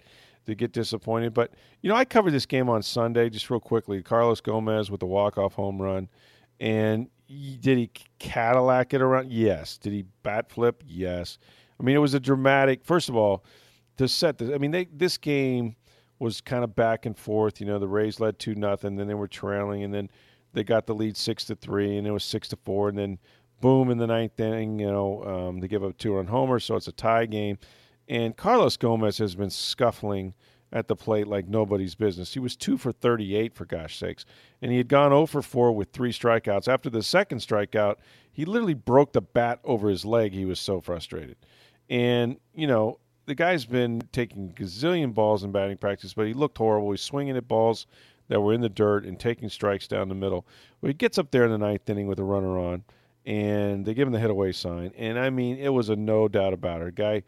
to 0.46 0.54
get 0.54 0.72
disappointed. 0.72 1.34
But 1.34 1.52
you 1.80 1.88
know, 1.88 1.96
I 1.96 2.04
covered 2.04 2.32
this 2.32 2.46
game 2.46 2.68
on 2.68 2.82
Sunday 2.82 3.30
just 3.30 3.50
real 3.50 3.60
quickly. 3.60 4.02
Carlos 4.02 4.40
Gomez 4.40 4.90
with 4.90 5.00
the 5.00 5.06
walk 5.06 5.38
off 5.38 5.54
home 5.54 5.80
run, 5.80 6.08
and 6.60 7.08
did 7.28 7.78
he 7.78 7.90
Cadillac 8.18 8.94
it 8.94 9.00
around? 9.00 9.30
Yes. 9.30 9.78
Did 9.78 9.92
he 9.92 10.04
bat 10.22 10.50
flip? 10.50 10.82
Yes. 10.86 11.38
I 11.78 11.82
mean, 11.82 11.96
it 11.96 12.00
was 12.00 12.14
a 12.14 12.20
dramatic. 12.20 12.84
First 12.84 13.08
of 13.08 13.16
all, 13.16 13.44
to 13.96 14.08
set 14.08 14.38
this, 14.38 14.50
I 14.52 14.58
mean, 14.58 14.70
they, 14.70 14.86
this 14.92 15.18
game 15.18 15.76
was 16.18 16.40
kind 16.40 16.64
of 16.64 16.74
back 16.74 17.06
and 17.06 17.16
forth. 17.16 17.60
You 17.60 17.66
know, 17.66 17.78
the 17.78 17.88
Rays 17.88 18.20
led 18.20 18.38
two 18.38 18.54
nothing, 18.54 18.96
then 18.96 19.08
they 19.08 19.14
were 19.14 19.28
trailing, 19.28 19.82
and 19.82 19.92
then 19.92 20.10
they 20.52 20.64
got 20.64 20.86
the 20.86 20.94
lead 20.94 21.16
six 21.16 21.44
to 21.46 21.56
three, 21.56 21.96
and 21.96 22.06
it 22.06 22.12
was 22.12 22.24
six 22.24 22.48
to 22.48 22.56
four, 22.56 22.88
and 22.88 22.98
then 22.98 23.18
boom 23.60 23.90
in 23.90 23.98
the 23.98 24.06
ninth 24.06 24.38
inning, 24.38 24.78
you 24.78 24.86
know, 24.86 25.24
um, 25.24 25.60
they 25.60 25.68
give 25.68 25.82
up 25.82 25.96
two 25.96 26.14
run 26.14 26.26
homer, 26.26 26.60
so 26.60 26.76
it's 26.76 26.88
a 26.88 26.92
tie 26.92 27.26
game. 27.26 27.58
And 28.08 28.36
Carlos 28.36 28.76
Gomez 28.76 29.18
has 29.18 29.34
been 29.34 29.50
scuffling 29.50 30.34
at 30.72 30.88
the 30.88 30.96
plate 30.96 31.28
like 31.28 31.46
nobody's 31.46 31.94
business. 31.94 32.34
He 32.34 32.40
was 32.40 32.56
two 32.56 32.76
for 32.76 32.90
38, 32.90 33.54
for 33.54 33.64
gosh 33.64 33.96
sakes. 33.96 34.24
And 34.60 34.72
he 34.72 34.78
had 34.78 34.88
gone 34.88 35.10
0 35.10 35.26
for 35.26 35.40
4 35.40 35.72
with 35.72 35.92
three 35.92 36.12
strikeouts. 36.12 36.66
After 36.66 36.90
the 36.90 37.02
second 37.02 37.38
strikeout, 37.38 37.96
he 38.32 38.44
literally 38.44 38.74
broke 38.74 39.12
the 39.12 39.22
bat 39.22 39.60
over 39.62 39.88
his 39.88 40.04
leg. 40.04 40.32
He 40.32 40.44
was 40.44 40.58
so 40.58 40.80
frustrated. 40.80 41.36
And, 41.88 42.38
you 42.54 42.66
know, 42.66 42.98
the 43.26 43.36
guy's 43.36 43.64
been 43.64 44.02
taking 44.12 44.52
gazillion 44.52 45.14
balls 45.14 45.44
in 45.44 45.52
batting 45.52 45.76
practice, 45.76 46.12
but 46.12 46.26
he 46.26 46.34
looked 46.34 46.58
horrible. 46.58 46.90
He's 46.90 47.00
swinging 47.00 47.36
at 47.36 47.46
balls 47.46 47.86
that 48.28 48.40
were 48.40 48.52
in 48.52 48.60
the 48.60 48.68
dirt 48.68 49.04
and 49.04 49.18
taking 49.18 49.48
strikes 49.48 49.86
down 49.86 50.08
the 50.08 50.14
middle. 50.14 50.46
Well, 50.80 50.88
he 50.88 50.94
gets 50.94 51.18
up 51.18 51.30
there 51.30 51.44
in 51.44 51.50
the 51.52 51.58
ninth 51.58 51.88
inning 51.88 52.08
with 52.08 52.18
a 52.18 52.24
runner 52.24 52.58
on, 52.58 52.84
and 53.24 53.84
they 53.84 53.94
give 53.94 54.08
him 54.08 54.12
the 54.12 54.20
hit 54.20 54.30
away 54.30 54.52
sign. 54.52 54.92
And 54.96 55.18
I 55.18 55.30
mean, 55.30 55.58
it 55.58 55.70
was 55.70 55.88
a 55.88 55.96
no 55.96 56.26
doubt 56.26 56.52
about 56.52 56.82
it. 56.82 56.94
Guy 56.94 57.22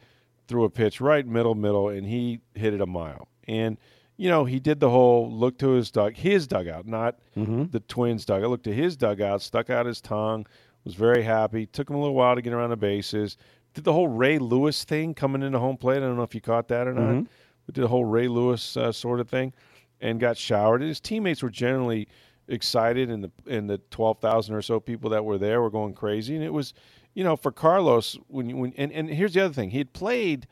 threw 0.49 0.65
a 0.65 0.71
pitch 0.71 1.01
right 1.01 1.27
middle 1.27 1.55
middle, 1.55 1.89
and 1.89 2.07
he 2.07 2.41
hit 2.55 2.75
it 2.75 2.81
a 2.81 2.87
mile. 2.87 3.29
And 3.49 3.79
you 4.17 4.31
know, 4.31 4.45
he 4.45 4.59
did 4.59 4.81
the 4.81 4.91
whole 4.91 5.31
look 5.31 5.59
to 5.59 5.71
his 5.71 5.91
dug 5.91 6.17
his 6.17 6.47
dugout, 6.47 6.87
not 6.87 7.19
mm-hmm. 7.37 7.65
the 7.71 7.81
Twins 7.81 8.25
dugout. 8.25 8.51
Looked 8.51 8.65
to 8.65 8.75
his 8.75 8.97
dugout, 8.97 9.43
stuck 9.43 9.71
out 9.71 9.87
his 9.87 10.01
tongue, 10.01 10.47
was 10.85 10.95
very 10.95 11.23
happy. 11.23 11.67
Took 11.67 11.91
him 11.91 11.97
a 11.97 12.01
little 12.01 12.15
while 12.15 12.35
to 12.35 12.43
get 12.43 12.53
around 12.53 12.71
the 12.71 12.77
bases. 12.77 13.37
Did 13.75 13.85
the 13.85 13.93
whole 13.93 14.09
Ray 14.09 14.39
Lewis 14.39 14.85
thing 14.85 15.13
coming 15.13 15.43
into 15.43 15.59
home 15.59 15.77
plate. 15.77 15.99
I 15.99 16.01
don't 16.01 16.17
know 16.17 16.23
if 16.23 16.35
you 16.35 16.41
caught 16.41 16.69
that 16.69 16.87
or 16.87 16.95
not. 16.95 17.03
Mm-hmm. 17.03 17.23
But 17.67 17.75
did 17.75 17.83
the 17.83 17.89
whole 17.89 18.05
Ray 18.05 18.29
Lewis 18.29 18.77
uh, 18.77 18.93
sort 18.93 19.21
of 19.21 19.29
thing, 19.29 19.53
and 20.01 20.21
got 20.21 20.39
showered. 20.39 20.81
And 20.81 20.89
His 20.89 21.01
teammates 21.01 21.43
were 21.43 21.51
generally 21.51 22.09
excited, 22.49 23.11
and 23.11 23.25
the 23.25 23.31
and 23.49 23.69
the 23.69 23.79
twelve 23.91 24.21
thousand 24.21 24.55
or 24.55 24.63
so 24.63 24.81
people 24.81 25.11
that 25.11 25.25
were 25.25 25.37
there 25.37 25.61
were 25.61 25.71
going 25.71 25.93
crazy. 25.93 26.37
And 26.37 26.45
it 26.45 26.53
was 26.53 26.73
you 27.17 27.25
know, 27.25 27.35
for 27.35 27.51
Carlos, 27.51 28.19
when 28.29 28.59
when 28.59 28.75
and, 28.77 28.93
and 28.93 29.09
here's 29.09 29.33
the 29.33 29.43
other 29.43 29.55
thing, 29.55 29.71
he 29.71 29.79
had 29.79 29.95
played 29.95 30.47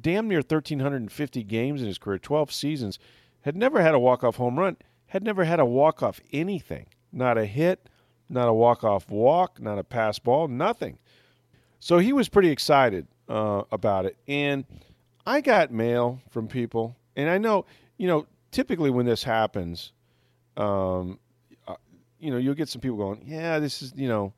damn 0.00 0.26
near 0.26 0.38
1,350 0.38 1.42
games 1.44 1.82
in 1.82 1.86
his 1.86 1.98
career, 1.98 2.18
12 2.18 2.50
seasons, 2.50 2.98
had 3.42 3.54
never 3.54 3.82
had 3.82 3.94
a 3.94 3.98
walk 3.98 4.24
off 4.24 4.36
home 4.36 4.58
run, 4.58 4.78
had 5.08 5.22
never 5.22 5.44
had 5.44 5.60
a 5.60 5.64
walk 5.66 6.02
off 6.02 6.20
anything, 6.32 6.86
not 7.12 7.36
a 7.36 7.44
hit, 7.44 7.90
not 8.30 8.48
a 8.48 8.52
walk 8.54 8.82
off 8.82 9.10
walk, 9.10 9.60
not 9.60 9.78
a 9.78 9.84
pass 9.84 10.18
ball, 10.18 10.48
nothing. 10.48 10.98
So 11.80 11.98
he 11.98 12.14
was 12.14 12.30
pretty 12.30 12.48
excited 12.48 13.06
uh, 13.28 13.64
about 13.70 14.06
it, 14.06 14.16
and 14.26 14.64
I 15.26 15.42
got 15.42 15.70
mail 15.70 16.18
from 16.30 16.48
people, 16.48 16.96
and 17.14 17.28
I 17.28 17.36
know, 17.36 17.66
you 17.98 18.08
know, 18.08 18.26
typically 18.50 18.88
when 18.88 19.04
this 19.04 19.22
happens, 19.22 19.92
um, 20.56 21.18
uh, 21.68 21.76
you 22.18 22.30
know, 22.30 22.38
you'll 22.38 22.54
get 22.54 22.70
some 22.70 22.80
people 22.80 22.96
going, 22.96 23.22
yeah, 23.26 23.58
this 23.58 23.82
is, 23.82 23.92
you 23.94 24.08
know 24.08 24.32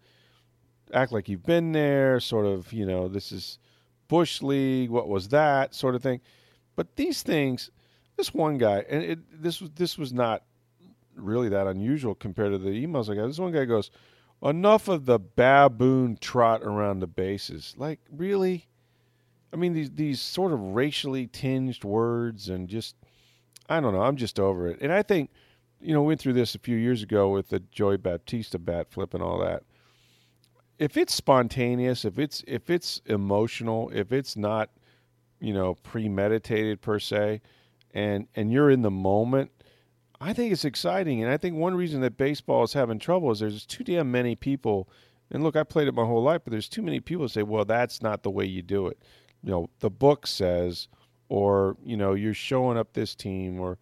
act 0.92 1.12
like 1.12 1.28
you've 1.28 1.44
been 1.44 1.72
there, 1.72 2.20
sort 2.20 2.46
of, 2.46 2.72
you 2.72 2.86
know, 2.86 3.08
this 3.08 3.32
is 3.32 3.58
Bush 4.08 4.42
League, 4.42 4.90
what 4.90 5.08
was 5.08 5.28
that, 5.28 5.74
sort 5.74 5.94
of 5.94 6.02
thing. 6.02 6.20
But 6.76 6.96
these 6.96 7.22
things, 7.22 7.70
this 8.16 8.32
one 8.34 8.58
guy, 8.58 8.84
and 8.88 9.02
it, 9.02 9.42
this 9.42 9.60
was 9.60 9.70
this 9.70 9.98
was 9.98 10.12
not 10.12 10.42
really 11.16 11.48
that 11.48 11.66
unusual 11.66 12.14
compared 12.14 12.52
to 12.52 12.58
the 12.58 12.86
emails 12.86 13.10
I 13.10 13.14
got. 13.14 13.26
This 13.26 13.38
one 13.38 13.52
guy 13.52 13.64
goes, 13.64 13.90
"Enough 14.42 14.88
of 14.88 15.06
the 15.06 15.18
baboon 15.18 16.18
trot 16.20 16.62
around 16.62 17.00
the 17.00 17.06
bases." 17.06 17.74
Like, 17.78 18.00
really? 18.10 18.66
I 19.52 19.56
mean, 19.56 19.72
these 19.72 19.90
these 19.90 20.20
sort 20.20 20.52
of 20.52 20.60
racially 20.60 21.26
tinged 21.26 21.82
words 21.82 22.48
and 22.50 22.68
just, 22.68 22.96
I 23.68 23.80
don't 23.80 23.94
know. 23.94 24.02
I'm 24.02 24.16
just 24.16 24.38
over 24.38 24.68
it. 24.68 24.78
And 24.80 24.92
I 24.92 25.02
think 25.02 25.30
you 25.80 25.92
know, 25.92 26.02
went 26.02 26.20
through 26.20 26.32
this 26.32 26.54
a 26.54 26.58
few 26.58 26.76
years 26.76 27.02
ago 27.02 27.28
with 27.28 27.48
the 27.48 27.60
Joey 27.70 27.96
Baptista 27.96 28.58
bat 28.58 28.90
flip 28.90 29.14
and 29.14 29.22
all 29.22 29.38
that. 29.40 29.62
If 30.78 30.96
it's 30.96 31.14
spontaneous, 31.14 32.04
if 32.04 32.18
it's 32.18 32.44
if 32.46 32.70
it's 32.70 33.00
emotional, 33.06 33.90
if 33.94 34.12
it's 34.12 34.36
not, 34.36 34.70
you 35.40 35.54
know, 35.54 35.74
premeditated 35.74 36.80
per 36.80 36.98
se, 36.98 37.40
and 37.94 38.28
and 38.34 38.52
you're 38.52 38.70
in 38.70 38.82
the 38.82 38.90
moment, 38.90 39.50
I 40.20 40.32
think 40.32 40.52
it's 40.52 40.64
exciting. 40.64 41.22
And 41.22 41.32
I 41.32 41.36
think 41.36 41.56
one 41.56 41.74
reason 41.74 42.00
that 42.02 42.16
baseball 42.16 42.64
is 42.64 42.72
having 42.72 42.98
trouble 42.98 43.30
is 43.30 43.40
there's 43.40 43.66
too 43.66 43.84
damn 43.84 44.10
many 44.10 44.34
people. 44.34 44.88
And 45.30 45.42
look, 45.42 45.56
I 45.56 45.64
played 45.64 45.88
it 45.88 45.94
my 45.94 46.04
whole 46.04 46.22
life, 46.22 46.42
but 46.44 46.52
there's 46.52 46.68
too 46.68 46.82
many 46.82 47.00
people 47.00 47.28
say, 47.28 47.42
"Well, 47.42 47.64
that's 47.64 48.02
not 48.02 48.22
the 48.22 48.30
way 48.30 48.44
you 48.44 48.62
do 48.62 48.86
it." 48.86 48.98
You 49.42 49.50
know, 49.50 49.70
the 49.80 49.90
book 49.90 50.26
says, 50.26 50.88
or 51.28 51.76
you 51.84 51.96
know, 51.96 52.14
you're 52.14 52.34
showing 52.34 52.76
up 52.76 52.92
this 52.92 53.14
team, 53.14 53.60
or 53.60 53.78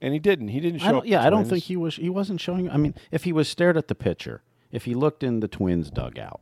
and 0.00 0.12
he 0.12 0.18
didn't. 0.18 0.48
He 0.48 0.60
didn't 0.60 0.80
show. 0.80 1.00
I 1.00 1.04
yeah, 1.04 1.24
I 1.24 1.30
don't 1.30 1.44
think 1.44 1.64
he 1.64 1.76
was. 1.76 1.96
He 1.96 2.10
wasn't 2.10 2.40
showing. 2.40 2.70
I 2.70 2.76
mean, 2.76 2.94
if 3.10 3.24
he 3.24 3.32
was 3.32 3.48
stared 3.48 3.76
at 3.76 3.88
the 3.88 3.94
pitcher, 3.94 4.42
if 4.74 4.84
he 4.84 4.94
looked 4.94 5.22
in 5.22 5.40
the 5.40 5.48
Twins 5.48 5.88
dugout, 5.90 6.40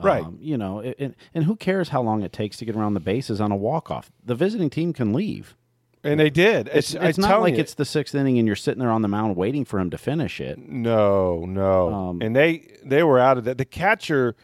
right? 0.00 0.24
Um, 0.24 0.36
you 0.40 0.58
know, 0.58 0.80
and, 0.80 1.14
and 1.32 1.44
who 1.44 1.56
cares 1.56 1.90
how 1.90 2.02
long 2.02 2.22
it 2.22 2.32
takes 2.32 2.56
to 2.58 2.64
get 2.64 2.74
around 2.74 2.94
the 2.94 3.00
bases 3.00 3.40
on 3.40 3.52
a 3.52 3.56
walk 3.56 3.90
off? 3.90 4.10
The 4.24 4.34
visiting 4.34 4.68
team 4.68 4.92
can 4.92 5.12
leave. 5.12 5.56
And 6.04 6.18
they 6.18 6.30
did. 6.30 6.66
It's, 6.68 6.94
it's, 6.94 7.04
it's 7.04 7.18
not 7.18 7.40
like 7.40 7.54
you. 7.54 7.60
it's 7.60 7.74
the 7.74 7.84
sixth 7.84 8.12
inning 8.12 8.36
and 8.36 8.46
you're 8.46 8.56
sitting 8.56 8.80
there 8.80 8.90
on 8.90 9.02
the 9.02 9.08
mound 9.08 9.36
waiting 9.36 9.64
for 9.64 9.78
him 9.78 9.90
to 9.90 9.98
finish 9.98 10.40
it. 10.40 10.58
No, 10.58 11.44
no. 11.44 11.92
Um, 11.94 12.20
and 12.20 12.34
they 12.34 12.76
they 12.84 13.04
were 13.04 13.20
out 13.20 13.38
of 13.38 13.44
that. 13.44 13.56
The 13.56 13.64
catcher 13.64 14.34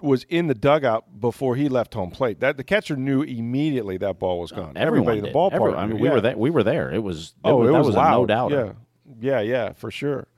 was 0.00 0.24
in 0.28 0.46
the 0.46 0.54
dugout 0.54 1.20
before 1.20 1.56
he 1.56 1.68
left 1.68 1.94
home 1.94 2.12
plate. 2.12 2.38
That 2.38 2.56
the 2.56 2.62
catcher 2.62 2.94
knew 2.94 3.22
immediately 3.22 3.96
that 3.96 4.20
ball 4.20 4.38
was 4.38 4.52
gone. 4.52 4.76
Uh, 4.76 4.80
Everybody 4.80 5.18
in 5.18 5.24
the 5.24 5.32
ballpark. 5.32 5.54
Everyone, 5.54 5.78
I 5.78 5.86
mean, 5.86 5.96
yeah. 5.96 6.02
we 6.02 6.10
were 6.10 6.20
there. 6.20 6.38
We 6.38 6.50
were 6.50 6.62
there. 6.62 6.92
It 6.92 7.02
was. 7.02 7.34
It 7.44 7.48
oh, 7.48 7.56
was, 7.56 7.68
it 7.68 7.72
was, 7.72 7.86
was 7.88 7.96
no 7.96 8.26
doubt. 8.26 8.52
Yeah, 8.52 8.72
yeah, 9.20 9.40
yeah, 9.40 9.72
for 9.72 9.90
sure. 9.90 10.28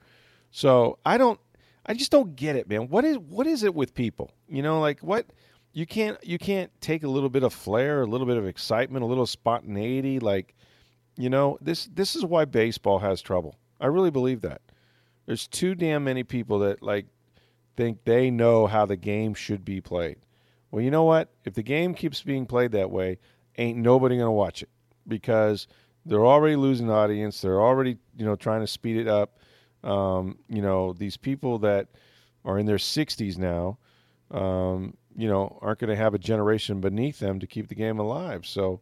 So 0.49 0.97
I 1.05 1.19
don't. 1.19 1.39
I 1.85 1.93
just 1.93 2.11
don't 2.11 2.35
get 2.35 2.55
it, 2.55 2.67
man. 2.67 2.87
What 2.89 3.05
is 3.05 3.17
what 3.17 3.47
is 3.47 3.63
it 3.63 3.75
with 3.75 3.93
people? 3.93 4.31
You 4.47 4.61
know, 4.61 4.79
like 4.79 4.99
what 5.01 5.27
you 5.73 5.85
can't 5.85 6.17
you 6.23 6.37
can't 6.37 6.71
take 6.81 7.03
a 7.03 7.07
little 7.07 7.29
bit 7.29 7.43
of 7.43 7.53
flair, 7.53 8.01
a 8.01 8.07
little 8.07 8.27
bit 8.27 8.37
of 8.37 8.47
excitement, 8.47 9.03
a 9.03 9.07
little 9.07 9.25
spontaneity. 9.25 10.19
Like, 10.19 10.55
you 11.17 11.29
know, 11.29 11.57
this 11.61 11.85
this 11.93 12.15
is 12.15 12.25
why 12.25 12.45
baseball 12.45 12.99
has 12.99 13.21
trouble. 13.21 13.55
I 13.79 13.87
really 13.87 14.11
believe 14.11 14.41
that. 14.41 14.61
There's 15.25 15.47
too 15.47 15.75
damn 15.75 16.03
many 16.03 16.23
people 16.23 16.59
that 16.59 16.81
like 16.81 17.07
think 17.75 18.03
they 18.05 18.31
know 18.31 18.67
how 18.67 18.85
the 18.85 18.95
game 18.95 19.33
should 19.33 19.65
be 19.65 19.81
played. 19.81 20.17
Well, 20.71 20.83
you 20.83 20.91
know 20.91 21.03
what? 21.03 21.29
If 21.43 21.53
the 21.53 21.63
game 21.63 21.93
keeps 21.93 22.21
being 22.21 22.45
played 22.45 22.71
that 22.71 22.91
way, 22.91 23.19
ain't 23.57 23.77
nobody 23.77 24.17
to 24.17 24.31
watch 24.31 24.63
it 24.63 24.69
because 25.07 25.67
they're 26.05 26.25
already 26.25 26.55
losing 26.55 26.89
audience. 26.89 27.41
They're 27.41 27.61
already, 27.61 27.97
you 28.15 28.25
know, 28.25 28.35
trying 28.35 28.61
to 28.61 28.67
speed 28.67 28.97
it 28.97 29.07
up. 29.07 29.39
Um, 29.85 30.37
you 30.49 30.61
know, 30.61 30.93
these 30.93 31.15
people 31.15 31.59
that 31.59 31.87
are 32.43 32.57
in 32.57 32.65
their 32.65 32.77
60s 32.77 33.37
now, 33.37 33.77
um, 34.31 34.95
you 35.15 35.27
know, 35.27 35.57
aren't 35.61 35.79
going 35.79 35.89
to 35.89 35.95
have 35.95 36.13
a 36.13 36.19
generation 36.19 36.81
beneath 36.81 37.19
them 37.19 37.39
to 37.39 37.47
keep 37.47 37.67
the 37.67 37.75
game 37.75 37.99
alive. 37.99 38.45
So, 38.45 38.81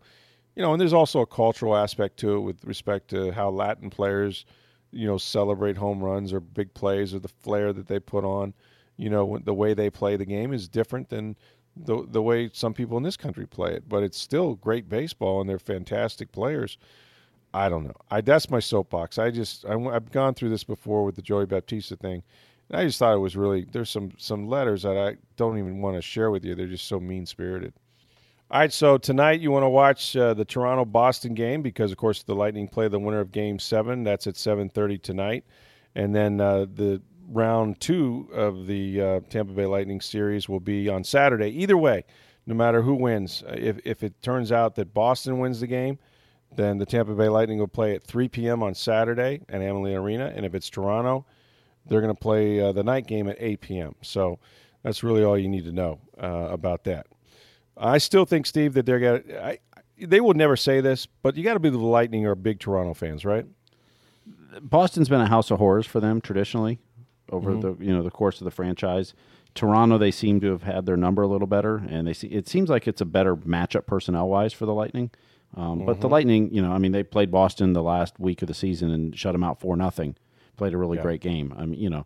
you 0.56 0.62
know, 0.62 0.72
and 0.72 0.82
there's 0.82 0.93
also 0.93 1.22
a 1.22 1.28
cultural 1.28 1.76
aspect 1.76 2.18
to 2.18 2.36
it 2.36 2.39
with 2.39 2.64
respect 2.64 3.10
to 3.10 3.32
how 3.32 3.49
Latin 3.49 3.89
players, 3.89 4.45
you 4.91 5.06
know, 5.06 5.18
celebrate 5.18 5.78
home 5.78 6.01
runs 6.01 6.34
or 6.34 6.39
big 6.39 6.74
plays 6.74 7.14
or 7.14 7.20
the 7.20 7.28
flair 7.28 7.74
that 7.74 7.88
they 7.88 7.99
put 7.99 8.24
on. 8.24 8.54
You 8.97 9.10
know, 9.10 9.39
the 9.43 9.54
way 9.54 9.74
they 9.74 9.89
play 9.89 10.16
the 10.16 10.26
game 10.26 10.54
is 10.54 10.68
different 10.68 11.10
than 11.10 11.36
the 11.76 12.06
the 12.08 12.22
way 12.22 12.49
some 12.54 12.74
people 12.74 12.97
in 12.97 13.04
this 13.04 13.18
country 13.18 13.47
play 13.47 13.74
it, 13.74 13.89
but 13.89 14.04
it's 14.04 14.18
still 14.18 14.56
great 14.56 14.89
baseball 14.89 15.41
and 15.41 15.49
they're 15.49 15.60
fantastic 15.60 16.32
players. 16.32 16.78
I 17.54 17.70
don't 17.70 17.84
know. 17.84 17.95
I 18.10 18.22
that's 18.22 18.49
my 18.49 18.60
soapbox. 18.60 19.20
I 19.20 19.30
just 19.30 19.66
I, 19.66 19.78
have 19.78 20.12
gone 20.12 20.34
through 20.34 20.49
this 20.49 20.64
before 20.64 21.04
with 21.04 21.16
the 21.16 21.22
Joey 21.22 21.45
Baptista 21.45 21.95
thing, 21.95 22.24
and 22.70 22.80
I 22.80 22.86
just 22.86 22.97
thought 22.97 23.14
it 23.14 23.20
was 23.20 23.36
really 23.38 23.66
there's 23.72 23.89
some 23.89 24.12
some 24.18 24.47
letters 24.47 24.84
that 24.84 24.97
I 24.97 25.18
don't 25.36 25.58
even 25.58 25.82
want 25.82 25.95
to 25.95 26.01
share 26.01 26.32
with 26.32 26.43
you. 26.43 26.56
They're 26.56 26.68
just 26.68 26.88
so 26.88 26.99
mean 26.99 27.26
spirited. 27.26 27.74
All 28.51 28.60
right, 28.60 28.74
so 28.74 28.97
tonight 28.97 29.39
you 29.39 29.51
want 29.51 29.64
to 29.64 29.70
watch 29.70 30.16
uh, 30.16 30.34
the 30.34 30.45
Toronto 30.45 30.86
Boston 30.86 31.34
game 31.34 31.62
because 31.62 31.91
of 31.91 31.97
course 31.97 32.24
the 32.24 32.36
Lightning 32.36 32.68
play 32.68 32.88
the 32.88 32.99
winner 32.99 33.20
of 33.20 33.32
Game 33.32 33.60
Seven. 33.60 34.04
That's 34.04 34.28
at 34.28 34.36
seven 34.36 34.70
thirty 34.70 34.97
tonight, 34.97 35.45
and 35.95 36.16
then 36.16 36.41
uh, 36.41 36.66
the 36.74 37.01
round 37.30 37.80
two 37.80 38.30
of 38.34 38.68
the 38.68 39.01
uh, 39.01 39.20
Tampa 39.30 39.54
Bay 39.54 39.66
Lightning 39.66 40.01
series 40.01 40.49
will 40.49 40.60
be 40.60 40.89
on 40.89 41.04
Saturday. 41.04 41.49
Either 41.49 41.78
way, 41.78 42.04
no 42.45 42.56
matter 42.56 42.82
who 42.82 42.95
wins, 42.95 43.43
uh, 43.47 43.56
if, 43.58 43.80
if 43.86 44.04
it 44.04 44.22
turns 44.22 44.51
out 44.51 44.76
that 44.76 44.93
Boston 44.93 45.39
wins 45.39 45.60
the 45.60 45.68
game, 45.68 45.97
then 46.56 46.78
the 46.78 46.86
Tampa 46.86 47.14
Bay 47.14 47.30
Lightning 47.30 47.60
will 47.60 47.68
play 47.68 47.95
at 47.95 48.04
3 48.04 48.28
p.m. 48.30 48.64
on 48.64 48.74
Saturday 48.74 49.41
at 49.49 49.62
Amalie 49.62 49.95
Arena. 49.95 50.32
And 50.36 50.45
if 50.45 50.56
it's 50.56 50.70
Toronto, 50.70 51.26
they're 51.86 52.01
going 52.01 52.14
to 52.14 52.20
play 52.20 52.60
uh, 52.60 52.72
the 52.72 52.84
night 52.84 53.08
game 53.08 53.28
at 53.28 53.38
8 53.39 53.62
p.m. 53.62 53.95
So 54.01 54.39
that's 54.84 55.04
really 55.04 55.24
all 55.24 55.38
you 55.38 55.49
need 55.49 55.66
to 55.66 55.72
know 55.72 55.99
uh, 56.22 56.47
about 56.49 56.84
that. 56.86 57.08
I 57.78 57.97
still 57.97 58.26
think, 58.26 58.45
Steve, 58.45 58.74
that 58.74 58.86
they're 58.86 58.99
going 58.99 59.24
to. 59.24 59.58
They 59.97 60.22
will 60.22 60.34
never 60.34 60.58
say 60.58 60.82
this, 60.82 61.06
but 61.06 61.38
you 61.38 61.43
got 61.43 61.54
to 61.54 61.60
be 61.60 61.70
the 61.70 61.78
Lightning 61.78 62.26
or 62.26 62.36
big 62.36 62.60
Toronto 62.60 62.93
fans, 62.93 63.26
right? 63.26 63.45
Boston's 64.62 65.10
been 65.10 65.22
a 65.22 65.28
house 65.28 65.51
of 65.51 65.60
horrors 65.60 65.86
for 65.86 65.99
them 65.99 66.20
traditionally 66.20 66.80
over 67.30 67.51
mm-hmm. 67.51 67.80
the 67.80 67.86
you 67.86 67.93
know 67.93 68.04
the 68.04 68.12
course 68.12 68.41
of 68.41 68.45
the 68.45 68.51
franchise. 68.51 69.14
Toronto, 69.56 69.97
they 69.97 70.12
seem 70.12 70.39
to 70.41 70.51
have 70.51 70.64
had 70.64 70.86
their 70.86 70.97
number 70.97 71.22
a 71.22 71.28
little 71.28 71.47
better, 71.47 71.78
and 71.88 72.08
they 72.08 72.14
see 72.14 72.28
it 72.28 72.47
seems 72.47 72.70
like 72.70 72.88
it's 72.88 73.01
a 73.01 73.06
better 73.06 73.36
matchup 73.36 73.86
personnel 73.86 74.28
wise 74.28 74.54
for 74.54 74.66
the 74.66 74.74
Lightning. 74.74 75.12
Um, 75.56 75.78
mm-hmm. 75.78 75.86
But 75.86 76.01
the 76.01 76.08
mm-hmm. 76.08 76.14
Lightning, 76.14 76.54
you 76.54 76.62
know, 76.62 76.72
I 76.72 76.78
mean, 76.78 76.91
they 76.91 77.04
played 77.04 77.32
Boston 77.32 77.74
the 77.74 77.84
last 77.84 78.20
week 78.20 78.41
of 78.41 78.47
the 78.47 78.54
season 78.54 78.91
and 78.91 79.18
shut 79.18 79.34
them 79.34 79.43
out 79.43 79.60
for 79.60 79.76
nothing. 79.76 80.16
Played 80.58 80.74
a 80.74 80.78
really 80.78 80.97
yeah. 80.97 81.04
great 81.04 81.22
game. 81.22 81.54
I 81.58 81.66
mean, 81.66 81.80
you 81.80 81.89
know, 81.89 82.06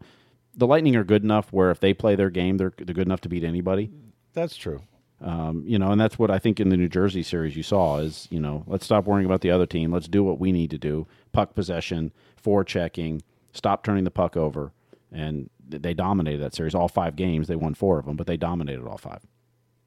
the 0.55 0.67
Lightning 0.67 0.95
are 0.95 1.03
good 1.03 1.23
enough 1.23 1.51
where 1.51 1.71
if 1.71 1.79
they 1.79 1.93
play 1.93 2.15
their 2.15 2.29
game, 2.29 2.57
they're 2.57 2.73
they're 2.77 2.93
good 2.93 3.07
enough 3.07 3.21
to 3.21 3.29
beat 3.29 3.43
anybody. 3.43 3.91
That's 4.33 4.55
true. 4.55 4.81
Um, 5.19 5.63
you 5.65 5.79
know, 5.79 5.91
and 5.91 5.99
that's 5.99 6.19
what 6.19 6.29
I 6.29 6.37
think 6.37 6.59
in 6.59 6.69
the 6.69 6.77
New 6.77 6.89
Jersey 6.89 7.23
series 7.23 7.55
you 7.55 7.63
saw 7.63 7.97
is, 7.97 8.27
you 8.29 8.39
know, 8.39 8.63
let's 8.67 8.85
stop 8.85 9.05
worrying 9.05 9.25
about 9.25 9.41
the 9.41 9.49
other 9.49 9.65
team. 9.65 9.91
Let's 9.91 10.07
do 10.07 10.23
what 10.23 10.39
we 10.39 10.51
need 10.51 10.69
to 10.71 10.77
do. 10.77 11.07
Puck 11.31 11.55
possession, 11.55 12.11
forechecking, 12.43 13.21
stop 13.51 13.83
turning 13.83 14.03
the 14.03 14.11
puck 14.11 14.37
over, 14.37 14.73
and 15.11 15.49
they 15.67 15.93
dominated 15.93 16.41
that 16.43 16.53
series. 16.53 16.75
All 16.75 16.87
five 16.87 17.15
games, 17.15 17.47
they 17.47 17.55
won 17.55 17.73
four 17.73 17.97
of 17.97 18.05
them, 18.05 18.15
but 18.15 18.27
they 18.27 18.37
dominated 18.37 18.85
all 18.85 18.97
five. 18.97 19.21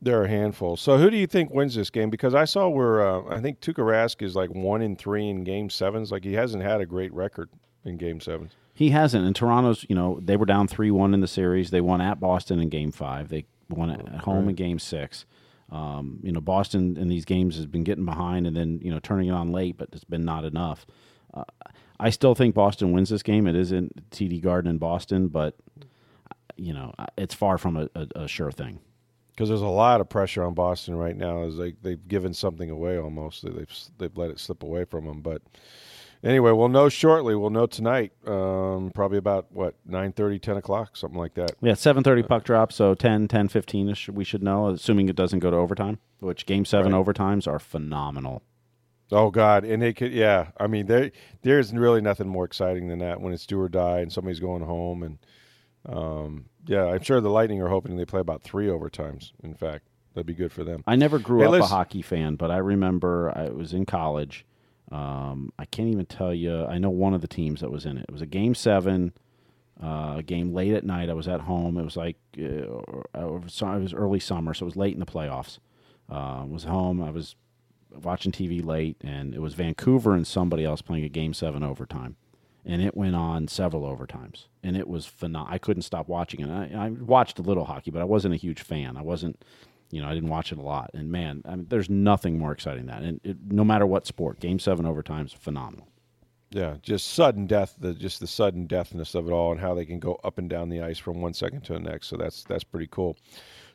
They're 0.03 0.25
a 0.25 0.29
handful. 0.29 0.77
So 0.77 0.97
who 0.97 1.11
do 1.11 1.17
you 1.17 1.27
think 1.27 1.53
wins 1.53 1.75
this 1.75 1.91
game? 1.91 2.09
Because 2.09 2.35
I 2.35 2.47
saw 2.47 2.69
where 2.69 3.07
uh, 3.07 3.23
I 3.29 3.41
think 3.41 3.61
Tuukka 3.61 3.85
Rask 3.85 4.23
is 4.23 4.35
like 4.35 4.51
one 4.51 4.81
in 4.81 4.97
three 4.97 5.29
in 5.29 5.45
Game 5.45 5.69
Sevens. 5.69 6.11
Like 6.11 6.25
he 6.25 6.35
hasn't 6.35 6.63
had 6.63 6.81
a 6.81 6.87
great 6.87 7.13
record 7.13 7.51
in 7.85 7.97
Game 7.99 8.21
Sevens. 8.21 8.53
He 8.73 8.91
hasn't. 8.91 9.27
And 9.27 9.37
Toronto's, 9.37 9.85
you 9.89 9.95
know, 9.95 10.19
they 10.23 10.37
were 10.37 10.47
down 10.47 10.69
three 10.69 10.91
one 10.91 11.13
in 11.13 11.21
the 11.21 11.27
series. 11.27 11.71
They 11.71 11.83
won 11.83 12.01
at 12.01 12.19
Boston 12.19 12.61
in 12.61 12.71
Game 12.71 12.93
Five. 12.93 13.29
They 13.29 13.45
won 13.69 13.91
at 13.91 14.23
home 14.23 14.45
right. 14.45 14.51
in 14.51 14.55
Game 14.55 14.79
Six. 14.79 15.27
Um, 15.71 16.19
you 16.23 16.33
know, 16.33 16.41
Boston 16.41 16.97
in 16.97 17.09
these 17.09 17.25
games 17.25 17.57
has 17.57 17.67
been 17.67 17.85
getting 17.85 18.05
behind 18.05 18.47
and 18.47 18.57
then 18.57 18.81
you 18.83 18.91
know 18.91 19.01
turning 19.01 19.29
it 19.29 19.33
on 19.33 19.53
late, 19.53 19.77
but 19.77 19.91
it's 19.93 20.05
been 20.05 20.25
not 20.25 20.45
enough. 20.45 20.87
Uh, 21.33 21.45
I 21.99 22.09
still 22.11 22.35
think 22.35 22.55
Boston 22.55 22.93
wins 22.93 23.11
this 23.11 23.23
game. 23.23 23.47
It 23.47 23.55
is 23.55 23.71
in 23.71 23.91
TD 24.11 24.41
Garden 24.41 24.71
in 24.71 24.79
Boston, 24.79 25.29
but 25.29 25.57
you 26.57 26.73
know 26.73 26.95
it's 27.17 27.35
far 27.35 27.59
from 27.59 27.77
a, 27.77 27.89
a, 27.95 28.23
a 28.23 28.29
sure 28.29 28.51
thing. 28.51 28.81
Because 29.41 29.49
there's 29.49 29.63
a 29.63 29.69
lot 29.69 30.03
of 30.03 30.09
pressure 30.11 30.45
on 30.45 30.53
Boston 30.53 30.97
right 30.97 31.17
now. 31.17 31.45
Is 31.45 31.55
like 31.55 31.77
they've 31.81 32.07
given 32.07 32.35
something 32.35 32.69
away 32.69 32.99
almost. 32.99 33.43
They've 33.43 33.75
they've 33.97 34.15
let 34.15 34.29
it 34.29 34.39
slip 34.39 34.63
away 34.63 34.85
from 34.85 35.07
them. 35.07 35.23
But 35.23 35.41
anyway, 36.23 36.53
we'll 36.53 36.69
know 36.69 36.91
shortly. 36.91 37.35
We'll 37.35 37.49
know 37.49 37.65
tonight. 37.65 38.13
Um, 38.27 38.91
probably 38.95 39.17
about 39.17 39.51
what 39.51 39.77
9:30, 39.89 40.43
10 40.43 40.57
o'clock, 40.59 40.95
something 40.95 41.19
like 41.19 41.33
that. 41.37 41.53
Yeah, 41.63 41.73
seven 41.73 42.05
thirty 42.05 42.23
puck 42.23 42.45
drop. 42.45 42.71
So 42.71 42.93
10, 42.93 43.29
10, 43.29 43.49
15 43.49 43.89
ish. 43.89 44.11
We 44.11 44.25
should 44.25 44.43
know, 44.43 44.69
assuming 44.69 45.09
it 45.09 45.17
doesn't 45.17 45.39
go 45.39 45.51
to 45.51 45.57
overtime. 45.57 46.01
Which 46.19 46.45
game 46.45 46.67
seven 46.67 46.93
right. 46.93 47.03
overtimes 47.03 47.49
are 47.49 47.59
phenomenal. 47.59 48.43
Oh 49.11 49.31
God, 49.31 49.65
and 49.65 49.81
they 49.81 49.95
could, 49.95 50.13
yeah. 50.13 50.49
I 50.59 50.67
mean, 50.67 50.85
there 50.85 51.13
there's 51.41 51.73
really 51.73 52.03
nothing 52.03 52.29
more 52.29 52.45
exciting 52.45 52.89
than 52.89 52.99
that 52.99 53.23
when 53.23 53.33
it's 53.33 53.47
do 53.47 53.59
or 53.59 53.71
die 53.71 54.01
and 54.01 54.13
somebody's 54.13 54.39
going 54.39 54.65
home, 54.65 55.03
and 55.03 55.17
um, 55.89 56.47
yeah, 56.67 56.85
I'm 56.85 57.03
sure 57.03 57.21
the 57.21 57.31
Lightning 57.31 57.61
are 57.63 57.69
hoping 57.69 57.97
they 57.97 58.05
play 58.05 58.21
about 58.21 58.43
three 58.43 58.67
overtimes. 58.67 59.33
In 59.43 59.55
fact, 59.55 59.85
that'd 60.15 60.27
be 60.27 60.35
good 60.35 60.53
for 60.53 60.65
them. 60.65 60.83
I 60.87 60.97
never 60.97 61.19
grew 61.19 61.41
hey, 61.41 61.47
up 61.47 61.65
a 61.65 61.67
hockey 61.67 62.03
fan, 62.03 62.37
but 62.37 62.51
I 62.51 62.59
remember 62.59 63.33
I 63.37 63.49
was 63.49 63.73
in 63.73 63.87
college. 63.87 64.45
Um, 64.91 65.53
I 65.59 65.65
can't 65.67 65.89
even 65.89 66.07
tell 66.07 66.35
you. 66.35 66.65
I 66.65 66.79
know 66.79 66.91
one 66.91 67.15
of 67.15 67.21
the 67.21 67.29
teams 67.29 67.61
that 67.61 67.71
was 67.71 67.87
in 67.87 67.97
it. 67.97 68.07
It 68.09 68.13
was 68.13 68.23
a 68.23 68.27
game 68.27 68.55
seven, 68.55 69.13
uh, 69.83 70.17
a 70.19 70.23
game 70.23 70.53
late 70.53 70.75
at 70.75 70.85
night. 70.85 71.09
I 71.09 71.15
was 71.15 71.29
at 71.29 71.41
home. 71.43 71.79
It 71.79 71.85
was 71.85 71.97
like 71.97 72.17
uh, 72.39 72.43
it 72.43 73.31
was 73.31 73.95
early 73.95 74.21
summer, 74.21 74.53
so 74.53 74.65
it 74.65 74.67
was 74.67 74.77
late 74.77 74.95
in 74.95 75.01
the 75.01 75.07
playoffs. 75.07 75.59
Uh, 76.11 76.43
I 76.43 76.45
was 76.45 76.65
home. 76.65 77.01
I 77.03 77.11
was 77.11 77.37
watching 78.03 78.33
TV 78.33 78.65
late, 78.65 78.97
and 79.03 79.35
it 79.35 79.41
was 79.41 79.55
Vancouver 79.55 80.15
and 80.15 80.27
somebody 80.27 80.65
else 80.65 80.83
playing 80.83 81.05
a 81.05 81.09
game 81.09 81.35
seven 81.35 81.63
overtime, 81.63 82.17
and 82.65 82.83
it 82.83 82.97
went 82.97 83.15
on 83.15 83.49
several 83.49 83.83
overtimes, 83.83 84.47
and 84.63 84.77
it 84.77 84.89
was 84.89 85.07
phenomenal. 85.07 85.55
I 85.55 85.59
couldn't 85.59 85.83
stop 85.83 86.09
watching 86.09 86.41
it. 86.41 86.51
I, 86.51 86.87
I, 86.87 86.89
watched 86.91 87.39
a 87.39 87.43
little 87.43 87.65
hockey, 87.65 87.91
but 87.91 88.03
I 88.03 88.05
wasn't 88.05 88.35
a 88.35 88.37
huge 88.37 88.63
fan. 88.63 88.97
I 88.97 89.03
wasn't, 89.03 89.43
you 89.91 90.01
know, 90.01 90.09
I 90.09 90.15
didn't 90.15 90.29
watch 90.29 90.53
it 90.53 90.59
a 90.59 90.63
lot. 90.63 90.91
And 90.95 91.11
man, 91.11 91.43
I 91.47 91.57
mean, 91.57 91.67
there's 91.69 91.91
nothing 91.91 92.39
more 92.39 92.53
exciting 92.53 92.87
than 92.87 92.95
that. 92.95 93.03
And 93.03 93.21
it, 93.25 93.37
no 93.51 93.65
matter 93.65 93.87
what 93.87 94.07
sport, 94.07 94.41
game 94.41 94.59
seven 94.59 94.85
overtimes, 94.85 95.35
phenomenal. 95.35 95.89
Yeah, 96.53 96.77
just 96.83 97.13
sudden 97.13 97.47
death, 97.47 97.77
the 97.79 97.95
just 97.95 98.19
the 98.19 98.27
sudden 98.27 98.67
deathness 98.67 99.15
of 99.15 99.29
it 99.29 99.31
all, 99.31 99.53
and 99.53 99.61
how 99.61 99.73
they 99.73 99.85
can 99.85 100.01
go 100.01 100.19
up 100.25 100.37
and 100.37 100.51
down 100.51 100.69
the 100.69 100.83
ice 100.83 100.99
from 100.99 101.21
one 101.21 101.33
second 101.33 101.63
to 101.63 101.75
the 101.75 101.79
next. 101.79 102.09
So 102.09 102.17
that's 102.17 102.43
that's 102.43 102.65
pretty 102.65 102.89
cool. 102.91 103.17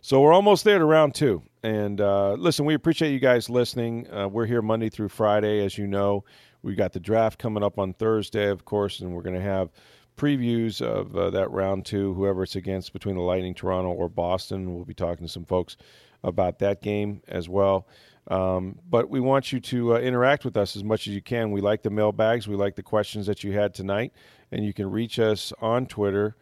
So 0.01 0.21
we're 0.21 0.33
almost 0.33 0.65
there 0.65 0.77
to 0.77 0.85
round 0.85 1.15
two. 1.15 1.41
And 1.63 1.99
uh, 1.99 2.33
listen, 2.33 2.65
we 2.65 2.75
appreciate 2.75 3.11
you 3.11 3.19
guys 3.19 3.49
listening. 3.49 4.07
Uh, 4.13 4.27
we're 4.27 4.45
here 4.45 4.61
Monday 4.61 4.89
through 4.89 5.09
Friday, 5.09 5.65
as 5.65 5.77
you 5.79 5.87
know. 5.87 6.25
We 6.65 6.73
got 6.73 6.93
the 6.93 6.99
draft 6.99 7.37
coming 7.37 7.61
up 7.61 7.77
on 7.77 7.93
Thursday, 7.93 8.49
of 8.49 8.65
course, 8.65 8.99
and 8.99 9.13
we're 9.13 9.21
going 9.21 9.35
to 9.35 9.41
have 9.41 9.69
previews 10.17 10.81
of 10.81 11.15
uh, 11.15 11.29
that 11.29 11.51
round 11.51 11.85
two, 11.85 12.15
whoever 12.15 12.41
it's 12.41 12.55
against 12.55 12.91
between 12.91 13.15
the 13.15 13.21
Lightning, 13.21 13.53
Toronto, 13.53 13.91
or 13.91 14.09
Boston. 14.09 14.73
We'll 14.73 14.83
be 14.83 14.95
talking 14.95 15.27
to 15.27 15.31
some 15.31 15.45
folks 15.45 15.77
about 16.23 16.57
that 16.59 16.81
game 16.81 17.21
as 17.27 17.47
well. 17.47 17.87
Um, 18.29 18.79
but 18.89 19.11
we 19.11 19.19
want 19.19 19.53
you 19.53 19.59
to 19.59 19.95
uh, 19.95 19.99
interact 19.99 20.43
with 20.43 20.57
us 20.57 20.75
as 20.75 20.83
much 20.83 21.05
as 21.07 21.13
you 21.13 21.21
can. 21.21 21.51
We 21.51 21.61
like 21.61 21.83
the 21.83 21.91
mailbags. 21.91 22.47
We 22.47 22.55
like 22.55 22.75
the 22.75 22.81
questions 22.81 23.27
that 23.27 23.43
you 23.43 23.51
had 23.51 23.75
tonight. 23.75 24.11
And 24.51 24.65
you 24.65 24.73
can 24.73 24.89
reach 24.89 25.19
us 25.19 25.53
on 25.61 25.85
Twitter 25.85 26.35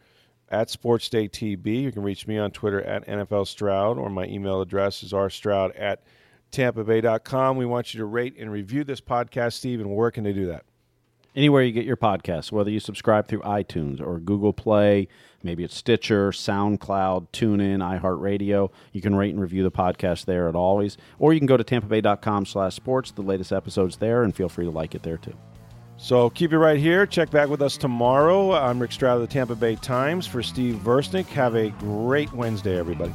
at 0.48 0.68
SportsDayTB. 0.68 1.82
You 1.82 1.92
can 1.92 2.02
reach 2.02 2.26
me 2.26 2.38
on 2.38 2.50
Twitter 2.50 2.80
at 2.80 3.06
NFL 3.06 3.46
Stroud, 3.46 3.98
or 3.98 4.08
my 4.08 4.24
email 4.24 4.62
address 4.62 5.02
is 5.02 5.12
rstroud 5.12 5.78
at 5.78 6.02
tampabay.com. 6.54 7.56
We 7.56 7.66
want 7.66 7.92
you 7.92 7.98
to 7.98 8.04
rate 8.04 8.36
and 8.38 8.50
review 8.50 8.84
this 8.84 9.00
podcast, 9.00 9.54
Steve, 9.54 9.80
and 9.80 9.94
where 9.94 10.10
can 10.10 10.24
they 10.24 10.32
do 10.32 10.46
that? 10.46 10.64
Anywhere 11.36 11.62
you 11.64 11.72
get 11.72 11.84
your 11.84 11.96
podcasts, 11.96 12.52
whether 12.52 12.70
you 12.70 12.78
subscribe 12.78 13.26
through 13.26 13.40
iTunes 13.40 14.00
or 14.00 14.20
Google 14.20 14.52
Play, 14.52 15.08
maybe 15.42 15.64
it's 15.64 15.74
Stitcher, 15.74 16.30
SoundCloud, 16.30 17.26
TuneIn, 17.32 18.00
iHeartRadio. 18.00 18.70
You 18.92 19.00
can 19.00 19.16
rate 19.16 19.34
and 19.34 19.40
review 19.40 19.64
the 19.64 19.72
podcast 19.72 20.26
there 20.26 20.48
at 20.48 20.54
always. 20.54 20.96
Or 21.18 21.32
you 21.32 21.40
can 21.40 21.48
go 21.48 21.56
to 21.56 21.64
tampabay.com 21.64 22.46
slash 22.46 22.76
sports. 22.76 23.10
The 23.10 23.22
latest 23.22 23.52
episode's 23.52 23.96
there, 23.96 24.22
and 24.22 24.34
feel 24.34 24.48
free 24.48 24.64
to 24.64 24.70
like 24.70 24.94
it 24.94 25.02
there 25.02 25.16
too. 25.16 25.34
So 25.96 26.30
keep 26.30 26.52
it 26.52 26.58
right 26.58 26.78
here. 26.78 27.04
Check 27.04 27.30
back 27.30 27.48
with 27.48 27.62
us 27.62 27.76
tomorrow. 27.76 28.52
I'm 28.52 28.80
Rick 28.80 28.92
Stroud 28.92 29.16
of 29.16 29.22
the 29.22 29.32
Tampa 29.32 29.56
Bay 29.56 29.74
Times 29.76 30.26
for 30.26 30.42
Steve 30.42 30.76
Versnick. 30.76 31.26
Have 31.26 31.56
a 31.56 31.70
great 31.70 32.32
Wednesday, 32.32 32.78
everybody. 32.78 33.14